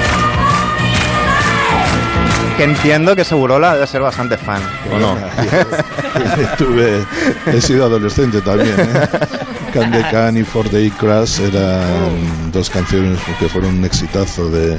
Que 2.57 2.65
entiendo 2.65 3.17
que 3.17 3.25
Segurola 3.25 3.75
debe 3.75 3.87
ser 3.87 4.01
bastante 4.01 4.37
fan, 4.37 4.63
¿o 4.93 4.99
no? 4.99 5.17
Tuve, 6.57 7.05
he 7.47 7.61
sido 7.61 7.87
adolescente 7.87 8.41
también. 8.43 8.75
¿eh? 8.79 9.09
Can 9.75 9.91
de 9.91 10.03
Can 10.09 10.37
y 10.37 10.45
For 10.45 10.71
Day 10.71 10.89
Crash 10.91 11.41
eran 11.41 12.53
dos 12.53 12.71
canciones 12.71 13.19
que 13.41 13.49
fueron 13.49 13.79
un 13.79 13.85
exitazo 13.85 14.49
de, 14.51 14.79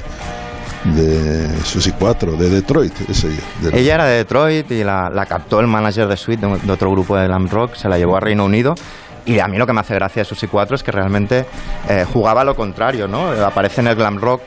de 0.86 1.50
Susi 1.66 1.92
4, 1.92 2.32
de 2.38 2.50
Detroit. 2.50 2.94
Ese, 3.10 3.28
de- 3.28 3.78
Ella 3.78 3.96
era 3.96 4.06
de 4.06 4.18
Detroit 4.20 4.72
y 4.72 4.86
la, 4.86 5.10
la 5.10 5.26
captó 5.26 5.60
el 5.60 5.68
manager 5.68 6.08
de 6.08 6.16
Sweet, 6.16 6.40
de, 6.40 6.58
de 6.60 6.72
otro 6.72 6.90
grupo 6.92 7.18
de 7.18 7.28
glam 7.28 7.50
rock, 7.50 7.76
se 7.76 7.90
la 7.90 7.98
llevó 7.98 8.16
a 8.16 8.22
Reino 8.22 8.46
Unido. 8.46 8.74
Y 9.26 9.40
a 9.40 9.48
mí 9.50 9.58
lo 9.58 9.68
que 9.68 9.74
me 9.74 9.82
hace 9.82 9.96
gracia 9.96 10.22
de 10.22 10.26
Susi 10.26 10.48
4 10.48 10.78
es 10.78 10.84
que 10.84 10.92
realmente 10.94 11.46
eh, 11.90 12.06
jugaba 12.14 12.46
lo 12.46 12.56
contrario, 12.56 13.10
¿no? 13.10 13.32
Aparece 13.32 13.82
en 13.82 13.88
el 13.88 13.96
glam 13.96 14.18
rock, 14.18 14.44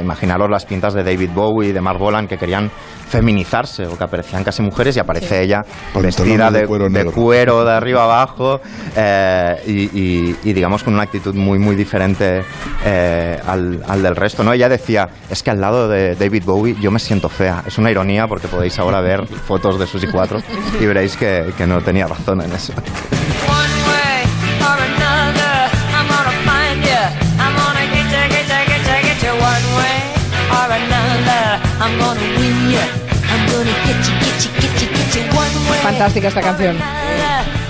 imaginaros 0.00 0.48
las 0.50 0.64
pintas 0.64 0.94
de 0.94 1.02
David 1.04 1.30
Bowie 1.34 1.70
y 1.70 1.72
de 1.72 1.80
Mark 1.80 1.98
Bolan 1.98 2.28
que 2.28 2.38
querían 2.38 2.70
feminizarse 3.08 3.86
o 3.86 3.98
que 3.98 4.04
aparecían 4.04 4.42
casi 4.42 4.62
mujeres 4.62 4.96
y 4.96 5.00
aparece 5.00 5.42
ella 5.42 5.62
vestida 6.02 6.50
de 6.50 6.60
de, 6.60 6.66
cuero 6.66 6.84
de 6.84 6.90
negro. 6.90 7.12
cuero 7.12 7.64
de 7.64 7.72
arriba 7.72 8.04
abajo 8.04 8.60
eh, 8.96 9.56
y, 9.66 9.72
y- 10.00 10.36
y 10.44 10.52
digamos 10.54 10.82
con 10.82 10.94
una 10.94 11.02
actitud 11.02 11.34
muy 11.34 11.58
muy 11.58 11.76
diferente 11.76 12.42
eh, 12.84 13.38
al, 13.46 13.82
al 13.86 14.02
del 14.02 14.16
resto 14.16 14.42
no 14.42 14.52
ella 14.54 14.68
decía 14.70 15.08
es 15.28 15.42
que 15.42 15.50
al 15.50 15.60
lado 15.60 15.88
de 15.88 16.14
David 16.14 16.44
Bowie 16.46 16.76
yo 16.80 16.90
me 16.90 16.98
siento 16.98 17.28
fea 17.28 17.62
es 17.66 17.76
una 17.76 17.90
ironía 17.90 18.26
porque 18.28 18.48
podéis 18.48 18.78
ahora 18.78 19.00
ver 19.02 19.26
fotos 19.26 19.78
de 19.78 19.86
Susi 19.86 20.06
4 20.06 20.40
y 20.80 20.86
veréis 20.86 21.14
que, 21.16 21.52
que 21.58 21.66
no 21.66 21.80
tenía 21.82 22.06
razón 22.06 22.40
en 22.40 22.52
eso 22.52 22.72
Fantástica 35.82 36.28
esta 36.28 36.40
canción. 36.40 37.01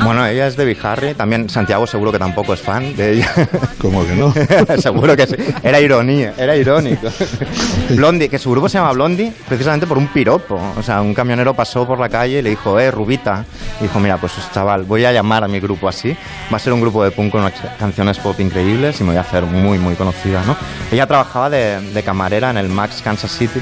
Bueno 0.05 0.27
ella 0.27 0.47
es 0.47 0.57
de 0.57 0.77
Harry 0.83 1.15
también 1.15 1.49
Santiago 1.49 1.87
seguro 1.87 2.13
que 2.13 2.19
tampoco 2.19 2.55
es 2.55 2.61
fan 2.61 2.95
de 2.97 3.13
ella. 3.13 3.31
¿Cómo 3.81 4.05
que 4.05 4.15
no? 4.15 4.33
seguro 4.79 5.17
que 5.17 5.27
sí. 5.27 5.37
Era 5.63 5.81
ironía 5.81 6.35
era 6.37 6.57
irónico. 6.57 7.09
Blondie 7.91 8.29
que 8.29 8.39
su 8.39 8.51
grupo 8.51 8.69
se 8.69 8.79
llama 8.79 8.93
Blondie 8.93 9.33
precisamente 9.49 9.87
por 9.87 9.99
un 9.99 10.09
piropo. 10.09 10.61
O 10.77 10.83
sea 10.83 11.01
un 11.01 11.15
camionero 11.15 11.55
pasó 11.55 11.87
por 11.87 11.99
la 11.99 12.09
calle 12.09 12.39
y 12.39 12.43
le 12.43 12.51
dijo 12.51 12.79
eh 12.79 12.91
Rubita 12.91 13.45
y 13.81 13.85
dijo 13.85 14.01
mira 14.01 14.17
pues 14.17 14.33
chaval 14.53 14.85
voy 14.85 15.05
a 15.05 15.13
llamar 15.13 15.45
a 15.45 15.49
mi 15.49 15.61
grupo 15.61 15.89
así. 15.89 16.17
Va 16.53 16.57
a 16.57 16.61
ser 16.61 16.73
un 16.73 16.81
grupo 16.81 17.05
de 17.05 17.11
punk 17.11 17.33
con 17.33 17.51
canciones 17.79 18.19
pop 18.19 18.39
increíbles 18.41 19.01
y 19.01 19.05
me 19.05 19.11
voy 19.11 19.19
a 19.19 19.23
hacer 19.23 19.45
muy 19.45 19.79
muy 19.79 19.95
conocida 19.95 20.43
¿no? 20.47 20.57
ella 20.91 21.07
trabajaba 21.07 21.51
de, 21.51 21.81
de 21.81 22.03
camarera 22.03 22.51
en 22.51 22.57
el 22.57 22.69
Max 22.69 23.01
Kansas 23.03 23.31
City 23.31 23.61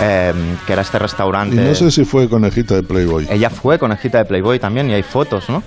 eh, 0.00 0.32
que 0.66 0.72
era 0.72 0.82
este 0.82 0.96
Y 0.96 1.00
restaurante 1.00 1.56
no 1.56 1.74
sé 1.74 1.90
si 1.90 2.04
fue 2.04 2.28
conejita 2.28 2.74
de 2.74 2.82
Playboy. 2.82 3.26
ella 3.30 3.50
fue 3.50 3.78
conejita 3.78 4.18
de 4.18 4.24
Playboy 4.24 4.58
también 4.58 4.90
y 4.90 4.94
hay 4.94 5.02
fotos, 5.02 5.48
¿no? 5.48 5.62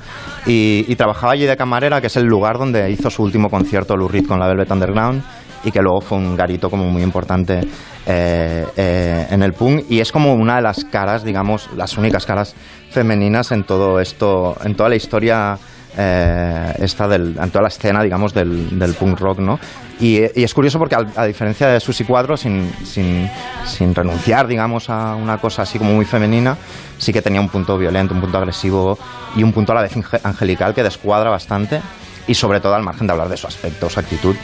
Y, 0.46 0.86
y 0.88 0.96
trabajaba 0.96 1.34
allí 1.34 1.46
de 1.46 1.58
camarera, 1.58 2.02
que 2.02 2.08
es 2.08 2.18
el 2.18 2.26
lugar 2.26 2.58
donde 2.58 2.90
hizo 2.92 3.10
su 3.10 3.24
último 3.24 3.50
concierto 3.50 3.96
Lou 3.96 4.08
Reed 4.08 4.28
con 4.28 4.40
la 4.40 4.48
Velvet 4.48 4.72
Underground 4.72 5.24
y 5.64 5.72
que 5.72 5.82
luego 5.82 6.02
fue 6.02 6.18
un 6.18 6.36
garito 6.36 6.70
como 6.70 6.86
muy 6.86 7.04
importante 7.04 7.60
eh, 8.06 8.66
eh, 8.76 9.28
en 9.30 9.44
el 9.44 9.54
punk 9.54 9.86
y 9.90 10.00
es 10.00 10.12
como 10.12 10.34
una 10.34 10.56
de 10.56 10.62
las 10.62 10.84
caras, 10.86 11.24
digamos, 11.24 11.70
las 11.76 11.98
únicas 11.98 12.26
caras 12.26 12.56
femeninas 12.90 13.52
en 13.52 13.64
todo 13.64 14.00
esto, 14.00 14.58
en 14.64 14.76
toda 14.76 14.90
la 14.90 14.96
historia 14.96 15.58
eh, 15.98 16.74
esta 16.80 17.08
del, 17.08 17.38
en 17.42 17.50
toda 17.50 17.64
la 17.64 17.68
escena, 17.68 18.02
digamos, 18.04 18.34
del, 18.34 18.78
del 18.80 18.94
punk 18.94 19.20
rock, 19.20 19.39
¿no? 19.39 19.60
Y, 20.00 20.20
y 20.39 20.44
es 20.44 20.54
curioso 20.54 20.80
porque 20.80 20.96
al- 20.96 21.12
a, 21.16 21.26
diferencia 21.26 21.68
de 21.68 21.80
Susi 21.80 22.04
Cuadro, 22.06 22.36
sin, 22.38 22.72
sin, 22.84 23.30
sin 23.66 23.94
renunciar, 23.94 24.48
digamos, 24.48 24.89
a 24.89 25.16
una 25.16 25.38
cosa 25.38 25.62
así 25.64 25.78
como 25.78 25.94
muy 25.94 26.06
femenina, 26.06 26.58
sí 26.98 27.12
que 27.14 27.22
tenía 27.22 27.39
un 27.42 27.50
punto 27.50 27.78
violento, 27.78 28.14
un 28.14 28.22
punto 28.22 28.38
agresivo 28.38 28.98
y 29.36 29.44
un 29.44 29.54
punto 29.54 29.74
a 29.74 29.76
la 29.76 29.82
vez 29.84 29.94
angelical 30.24 30.74
que 30.74 30.84
descuadra 30.84 31.30
bastante. 31.30 31.82
Y 32.28 32.36
sobre 32.36 32.60
todo, 32.62 32.76
al 32.76 32.84
margen 32.84 33.08
de 33.08 33.14
hablar 33.14 33.30
de 33.30 33.36
su 33.36 33.48
aspecto, 33.48 33.89
su 33.89 34.00
actitud, 34.00 34.36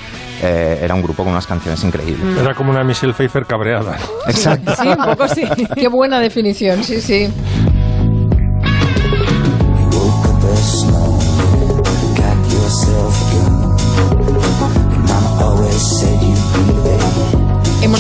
eh, 0.42 0.80
era 0.82 0.96
un 0.96 1.02
grupo 1.04 1.24
con 1.24 1.32
unas 1.32 1.46
canciones 1.46 1.82
increíbles. 1.84 2.36
Era 2.38 2.56
como 2.56 2.72
una 2.72 2.84
Michelle 2.84 3.14
Pfeiffer 3.14 3.46
cabreada. 3.46 3.96
Exacto. 4.28 4.74
Sí, 4.76 4.88
un 4.88 4.96
poco 4.98 5.28
sí. 5.28 5.44
Qué 5.76 5.88
buena 5.88 6.20
definición, 6.20 6.84
sí, 6.84 7.00
sí. 7.00 7.30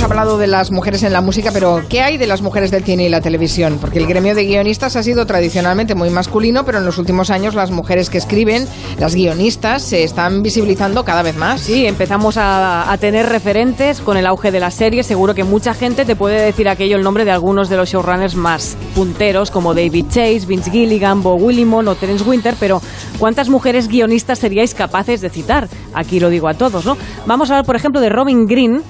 Hablado 0.07 0.37
de 0.37 0.47
las 0.47 0.71
mujeres 0.71 1.03
en 1.03 1.11
la 1.11 1.19
música, 1.19 1.51
pero 1.51 1.83
¿qué 1.89 2.01
hay 2.01 2.17
de 2.17 2.27
las 2.27 2.41
mujeres 2.41 2.71
del 2.71 2.85
cine 2.85 3.03
y 3.03 3.09
la 3.09 3.19
televisión? 3.19 3.77
Porque 3.79 3.99
el 3.99 4.07
gremio 4.07 4.35
de 4.35 4.45
guionistas 4.45 4.95
ha 4.95 5.03
sido 5.03 5.25
tradicionalmente 5.25 5.95
muy 5.95 6.09
masculino, 6.09 6.63
pero 6.63 6.77
en 6.77 6.85
los 6.85 6.97
últimos 6.97 7.29
años 7.29 7.55
las 7.55 7.71
mujeres 7.71 8.09
que 8.09 8.17
escriben, 8.17 8.65
las 8.99 9.15
guionistas, 9.15 9.83
se 9.83 10.03
están 10.03 10.43
visibilizando 10.43 11.03
cada 11.03 11.23
vez 11.23 11.35
más. 11.35 11.59
Sí, 11.59 11.85
empezamos 11.85 12.35
a, 12.37 12.95
tener 13.01 13.27
referentes 13.27 13.99
con 13.99 14.15
el 14.15 14.25
auge 14.25 14.49
de 14.51 14.61
las 14.61 14.75
series. 14.75 15.05
Seguro 15.05 15.35
que 15.35 15.43
mucha 15.43 15.73
gente 15.73 16.05
te 16.05 16.15
puede 16.15 16.41
decir 16.41 16.69
aquello 16.69 16.95
el 16.95 17.03
nombre 17.03 17.25
de 17.25 17.31
algunos 17.31 17.67
de 17.67 17.75
los 17.75 17.89
showrunners 17.89 18.35
más 18.35 18.77
punteros, 18.95 19.51
como 19.51 19.73
David 19.73 20.05
Chase, 20.07 20.45
Vince 20.47 20.71
Gilligan, 20.71 21.21
Bo 21.21 21.35
Willimon 21.35 21.87
o 21.89 21.95
Terence 21.95 22.23
Winter, 22.23 22.55
pero 22.59 22.81
¿cuántas 23.19 23.49
mujeres 23.49 23.89
guionistas 23.89 24.39
seríais 24.39 24.73
capaces 24.73 25.19
de 25.19 25.29
citar? 25.29 25.67
Aquí 25.93 26.21
lo 26.21 26.29
digo 26.29 26.47
a 26.47 26.53
todos, 26.53 26.85
¿no? 26.85 26.97
Vamos 27.25 27.49
a 27.49 27.55
hablar, 27.55 27.65
por 27.65 27.75
ejemplo, 27.75 27.99
de 27.99 28.09
Robin 28.09 28.47
Green, 28.47 28.81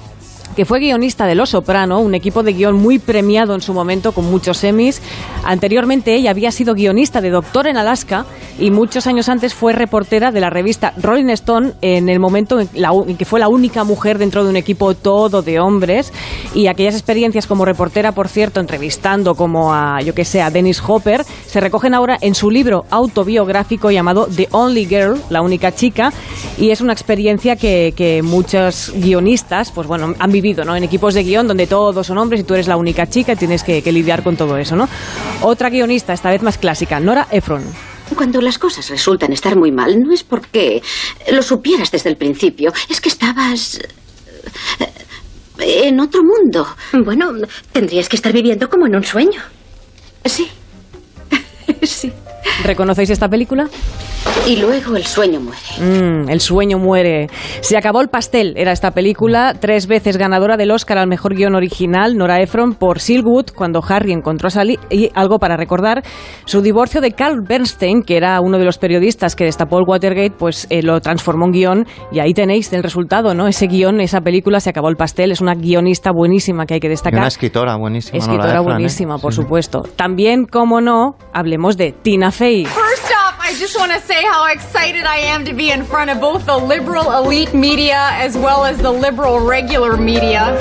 que 0.58 0.64
fue 0.64 0.80
guionista 0.80 1.26
de 1.26 1.36
Los 1.36 1.50
Soprano, 1.50 2.00
un 2.00 2.16
equipo 2.16 2.42
de 2.42 2.52
guion 2.52 2.74
muy 2.74 2.98
premiado 2.98 3.54
en 3.54 3.60
su 3.60 3.72
momento 3.72 4.10
con 4.10 4.28
muchos 4.28 4.64
Emmys. 4.64 5.00
Anteriormente 5.44 6.16
ella 6.16 6.32
había 6.32 6.50
sido 6.50 6.74
guionista 6.74 7.20
de 7.20 7.30
Doctor 7.30 7.68
en 7.68 7.76
Alaska 7.76 8.26
y 8.58 8.72
muchos 8.72 9.06
años 9.06 9.28
antes 9.28 9.54
fue 9.54 9.72
reportera 9.72 10.32
de 10.32 10.40
la 10.40 10.50
revista 10.50 10.94
Rolling 11.00 11.28
Stone 11.28 11.74
en 11.80 12.08
el 12.08 12.18
momento 12.18 12.58
en, 12.58 12.68
la 12.74 12.90
en 13.06 13.16
que 13.16 13.24
fue 13.24 13.38
la 13.38 13.46
única 13.46 13.84
mujer 13.84 14.18
dentro 14.18 14.42
de 14.42 14.50
un 14.50 14.56
equipo 14.56 14.94
todo 14.94 15.42
de 15.42 15.60
hombres 15.60 16.12
y 16.56 16.66
aquellas 16.66 16.94
experiencias 16.94 17.46
como 17.46 17.64
reportera, 17.64 18.10
por 18.10 18.26
cierto, 18.26 18.58
entrevistando 18.58 19.36
como 19.36 19.72
a, 19.72 20.00
yo 20.02 20.12
que 20.12 20.24
sé, 20.24 20.42
a 20.42 20.50
Dennis 20.50 20.82
Hopper, 20.84 21.22
se 21.46 21.60
recogen 21.60 21.94
ahora 21.94 22.18
en 22.20 22.34
su 22.34 22.50
libro 22.50 22.84
autobiográfico 22.90 23.92
llamado 23.92 24.26
The 24.26 24.48
Only 24.50 24.86
Girl, 24.86 25.20
la 25.30 25.40
única 25.40 25.72
chica, 25.72 26.12
y 26.58 26.70
es 26.70 26.80
una 26.80 26.94
experiencia 26.94 27.54
que, 27.54 27.94
que 27.96 28.22
muchos 28.24 28.92
guionistas, 28.96 29.70
pues 29.70 29.86
bueno, 29.86 30.14
han 30.18 30.32
vivido 30.32 30.47
vivido, 30.48 30.64
¿no? 30.64 30.76
En 30.76 30.84
equipos 30.84 31.14
de 31.14 31.22
guion 31.22 31.46
donde 31.46 31.66
todos 31.66 32.06
son 32.06 32.18
hombres 32.18 32.40
y 32.40 32.44
tú 32.44 32.54
eres 32.54 32.68
la 32.68 32.76
única 32.76 33.06
chica 33.06 33.32
y 33.32 33.36
tienes 33.36 33.62
que, 33.62 33.82
que 33.82 33.92
lidiar 33.92 34.22
con 34.22 34.36
todo 34.36 34.56
eso, 34.56 34.76
¿no? 34.76 34.88
Otra 35.42 35.68
guionista, 35.70 36.12
esta 36.12 36.30
vez 36.30 36.42
más 36.42 36.58
clásica, 36.58 36.98
Nora 37.00 37.28
Ephron. 37.30 37.64
Cuando 38.16 38.40
las 38.40 38.58
cosas 38.58 38.88
resultan 38.88 39.32
estar 39.32 39.56
muy 39.56 39.70
mal, 39.70 40.00
no 40.00 40.12
es 40.12 40.24
porque 40.24 40.82
lo 41.30 41.42
supieras 41.42 41.90
desde 41.90 42.08
el 42.08 42.16
principio, 42.16 42.72
es 42.88 43.00
que 43.00 43.10
estabas 43.10 43.78
eh, 45.58 45.88
en 45.88 46.00
otro 46.00 46.22
mundo. 46.22 46.66
Bueno, 47.04 47.32
tendrías 47.72 48.08
que 48.08 48.16
estar 48.16 48.32
viviendo 48.32 48.68
como 48.68 48.86
en 48.86 48.96
un 48.96 49.04
sueño. 49.04 49.42
Sí. 50.24 50.48
sí. 51.82 52.12
¿Reconocéis 52.64 53.10
esta 53.10 53.28
película? 53.28 53.68
Y 54.46 54.56
luego 54.56 54.96
el 54.96 55.04
sueño 55.04 55.40
muere. 55.40 55.60
Mm, 55.80 56.28
el 56.28 56.40
sueño 56.40 56.78
muere. 56.78 57.28
Se 57.60 57.76
acabó 57.76 58.00
el 58.00 58.08
pastel, 58.08 58.54
era 58.56 58.72
esta 58.72 58.90
película, 58.92 59.54
tres 59.58 59.86
veces 59.86 60.16
ganadora 60.16 60.56
del 60.56 60.70
Oscar 60.70 60.98
al 60.98 61.06
mejor 61.06 61.34
guion 61.34 61.54
original, 61.54 62.16
Nora 62.16 62.40
Ephron, 62.40 62.74
por 62.74 63.00
Silwood, 63.00 63.50
cuando 63.54 63.82
Harry 63.86 64.12
encontró 64.12 64.48
a 64.48 64.50
Sally, 64.50 64.78
y 64.90 65.10
algo 65.14 65.38
para 65.38 65.56
recordar, 65.56 66.02
su 66.46 66.62
divorcio 66.62 67.00
de 67.00 67.12
Carl 67.12 67.42
Bernstein, 67.46 68.02
que 68.02 68.16
era 68.16 68.40
uno 68.40 68.58
de 68.58 68.64
los 68.64 68.78
periodistas 68.78 69.36
que 69.36 69.44
destapó 69.44 69.78
el 69.78 69.84
Watergate, 69.86 70.32
pues 70.36 70.66
eh, 70.70 70.82
lo 70.82 71.00
transformó 71.00 71.46
en 71.46 71.52
guion, 71.52 71.86
y 72.10 72.20
ahí 72.20 72.32
tenéis 72.32 72.72
el 72.72 72.82
resultado, 72.82 73.34
¿no? 73.34 73.46
Ese 73.48 73.66
guion, 73.66 74.00
esa 74.00 74.20
película, 74.20 74.60
Se 74.60 74.70
acabó 74.70 74.88
el 74.88 74.96
pastel, 74.96 75.30
es 75.30 75.40
una 75.40 75.54
guionista 75.54 76.10
buenísima 76.10 76.64
que 76.66 76.74
hay 76.74 76.80
que 76.80 76.88
Y 76.88 76.90
destacar. 76.90 77.20
una 77.20 77.28
escritora 77.28 77.76
buenísima. 77.76 78.18
Nora 78.18 78.32
Escritora 78.32 78.58
¿eh? 78.58 78.64
buenísima, 78.64 79.18
por 79.18 79.34
supuesto. 79.34 79.82
También, 79.96 80.46
como 80.46 80.80
no, 80.80 81.16
hablemos 81.32 81.76
de 81.76 81.92
Tina 81.92 82.27
Fey. 82.30 82.64
Just 83.58 83.76
want 83.76 83.90
to 83.92 83.98
say 84.00 84.22
how 84.24 84.46
excited 84.46 85.04
I 85.04 85.18
am 85.34 85.44
to 85.44 85.52
be 85.52 85.72
in 85.72 85.84
front 85.84 86.10
of 86.10 86.20
both 86.20 86.46
the 86.46 86.56
liberal 86.56 87.10
elite 87.10 87.52
media 87.54 88.10
as 88.20 88.36
well 88.36 88.64
as 88.64 88.78
the 88.78 88.90
liberal 88.92 89.40
regular 89.40 89.96
media. 89.96 90.56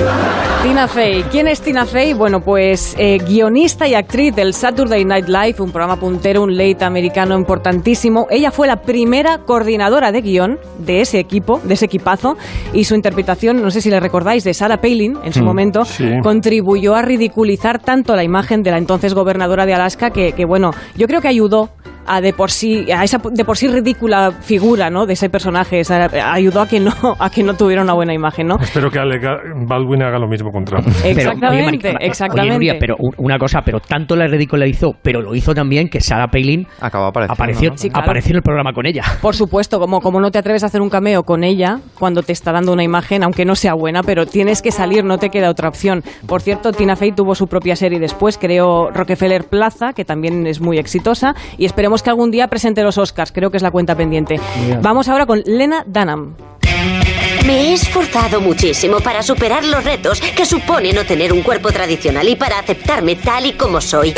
Tina 0.64 0.88
Fey. 0.88 1.24
¿Quién 1.30 1.48
es 1.48 1.62
Tina 1.62 1.86
Fey? 1.86 2.14
Bueno, 2.14 2.41
pues 2.41 2.95
eh, 2.98 3.20
guionista 3.20 3.88
y 3.88 3.93
actriz 3.93 4.34
del 4.36 4.54
Saturday 4.56 5.06
Night 5.06 5.28
Live, 5.28 5.62
un 5.62 5.72
programa 5.72 5.98
puntero, 6.00 6.41
un 6.41 6.58
late 6.58 6.84
americano 6.86 7.38
importantísimo. 7.38 8.26
Ella 8.32 8.50
fue 8.50 8.66
la 8.68 8.78
primera 8.82 9.39
coordinadora 9.45 10.12
de 10.12 10.22
guion 10.22 10.60
de 10.80 11.02
ese 11.02 11.20
equipo, 11.20 11.62
de 11.64 11.76
ese 11.76 11.86
equipazo, 11.86 12.36
y 12.74 12.86
su 12.86 12.95
interpretación, 12.95 13.62
no 13.62 13.70
sé 13.70 13.82
si 13.82 13.91
le 13.91 14.00
recordáis, 14.00 14.43
de 14.43 14.56
Sarah 14.56 14.82
Palin 14.82 15.18
en 15.24 15.34
su 15.34 15.41
Mm, 15.43 15.45
momento, 15.45 15.86
sí. 15.86 16.04
contribuyó 16.24 16.95
a 16.95 17.04
ridiculizar 17.04 17.80
tanto 17.80 18.16
la 18.16 18.24
imagen 18.24 18.64
de 18.64 18.72
la 18.72 18.78
entonces 18.80 19.14
gobernadora 19.14 19.66
de 19.68 19.76
Alaska 19.76 20.10
que, 20.10 20.32
que, 20.34 20.45
bueno, 20.45 20.72
yo 20.95 21.06
creo 21.08 21.22
que 21.22 21.28
ayudó 21.28 21.70
a 22.08 22.22
de 22.22 22.34
por 22.34 22.51
sí 22.51 22.89
a 22.91 23.03
esa 23.03 23.20
de 23.32 23.43
por 23.45 23.58
sí 23.58 23.68
ridícula 23.68 24.32
figura 24.32 24.89
no 24.89 25.05
de 25.05 25.14
ese 25.14 25.30
personaje 25.30 25.80
esa- 25.80 26.10
ayudó 26.34 26.62
a 26.62 26.68
que 26.68 26.80
no 26.80 26.91
a 27.20 27.30
que 27.30 27.43
no 27.43 27.53
tuviera 27.55 27.82
una 27.82 27.93
buena 27.93 28.14
imagen 28.14 28.47
no 28.47 28.58
Espero 28.60 28.89
que 28.89 28.99
Alec 28.99 29.24
Baldwin 29.68 30.03
haga 30.03 30.18
lo 30.20 30.28
mismo 30.28 30.51
con 30.51 30.64
Trump. 30.64 30.88
Exactamente, 31.03 31.89
Oye, 31.89 31.97
exactamente. 32.01 32.53
Nuria, 32.53 32.76
pero 32.80 32.95
una 33.18 33.38
cosa, 33.38 33.62
pero 33.64 33.80
tanto 33.80 34.16
la 34.16 34.28
ridiculizó, 34.28 34.91
pero 35.01 35.22
lo 35.22 35.36
hizo 35.36 35.53
también 35.53 35.89
que 35.89 35.99
Sarah 36.01 36.28
Palin 36.28 36.66
apareció, 36.80 37.72
Sí, 37.76 37.89
claro. 37.89 38.05
apareció 38.05 38.32
en 38.32 38.38
el 38.38 38.41
programa 38.43 38.74
con 38.74 38.86
ella. 38.86 39.03
Por 39.22 39.36
supuesto, 39.36 39.80
como, 39.80 39.99
como 40.01 40.20
no 40.20 40.32
te 40.32 40.38
atreves 40.39 40.64
a 40.64 40.68
hacer 40.68 40.82
un 40.82 40.89
cameo 40.89 41.24
con 41.24 41.43
ella 41.43 41.80
cuando 41.99 42.24
te 42.24 42.32
está 42.34 42.51
dando 42.51 42.74
una 42.74 42.84
imagen, 42.84 43.24
aunque 43.24 43.45
no 43.45 43.55
sea 43.55 43.74
buena, 43.74 44.03
pero 44.03 44.26
tienes 44.26 44.62
que 44.62 44.72
salir, 44.72 45.03
no 45.03 45.18
te 45.18 45.30
queda 45.30 45.49
otra 45.49 45.70
opción. 45.70 46.03
Por 46.28 46.41
cierto, 46.41 46.72
Tina 46.72 46.95
Fey 46.95 47.12
tuvo 47.12 47.36
su 47.36 47.47
propia 47.47 47.76
serie 47.76 47.99
después, 47.99 48.38
creó 48.38 48.89
Rockefeller 48.91 49.45
Plaza, 49.45 49.93
que 49.93 50.05
también 50.05 50.45
es 50.47 50.62
muy 50.62 50.78
exitosa, 50.78 51.34
y 51.58 51.66
esperemos 51.66 51.97
que 52.04 52.10
algún 52.10 52.32
día 52.32 52.48
presente 52.48 52.84
los 52.84 52.98
Oscars, 52.98 53.32
creo 53.32 53.52
que 53.52 53.58
es 53.58 53.64
la 53.64 53.72
cuenta 53.72 53.95
pendiente. 53.95 54.39
Vamos 54.82 55.08
ahora 55.08 55.26
con 55.26 55.41
Lena 55.45 55.84
Dunham. 55.86 56.36
Me 57.48 57.70
he 57.70 57.74
esforzado 57.76 58.41
muchísimo 58.41 59.00
para 59.00 59.24
superar 59.24 59.64
los 59.64 59.82
retos 59.82 60.20
que 60.20 60.45
supone 60.45 60.91
no 60.91 61.06
tener 61.06 61.32
un 61.32 61.43
cuerpo 61.43 61.72
tradicional 61.72 62.28
y 62.28 62.36
para 62.36 62.60
aceptarme 62.60 63.16
tal 63.16 63.45
y 63.45 63.54
como 63.54 63.80
soy. 63.80 64.14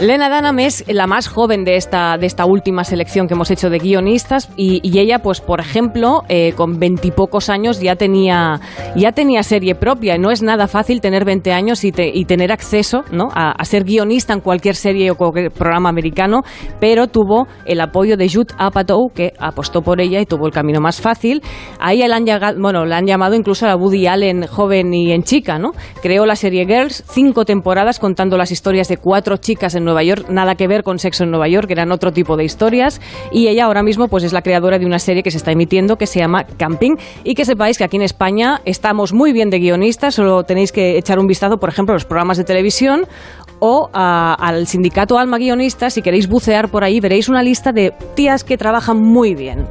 Lena 0.00 0.28
Dunham 0.28 0.58
es 0.58 0.84
la 0.88 1.06
más 1.06 1.28
joven 1.28 1.62
de 1.64 1.76
esta, 1.76 2.16
de 2.18 2.26
esta 2.26 2.44
última 2.44 2.82
selección 2.82 3.28
que 3.28 3.34
hemos 3.34 3.52
hecho 3.52 3.70
de 3.70 3.78
guionistas 3.78 4.48
y, 4.56 4.80
ella, 4.98 5.20
pues 5.20 5.40
por 5.40 5.60
ejemplo, 5.60 6.22
eh, 6.28 6.54
con 6.56 6.80
veintipocos 6.80 7.48
años 7.48 7.78
ya 7.78 7.94
tenía, 7.94 8.58
ya 8.96 9.12
tenía 9.12 9.44
serie 9.44 9.76
propia. 9.76 10.18
No 10.18 10.32
es 10.32 10.42
nada 10.42 10.66
fácil 10.66 11.00
tener 11.00 11.24
20 11.24 11.52
años 11.52 11.84
y, 11.84 11.92
te- 11.92 12.10
y 12.12 12.24
tener 12.24 12.50
acceso 12.50 13.04
¿no? 13.12 13.28
a, 13.32 13.64
ser 13.64 13.84
guionista 13.84 14.32
en 14.32 14.40
cualquier 14.40 14.74
serie 14.74 15.12
o 15.12 15.16
programa 15.16 15.88
americano, 15.90 16.40
pero 16.80 17.06
tuvo 17.06 17.46
el 17.64 17.80
apoyo 17.80 18.16
de 18.16 18.28
Jude 18.28 18.54
Apatow, 18.58 19.10
que 19.14 19.34
apostó 19.38 19.82
por 19.82 20.00
ella 20.00 20.20
y 20.20 20.26
tuvo 20.26 20.46
el 20.46 20.52
camino 20.52 20.80
más 20.80 21.00
fácil. 21.00 21.42
A 21.78 21.92
ella 21.92 22.06
han, 22.16 22.26
bueno, 22.58 22.84
le 22.84 22.94
han 22.94 23.06
llamado 23.06 23.34
incluso 23.34 23.66
a 23.66 23.68
la 23.68 23.76
Woody 23.76 24.06
Allen 24.06 24.46
joven 24.46 24.92
y 24.94 25.12
en 25.12 25.22
chica, 25.22 25.58
¿no? 25.58 25.72
Creó 26.02 26.26
la 26.26 26.36
serie 26.36 26.66
Girls, 26.66 27.04
cinco 27.10 27.44
temporadas 27.44 27.98
contando 27.98 28.36
las 28.36 28.50
historias 28.50 28.88
de 28.88 28.96
cuatro 28.96 29.36
chicas 29.36 29.74
en 29.74 29.84
Nueva 29.84 30.02
York, 30.02 30.26
nada 30.28 30.54
que 30.54 30.68
ver 30.68 30.82
con 30.82 30.98
Sexo 30.98 31.24
en 31.24 31.30
Nueva 31.30 31.48
York, 31.48 31.70
eran 31.70 31.92
otro 31.92 32.12
tipo 32.12 32.36
de 32.36 32.44
historias. 32.44 33.00
Y 33.30 33.48
ella 33.48 33.64
ahora 33.64 33.82
mismo 33.82 34.08
pues 34.08 34.24
es 34.24 34.32
la 34.32 34.42
creadora 34.42 34.78
de 34.78 34.86
una 34.86 34.98
serie 34.98 35.22
que 35.22 35.30
se 35.30 35.38
está 35.38 35.52
emitiendo 35.52 35.96
que 35.96 36.06
se 36.06 36.20
llama 36.20 36.44
Camping. 36.44 36.96
Y 37.24 37.34
que 37.34 37.44
sepáis 37.44 37.78
que 37.78 37.84
aquí 37.84 37.96
en 37.96 38.02
España 38.02 38.60
estamos 38.64 39.12
muy 39.12 39.32
bien 39.32 39.50
de 39.50 39.58
guionistas, 39.58 40.14
solo 40.14 40.44
tenéis 40.44 40.72
que 40.72 40.98
echar 40.98 41.18
un 41.18 41.26
vistazo, 41.26 41.58
por 41.58 41.68
ejemplo, 41.68 41.92
a 41.92 41.96
los 41.96 42.04
programas 42.04 42.38
de 42.38 42.44
televisión 42.44 43.06
o 43.58 43.88
al 43.92 44.66
sindicato 44.66 45.18
Alma 45.18 45.38
Guionistas. 45.38 45.94
Si 45.94 46.02
queréis 46.02 46.28
bucear 46.28 46.68
por 46.70 46.84
ahí, 46.84 47.00
veréis 47.00 47.28
una 47.28 47.42
lista 47.42 47.72
de 47.72 47.92
tías 48.14 48.44
que 48.44 48.58
trabajan 48.58 49.00
muy 49.00 49.34
bien. 49.34 49.66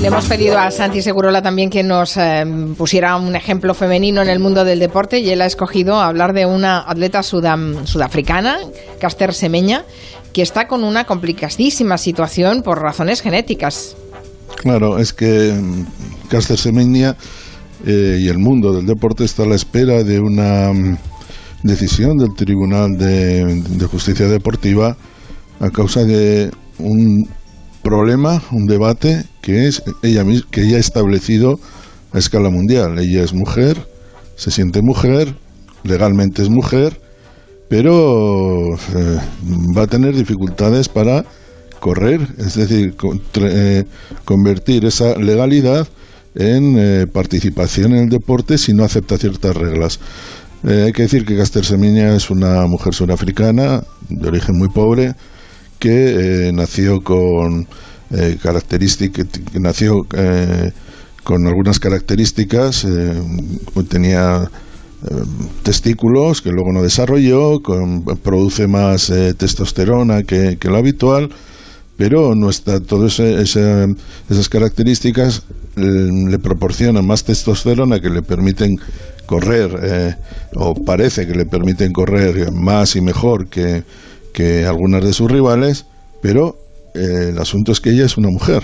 Le 0.00 0.06
hemos 0.06 0.26
pedido 0.26 0.56
a 0.58 0.70
Santi 0.70 1.02
Segurola 1.02 1.42
también 1.42 1.70
que 1.70 1.82
nos 1.82 2.16
eh, 2.16 2.44
pusiera 2.76 3.16
un 3.16 3.34
ejemplo 3.34 3.74
femenino 3.74 4.22
en 4.22 4.28
el 4.28 4.38
mundo 4.38 4.64
del 4.64 4.78
deporte 4.78 5.18
y 5.18 5.30
él 5.30 5.42
ha 5.42 5.46
escogido 5.46 6.00
hablar 6.00 6.32
de 6.34 6.46
una 6.46 6.78
atleta 6.88 7.20
sudam- 7.20 7.84
sudafricana, 7.84 8.58
Caster 9.00 9.34
Semeña, 9.34 9.84
que 10.32 10.42
está 10.42 10.68
con 10.68 10.84
una 10.84 11.04
complicadísima 11.04 11.98
situación 11.98 12.62
por 12.62 12.80
razones 12.80 13.22
genéticas. 13.22 13.96
Claro, 14.62 14.98
es 14.98 15.12
que 15.12 15.52
mm, 15.52 16.28
Caster 16.28 16.58
Semenya 16.58 17.16
eh, 17.84 18.18
y 18.20 18.28
el 18.28 18.38
mundo 18.38 18.72
del 18.72 18.86
deporte 18.86 19.24
está 19.24 19.42
a 19.42 19.46
la 19.46 19.56
espera 19.56 20.04
de 20.04 20.20
una 20.20 20.72
mm, 20.72 20.96
decisión 21.64 22.16
del 22.18 22.34
Tribunal 22.36 22.96
de 22.96 23.86
Justicia 23.90 24.28
Deportiva 24.28 24.96
a 25.58 25.70
causa 25.70 26.04
de 26.04 26.50
un 26.78 27.28
problema, 27.88 28.42
un 28.52 28.66
debate 28.66 29.24
que 29.40 29.66
es 29.66 29.82
ella 30.02 30.22
que 30.50 30.60
ella 30.60 30.76
ha 30.76 30.80
establecido 30.80 31.58
a 32.12 32.18
escala 32.18 32.50
mundial. 32.50 32.98
Ella 32.98 33.22
es 33.24 33.32
mujer, 33.32 33.78
se 34.36 34.50
siente 34.50 34.82
mujer, 34.82 35.34
legalmente 35.84 36.42
es 36.42 36.50
mujer, 36.50 37.00
pero 37.70 38.74
eh, 38.74 39.18
va 39.74 39.82
a 39.84 39.86
tener 39.86 40.14
dificultades 40.14 40.90
para 40.90 41.24
correr, 41.80 42.20
es 42.36 42.56
decir, 42.56 42.94
eh, 43.36 43.84
convertir 44.26 44.84
esa 44.84 45.16
legalidad 45.16 45.88
en 46.34 46.76
eh, 46.76 47.06
participación 47.10 47.94
en 47.94 48.02
el 48.04 48.08
deporte 48.10 48.58
si 48.58 48.74
no 48.74 48.84
acepta 48.84 49.16
ciertas 49.16 49.56
reglas. 49.56 49.98
Hay 50.62 50.92
que 50.92 51.02
decir 51.02 51.24
que 51.24 51.36
Caster 51.36 51.64
Semenya 51.64 52.16
es 52.16 52.30
una 52.30 52.66
mujer 52.66 52.92
surafricana 52.92 53.82
de 54.10 54.28
origen 54.28 54.58
muy 54.58 54.68
pobre 54.68 55.14
que 55.78 56.48
eh, 56.48 56.52
nació 56.52 57.02
con 57.02 57.66
eh, 58.10 58.38
características, 58.42 59.26
nació 59.54 60.06
eh, 60.16 60.72
con 61.24 61.46
algunas 61.46 61.78
características, 61.78 62.84
eh, 62.84 63.12
tenía 63.88 64.50
eh, 65.10 65.14
testículos 65.62 66.40
que 66.42 66.50
luego 66.50 66.72
no 66.72 66.82
desarrolló, 66.82 67.60
con- 67.62 68.02
produce 68.22 68.66
más 68.66 69.12
testosterona 69.36 70.22
que, 70.22 70.56
que 70.58 70.68
lo 70.68 70.76
habitual, 70.78 71.30
pero 71.96 72.34
ese- 73.06 73.42
ese- 73.42 73.94
esas 74.30 74.48
características 74.48 75.42
le 75.76 76.38
proporcionan 76.38 77.06
más 77.06 77.22
testosterona 77.24 78.00
que 78.00 78.10
le 78.10 78.22
permiten 78.22 78.76
correr 79.26 80.16
o 80.56 80.74
parece 80.74 81.26
que 81.26 81.34
le 81.34 81.44
permiten 81.46 81.92
correr 81.92 82.50
más 82.52 82.96
y 82.96 83.00
mejor 83.00 83.46
que, 83.48 83.84
que 84.32 84.64
algunas 84.66 85.04
de 85.04 85.12
sus 85.12 85.30
rivales 85.30 85.86
pero 86.22 86.56
eh, 86.94 87.28
el 87.30 87.38
asunto 87.38 87.72
es 87.72 87.80
que 87.80 87.90
ella 87.90 88.04
es 88.06 88.16
una 88.16 88.28
mujer. 88.28 88.62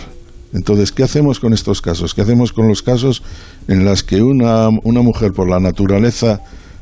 Entonces 0.52 0.92
qué 0.92 1.02
hacemos 1.02 1.40
con 1.40 1.52
estos 1.52 1.80
casos 1.80 2.14
qué 2.14 2.22
hacemos 2.22 2.52
con 2.52 2.68
los 2.68 2.82
casos 2.82 3.22
en 3.68 3.84
las 3.84 4.02
que 4.02 4.22
una, 4.22 4.68
una 4.84 5.02
mujer 5.02 5.32
por 5.32 5.48
la 5.48 5.58
naturaleza 5.60 6.40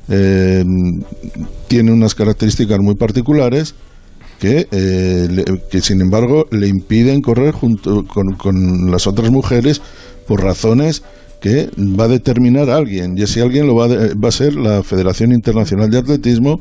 eh, 0.09 0.65
tiene 1.69 1.93
unas 1.93 2.15
características 2.15 2.79
muy 2.81 2.95
particulares 2.95 3.75
que, 4.41 4.67
eh, 4.73 5.29
le- 5.31 5.45
que 5.71 5.81
sin 5.81 6.01
embargo 6.01 6.47
le 6.51 6.67
impiden 6.69 7.21
correr 7.23 7.53
junto 7.53 8.05
con, 8.05 8.35
con 8.35 8.91
las 8.91 9.07
otras 9.07 9.31
mujeres 9.31 9.81
por 10.27 10.43
razones 10.43 11.03
que 11.41 11.71
va 11.79 12.05
a 12.05 12.09
determinar 12.09 12.71
alguien 12.71 13.17
y 13.17 13.23
ese 13.23 13.43
alguien 13.43 13.67
lo 13.67 13.75
va, 13.75 13.87
a 13.87 13.89
va 13.89 14.29
a 14.29 14.33
ser 14.33 14.55
la 14.55 14.83
Federación 14.83 15.33
Internacional 15.33 15.91
de 15.91 15.99
Atletismo 15.99 16.61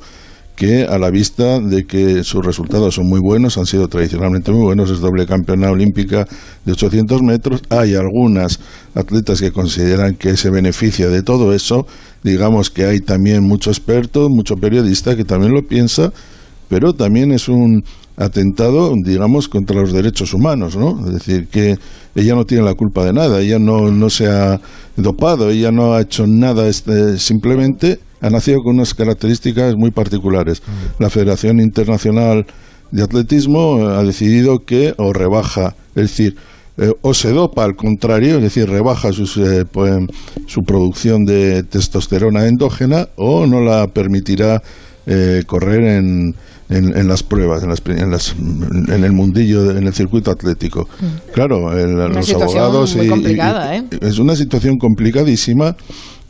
que 0.62 0.84
a 0.84 1.00
la 1.00 1.10
vista 1.10 1.60
de 1.60 1.88
que 1.88 2.24
sus 2.24 2.46
resultados 2.46 2.94
son 2.94 3.08
muy 3.08 3.20
buenos, 3.20 3.58
han 3.58 3.66
sido 3.66 3.88
tradicionalmente 3.88 4.52
muy 4.52 4.62
buenos, 4.62 4.92
es 4.92 5.00
doble 5.00 5.26
campeona 5.26 5.72
olímpica 5.72 6.28
de 6.66 6.74
800 6.74 7.24
metros, 7.24 7.64
hay 7.70 7.96
algunas 7.96 8.60
atletas 8.94 9.42
que 9.42 9.52
consideran 9.52 10.14
que 10.14 10.38
se 10.38 10.52
beneficia 10.52 11.10
de 11.10 11.24
todo 11.24 11.52
eso, 11.56 11.88
digamos 12.22 12.70
que 12.70 12.86
hay 12.86 13.00
también 13.00 13.42
mucho 13.42 13.72
experto, 13.72 14.30
mucho 14.30 14.56
periodista 14.56 15.16
que 15.16 15.26
también 15.26 15.52
lo 15.52 15.64
piensa, 15.64 16.14
pero 16.70 16.94
también 16.94 17.32
es 17.32 17.50
un 17.50 17.84
atentado, 18.22 18.94
digamos, 19.04 19.48
contra 19.48 19.82
los 19.82 19.92
derechos 19.92 20.34
humanos, 20.34 20.76
¿no? 20.76 21.06
Es 21.08 21.14
decir, 21.14 21.48
que 21.48 21.76
ella 22.16 22.36
no 22.36 22.46
tiene 22.46 22.64
la 22.64 22.74
culpa 22.74 23.06
de 23.06 23.14
nada, 23.14 23.42
ella 23.42 23.60
no, 23.60 23.92
no 23.92 24.10
se 24.10 24.28
ha 24.28 24.60
dopado, 24.96 25.50
ella 25.50 25.72
no 25.72 25.94
ha 25.94 26.02
hecho 26.02 26.26
nada, 26.28 26.68
este, 26.68 27.18
simplemente 27.18 28.00
ha 28.22 28.30
nacido 28.30 28.60
con 28.64 28.76
unas 28.76 28.94
características 28.94 29.76
muy 29.76 29.92
particulares. 29.92 30.62
La 31.00 31.10
Federación 31.10 31.60
Internacional 31.60 32.46
de 32.92 33.04
Atletismo 33.04 33.80
eh, 33.80 33.96
ha 33.98 34.04
decidido 34.04 34.60
que 34.60 34.94
o 34.98 35.14
rebaja, 35.14 35.76
es 35.96 36.04
decir, 36.04 36.36
eh, 36.78 36.92
o 37.02 37.14
se 37.14 37.32
dopa 37.32 37.64
al 37.64 37.76
contrario, 37.76 38.38
es 38.38 38.44
decir, 38.44 38.70
rebaja 38.70 39.12
sus, 39.12 39.38
eh, 39.38 39.66
pues, 39.70 39.92
su 40.48 40.62
producción 40.62 41.26
de 41.26 41.64
testosterona 41.64 42.48
endógena 42.48 43.10
o 43.18 43.46
no 43.46 43.62
la 43.62 43.88
permitirá 43.88 44.62
eh, 45.06 45.44
correr 45.48 45.84
en, 45.84 46.36
en, 46.72 46.98
en 46.98 47.08
las 47.08 47.22
pruebas, 47.22 47.62
en, 47.64 47.70
las, 47.70 47.82
en, 47.86 48.10
las- 48.12 48.36
en 48.38 49.04
el 49.04 49.12
mundillo, 49.12 49.72
en 49.72 49.86
el 49.86 49.94
circuito 49.94 50.32
atlético. 50.32 50.88
Claro, 51.34 51.78
el- 51.78 51.96
Una 51.96 52.08
los 52.08 52.26
abogados 52.34 52.96
muy 52.96 53.06
y- 53.08 53.36
¿eh? 53.76 53.84
es 54.02 54.18
una 54.20 54.36
situación 54.36 54.78
complicadísima 54.80 55.76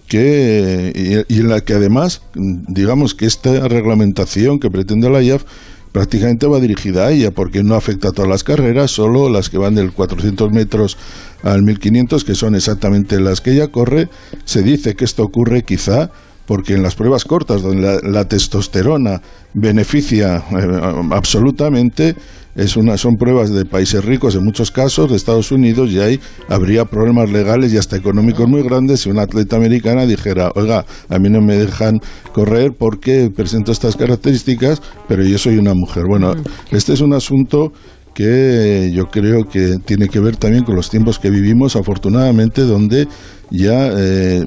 que 0.08 1.24
y, 1.30 1.34
y 1.36 1.40
en 1.40 1.50
la 1.50 1.62
que 1.62 1.74
además 1.74 2.22
digamos 2.36 3.14
que 3.16 3.26
esta 3.26 3.68
reglamentación 3.68 4.60
que 4.60 4.70
pretende 4.70 5.10
la 5.10 5.22
IAF 5.22 5.44
prácticamente 5.92 6.48
va 6.48 6.60
dirigida 6.60 7.08
a 7.08 7.12
ella 7.12 7.32
porque 7.32 7.64
no 7.64 7.76
afecta 7.76 8.10
a 8.10 8.12
todas 8.12 8.30
las 8.30 8.44
carreras, 8.44 8.92
solo 8.92 9.30
las 9.30 9.50
que 9.50 9.58
van 9.58 9.76
del 9.76 9.92
400 9.92 10.50
metros 10.52 10.98
al 11.44 11.64
1500 11.64 12.24
que 12.24 12.34
son 12.36 12.56
exactamente 12.56 13.20
las 13.20 13.42
que 13.42 13.52
ella 13.52 13.68
corre. 13.70 14.08
Se 14.46 14.64
dice 14.64 14.96
que 14.96 15.04
esto 15.06 15.24
ocurre 15.24 15.64
quizá 15.64 16.12
porque 16.52 16.74
en 16.74 16.84
las 16.84 16.96
pruebas 16.96 17.24
cortas 17.24 17.62
donde 17.62 17.82
la, 17.82 18.00
la 18.04 18.26
testosterona 18.26 19.22
beneficia 19.54 20.44
eh, 20.52 20.82
absolutamente 21.12 22.14
es 22.56 22.76
una 22.76 22.98
son 22.98 23.16
pruebas 23.16 23.52
de 23.52 23.64
países 23.64 24.04
ricos 24.04 24.36
en 24.36 24.44
muchos 24.44 24.70
casos 24.70 25.10
de 25.10 25.16
Estados 25.16 25.54
Unidos 25.54 25.92
y 25.92 26.02
ahí 26.02 26.20
habría 26.50 26.84
problemas 26.84 27.32
legales 27.32 27.72
y 27.72 27.78
hasta 27.78 27.96
económicos 27.96 28.50
muy 28.50 28.64
grandes 28.64 29.00
si 29.00 29.10
una 29.10 29.22
atleta 29.22 29.56
americana 29.56 30.06
dijera 30.06 30.52
oiga 30.56 30.86
a 31.08 31.20
mí 31.20 31.30
no 31.30 31.40
me 31.40 31.56
dejan 31.56 32.00
correr 32.34 32.74
porque 32.78 33.30
presento 33.34 33.72
estas 33.72 33.96
características 33.96 34.82
pero 35.08 35.24
yo 35.24 35.38
soy 35.38 35.58
una 35.58 35.74
mujer 35.74 36.04
bueno 36.06 36.34
este 36.72 36.92
es 36.92 37.00
un 37.00 37.14
asunto 37.14 37.72
que 38.14 38.92
yo 38.94 39.10
creo 39.10 39.48
que 39.48 39.78
tiene 39.86 40.10
que 40.10 40.20
ver 40.20 40.36
también 40.38 40.64
con 40.64 40.76
los 40.76 40.90
tiempos 40.90 41.18
que 41.20 41.30
vivimos, 41.30 41.76
afortunadamente, 41.76 42.62
donde 42.64 43.08
ya 43.50 43.90
eh, 43.98 44.46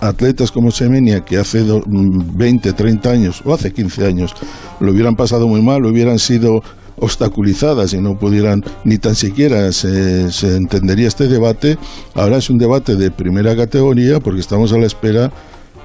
atletas 0.00 0.50
como 0.50 0.70
Semenia, 0.70 1.24
que 1.24 1.36
hace 1.38 1.60
do- 1.64 1.82
mm, 1.86 2.36
20, 2.36 2.72
30 2.72 3.10
años 3.10 3.42
o 3.44 3.54
hace 3.54 3.72
15 3.72 4.06
años 4.06 4.34
lo 4.80 4.92
hubieran 4.92 5.16
pasado 5.16 5.46
muy 5.48 5.62
mal, 5.62 5.84
hubieran 5.84 6.18
sido 6.18 6.62
obstaculizadas 6.96 7.92
y 7.92 7.98
no 8.00 8.16
pudieran 8.18 8.62
ni 8.84 8.98
tan 8.98 9.14
siquiera 9.16 9.72
se, 9.72 10.30
se 10.30 10.56
entendería 10.56 11.08
este 11.08 11.26
debate, 11.28 11.76
ahora 12.14 12.36
es 12.38 12.48
un 12.50 12.58
debate 12.58 12.94
de 12.96 13.10
primera 13.10 13.56
categoría 13.56 14.20
porque 14.20 14.40
estamos 14.40 14.72
a 14.72 14.78
la 14.78 14.86
espera 14.86 15.32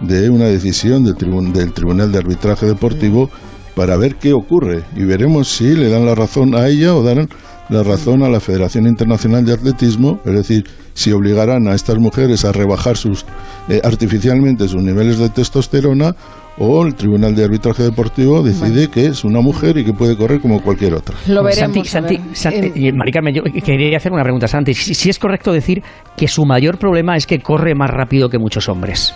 de 0.01 0.29
una 0.29 0.45
decisión 0.45 1.03
del, 1.03 1.15
tribun- 1.15 1.51
del 1.51 1.73
Tribunal 1.73 2.11
de 2.11 2.19
Arbitraje 2.19 2.65
Deportivo 2.67 3.29
para 3.75 3.97
ver 3.97 4.15
qué 4.15 4.33
ocurre 4.33 4.83
y 4.95 5.05
veremos 5.05 5.47
si 5.47 5.75
le 5.75 5.89
dan 5.89 6.05
la 6.05 6.15
razón 6.15 6.55
a 6.55 6.67
ella 6.67 6.95
o 6.95 7.03
dan 7.03 7.29
la 7.69 7.83
razón 7.83 8.23
a 8.23 8.29
la 8.29 8.39
Federación 8.39 8.87
Internacional 8.87 9.45
de 9.45 9.53
Atletismo, 9.53 10.19
es 10.25 10.33
decir, 10.33 10.63
si 10.93 11.11
obligarán 11.11 11.67
a 11.67 11.75
estas 11.75 11.99
mujeres 11.99 12.43
a 12.43 12.51
rebajar 12.51 12.97
sus 12.97 13.25
eh, 13.69 13.79
artificialmente 13.83 14.67
sus 14.67 14.81
niveles 14.81 15.19
de 15.19 15.29
testosterona 15.29 16.15
o 16.57 16.85
el 16.85 16.95
Tribunal 16.95 17.35
de 17.35 17.45
Arbitraje 17.45 17.83
Deportivo 17.83 18.41
decide 18.41 18.89
que 18.89 19.05
es 19.05 19.23
una 19.23 19.39
mujer 19.39 19.77
y 19.77 19.85
que 19.85 19.93
puede 19.93 20.17
correr 20.17 20.41
como 20.41 20.61
cualquier 20.61 20.93
otra. 20.93 21.15
Lo 21.27 21.43
veremos. 21.43 21.87
Santi, 21.87 21.87
Santi, 21.87 22.17
ver. 22.17 22.35
Santi, 22.35 22.87
y 22.87 22.91
Mari 22.91 23.11
Carmen, 23.11 23.33
yo 23.33 23.43
quería 23.43 23.95
hacer 23.95 24.11
una 24.11 24.23
pregunta, 24.23 24.47
Santi. 24.47 24.73
Si, 24.73 24.93
si 24.93 25.09
es 25.09 25.19
correcto 25.19 25.53
decir 25.53 25.81
que 26.17 26.27
su 26.27 26.45
mayor 26.45 26.77
problema 26.77 27.15
es 27.15 27.25
que 27.25 27.39
corre 27.39 27.75
más 27.75 27.89
rápido 27.89 28.27
que 28.27 28.39
muchos 28.39 28.67
hombres. 28.67 29.13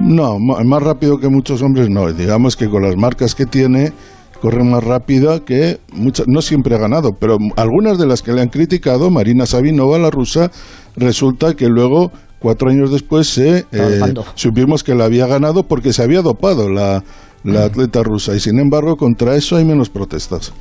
No, 0.00 0.38
más 0.38 0.82
rápido 0.82 1.18
que 1.18 1.28
muchos 1.28 1.62
hombres 1.62 1.88
no. 1.88 2.12
Digamos 2.12 2.56
que 2.56 2.68
con 2.68 2.82
las 2.82 2.96
marcas 2.96 3.34
que 3.34 3.46
tiene 3.46 3.92
corre 4.40 4.64
más 4.64 4.82
rápida 4.82 5.44
que 5.44 5.78
muchas. 5.92 6.26
No 6.26 6.42
siempre 6.42 6.74
ha 6.74 6.78
ganado, 6.78 7.12
pero 7.12 7.38
algunas 7.56 7.98
de 7.98 8.06
las 8.06 8.22
que 8.22 8.32
le 8.32 8.42
han 8.42 8.48
criticado, 8.48 9.10
Marina 9.10 9.46
Sabinova, 9.46 9.98
la 9.98 10.10
rusa, 10.10 10.50
resulta 10.96 11.54
que 11.54 11.68
luego 11.68 12.10
cuatro 12.40 12.70
años 12.70 12.90
después 12.90 13.28
se 13.28 13.64
eh, 13.70 14.00
supimos 14.34 14.82
que 14.82 14.96
la 14.96 15.04
había 15.04 15.28
ganado 15.28 15.62
porque 15.62 15.92
se 15.92 16.02
había 16.02 16.22
dopado 16.22 16.68
la, 16.68 17.04
la 17.44 17.64
atleta 17.64 18.02
rusa 18.02 18.34
y 18.34 18.40
sin 18.40 18.58
embargo 18.58 18.96
contra 18.96 19.34
eso 19.34 19.56
hay 19.56 19.64
menos 19.64 19.88
protestas. 19.90 20.52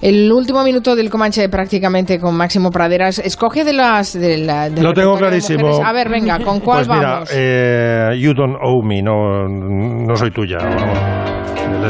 El 0.00 0.30
último 0.32 0.62
minuto 0.64 0.96
del 0.96 1.10
Comanche 1.10 1.48
prácticamente 1.48 2.18
con 2.18 2.34
Máximo 2.36 2.70
Praderas. 2.70 3.18
Escoge 3.18 3.64
de 3.64 3.72
las... 3.72 4.12
De 4.18 4.38
la, 4.38 4.70
del 4.70 4.82
Lo 4.84 4.92
tengo 4.94 5.12
de 5.14 5.18
clarísimo. 5.18 5.66
mujeres. 5.68 5.86
A 5.86 5.92
ver, 5.92 6.08
venga, 6.08 6.38
¿con 6.44 6.60
cuál 6.60 6.86
pues 6.86 6.98
mira, 6.98 7.10
vamos? 7.12 7.30
eh, 7.32 8.10
You 8.18 8.32
Don't 8.34 8.56
Owe 8.62 8.82
Me, 8.86 9.02
no, 9.02 9.48
no 9.48 10.16
soy 10.16 10.30
tuya. 10.30 10.58
Vamos. 10.58 10.98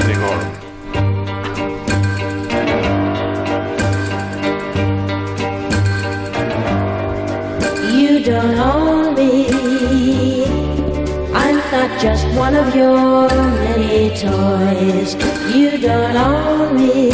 De. 0.07 0.15
You 7.93 8.21
don't 8.25 8.59
own 8.59 9.00
just 12.01 12.27
one 12.29 12.55
of 12.55 12.75
your 12.75 13.29
many 13.29 14.09
toys. 14.17 15.15
You 15.55 15.77
don't 15.77 16.17
own 16.17 16.77
me. 16.77 17.11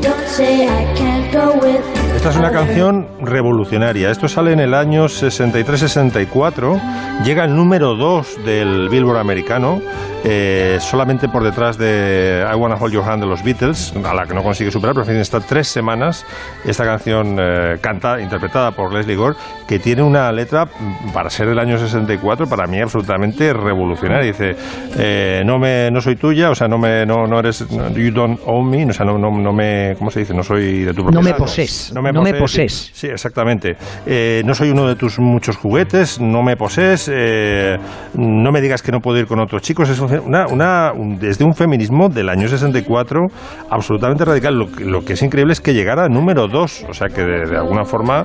Don't 0.00 0.26
say 0.26 0.66
I 0.66 0.84
can't 0.96 1.30
go 1.30 1.58
with. 1.58 1.93
Esta 2.24 2.30
es 2.32 2.36
una 2.38 2.52
canción 2.52 3.06
revolucionaria. 3.20 4.10
Esto 4.10 4.28
sale 4.28 4.52
en 4.54 4.60
el 4.60 4.72
año 4.72 5.04
63-64. 5.08 6.80
Llega 7.22 7.44
al 7.44 7.54
número 7.54 7.94
2 7.96 8.46
del 8.46 8.88
Billboard 8.88 9.18
americano, 9.18 9.82
eh, 10.24 10.78
solamente 10.80 11.28
por 11.28 11.44
detrás 11.44 11.76
de 11.76 12.42
I 12.50 12.54
Wanna 12.56 12.76
Hold 12.76 12.94
Your 12.94 13.04
Hand 13.04 13.22
de 13.24 13.28
los 13.28 13.44
Beatles, 13.44 13.92
a 14.02 14.14
la 14.14 14.24
que 14.24 14.32
no 14.32 14.42
consigue 14.42 14.70
superar, 14.70 14.94
pero 14.94 15.04
en 15.04 15.10
fin, 15.12 15.20
está 15.20 15.40
tres 15.40 15.68
semanas. 15.68 16.24
Esta 16.64 16.84
canción 16.84 17.36
eh, 17.38 17.76
canta, 17.82 18.18
interpretada 18.18 18.70
por 18.70 18.90
Leslie 18.94 19.16
Gore, 19.16 19.36
que 19.68 19.78
tiene 19.78 20.02
una 20.02 20.32
letra, 20.32 20.64
mm, 20.64 21.10
para 21.12 21.28
ser 21.28 21.46
del 21.48 21.58
año 21.58 21.76
64, 21.76 22.46
para 22.46 22.66
mí 22.66 22.80
absolutamente 22.80 23.52
revolucionaria. 23.52 24.24
Dice, 24.32 24.56
eh, 24.96 25.42
no, 25.44 25.58
me, 25.58 25.90
no 25.90 26.00
soy 26.00 26.16
tuya, 26.16 26.48
o 26.50 26.54
sea, 26.54 26.68
no, 26.68 26.78
me, 26.78 27.04
no, 27.04 27.26
no 27.26 27.38
eres, 27.38 27.70
no- 27.70 27.90
you 27.90 28.10
don't 28.10 28.40
own 28.46 28.70
me, 28.70 28.86
o 28.86 28.92
sea, 28.94 29.04
no, 29.04 29.18
no, 29.18 29.30
no 29.30 29.52
me, 29.52 29.94
¿cómo 29.98 30.10
se 30.10 30.20
dice? 30.20 30.32
No 30.32 30.42
soy 30.42 30.84
de 30.84 30.94
tu 30.94 31.02
No 31.04 31.10
propiedad. 31.10 31.34
me 31.34 31.38
posés. 31.38 31.92
No 31.94 32.00
me 32.00 32.13
No 32.14 32.22
me 32.22 32.32
posés. 32.38 32.90
Sí, 32.94 33.08
exactamente. 33.08 33.76
Eh, 34.06 34.42
no 34.44 34.54
soy 34.54 34.70
uno 34.70 34.86
de 34.86 34.96
tus 34.96 35.18
muchos 35.18 35.56
juguetes, 35.56 36.20
no 36.20 36.42
me 36.42 36.56
posés, 36.56 37.10
eh, 37.12 37.76
no 38.14 38.50
me 38.52 38.60
digas 38.60 38.82
que 38.82 38.92
no 38.92 39.00
puedo 39.00 39.18
ir 39.18 39.26
con 39.26 39.40
otros 39.40 39.62
chicos. 39.62 39.88
Es 39.90 40.00
una, 40.00 40.46
una, 40.46 40.92
un- 40.92 41.18
desde 41.18 41.44
un 41.44 41.54
feminismo 41.54 42.08
del 42.08 42.28
año 42.28 42.48
64 42.48 43.20
absolutamente 43.70 44.24
radical. 44.24 44.54
Lo, 44.58 44.70
que- 44.72 44.84
lo 44.84 45.04
que 45.04 45.14
es 45.14 45.22
increíble 45.22 45.52
es 45.52 45.60
que 45.60 45.74
llegara 45.74 46.08
número 46.08 46.46
2, 46.48 46.86
o 46.88 46.92
sea 46.94 47.08
que 47.08 47.22
de, 47.22 47.46
de 47.46 47.56
alguna 47.56 47.84
forma 47.84 48.24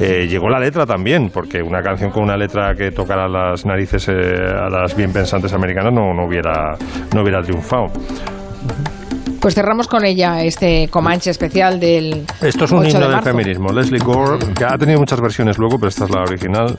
eh, 0.00 0.26
llegó 0.28 0.48
la 0.48 0.58
letra 0.60 0.86
también, 0.86 1.30
porque 1.32 1.62
una 1.62 1.82
canción 1.82 2.10
con 2.10 2.22
una 2.24 2.36
letra 2.36 2.74
que 2.74 2.90
tocara 2.90 3.28
las 3.28 3.64
narices 3.66 4.08
a 4.08 4.68
las 4.70 4.96
bien 4.96 5.12
pensantes 5.12 5.52
americanas 5.52 5.92
no, 5.92 6.12
no, 6.14 6.26
hubiera, 6.26 6.74
no 7.14 7.22
hubiera 7.22 7.42
triunfado. 7.42 7.86
Pues 9.46 9.54
cerramos 9.54 9.86
con 9.86 10.04
ella 10.04 10.42
este 10.42 10.88
Comanche 10.88 11.30
especial 11.30 11.78
del 11.78 12.26
Esto 12.40 12.64
es 12.64 12.72
un 12.72 12.78
8 12.78 12.88
himno 12.88 13.08
de 13.08 13.14
del 13.14 13.22
feminismo. 13.22 13.68
Leslie 13.72 14.00
Gore, 14.00 14.44
que 14.52 14.64
ha 14.64 14.76
tenido 14.76 14.98
muchas 14.98 15.20
versiones 15.20 15.56
luego, 15.56 15.78
pero 15.78 15.88
esta 15.88 16.04
es 16.06 16.10
la 16.10 16.22
original. 16.22 16.76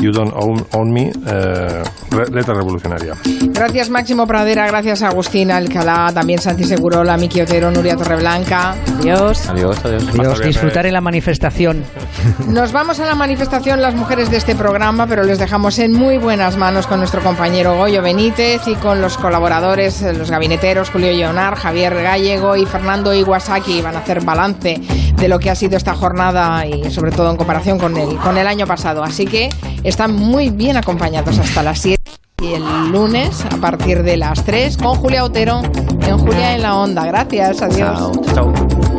You 0.00 0.12
Don't 0.12 0.34
Own, 0.34 0.66
Own 0.72 0.92
Me, 0.92 1.10
eh, 1.10 1.82
letra 2.30 2.52
revolucionaria. 2.52 3.14
Gracias 3.24 3.88
Máximo 3.88 4.26
Pradera, 4.26 4.66
gracias 4.66 5.02
Agustín 5.02 5.50
Alcalá, 5.50 6.10
también 6.12 6.40
Santi 6.40 6.64
Segurola, 6.64 7.16
Miki 7.16 7.40
Otero, 7.40 7.70
Nuria 7.70 7.96
Torreblanca. 7.96 8.74
Adiós. 8.98 9.48
Adiós, 9.48 9.82
adiós. 9.82 10.12
Dios, 10.12 10.42
disfrutar 10.42 10.84
en 10.84 10.92
la 10.92 11.00
manifestación. 11.00 11.84
Nos 12.48 12.72
vamos 12.72 13.00
a 13.00 13.06
la 13.06 13.14
manifestación 13.14 13.80
las 13.80 13.94
mujeres 13.94 14.30
de 14.30 14.36
este 14.36 14.54
programa, 14.54 15.06
pero 15.06 15.22
les 15.22 15.38
dejamos 15.38 15.78
en 15.78 15.92
muy 15.92 16.18
buenas 16.18 16.58
manos 16.58 16.86
con 16.86 16.98
nuestro 16.98 17.22
compañero 17.22 17.76
Goyo 17.76 18.02
Benítez 18.02 18.66
y 18.66 18.74
con 18.74 19.00
los 19.00 19.16
colaboradores, 19.16 20.02
eh, 20.02 20.12
los 20.12 20.30
gabineteros 20.30 20.90
Julio 20.90 21.12
Leonar, 21.12 21.54
Javier 21.54 21.94
Gallego 22.10 22.56
y 22.56 22.66
Fernando 22.66 23.14
Iwasaki. 23.14 23.82
Van 23.82 23.94
a 23.94 24.00
hacer 24.00 24.24
balance 24.24 24.80
de 25.16 25.28
lo 25.28 25.38
que 25.38 25.48
ha 25.50 25.54
sido 25.54 25.76
esta 25.76 25.94
jornada 25.94 26.66
y 26.66 26.90
sobre 26.90 27.12
todo 27.12 27.30
en 27.30 27.36
comparación 27.36 27.78
con 27.78 27.96
el, 27.96 28.16
con 28.18 28.36
el 28.36 28.46
año 28.46 28.66
pasado. 28.66 29.04
Así 29.04 29.26
que 29.26 29.48
están 29.84 30.14
muy 30.14 30.50
bien 30.50 30.76
acompañados 30.76 31.38
hasta 31.38 31.62
las 31.62 31.78
7. 31.78 32.02
y 32.42 32.54
el 32.54 32.90
lunes 32.90 33.44
a 33.44 33.56
partir 33.58 34.02
de 34.02 34.16
las 34.16 34.44
3 34.44 34.76
con 34.78 34.96
Julia 34.96 35.24
Otero 35.24 35.62
en 36.00 36.18
Julia 36.18 36.54
en 36.54 36.62
la 36.62 36.76
Onda. 36.76 37.04
Gracias, 37.06 37.62
adiós. 37.62 38.10
Chao. 38.34 38.52
Chao. 38.52 38.89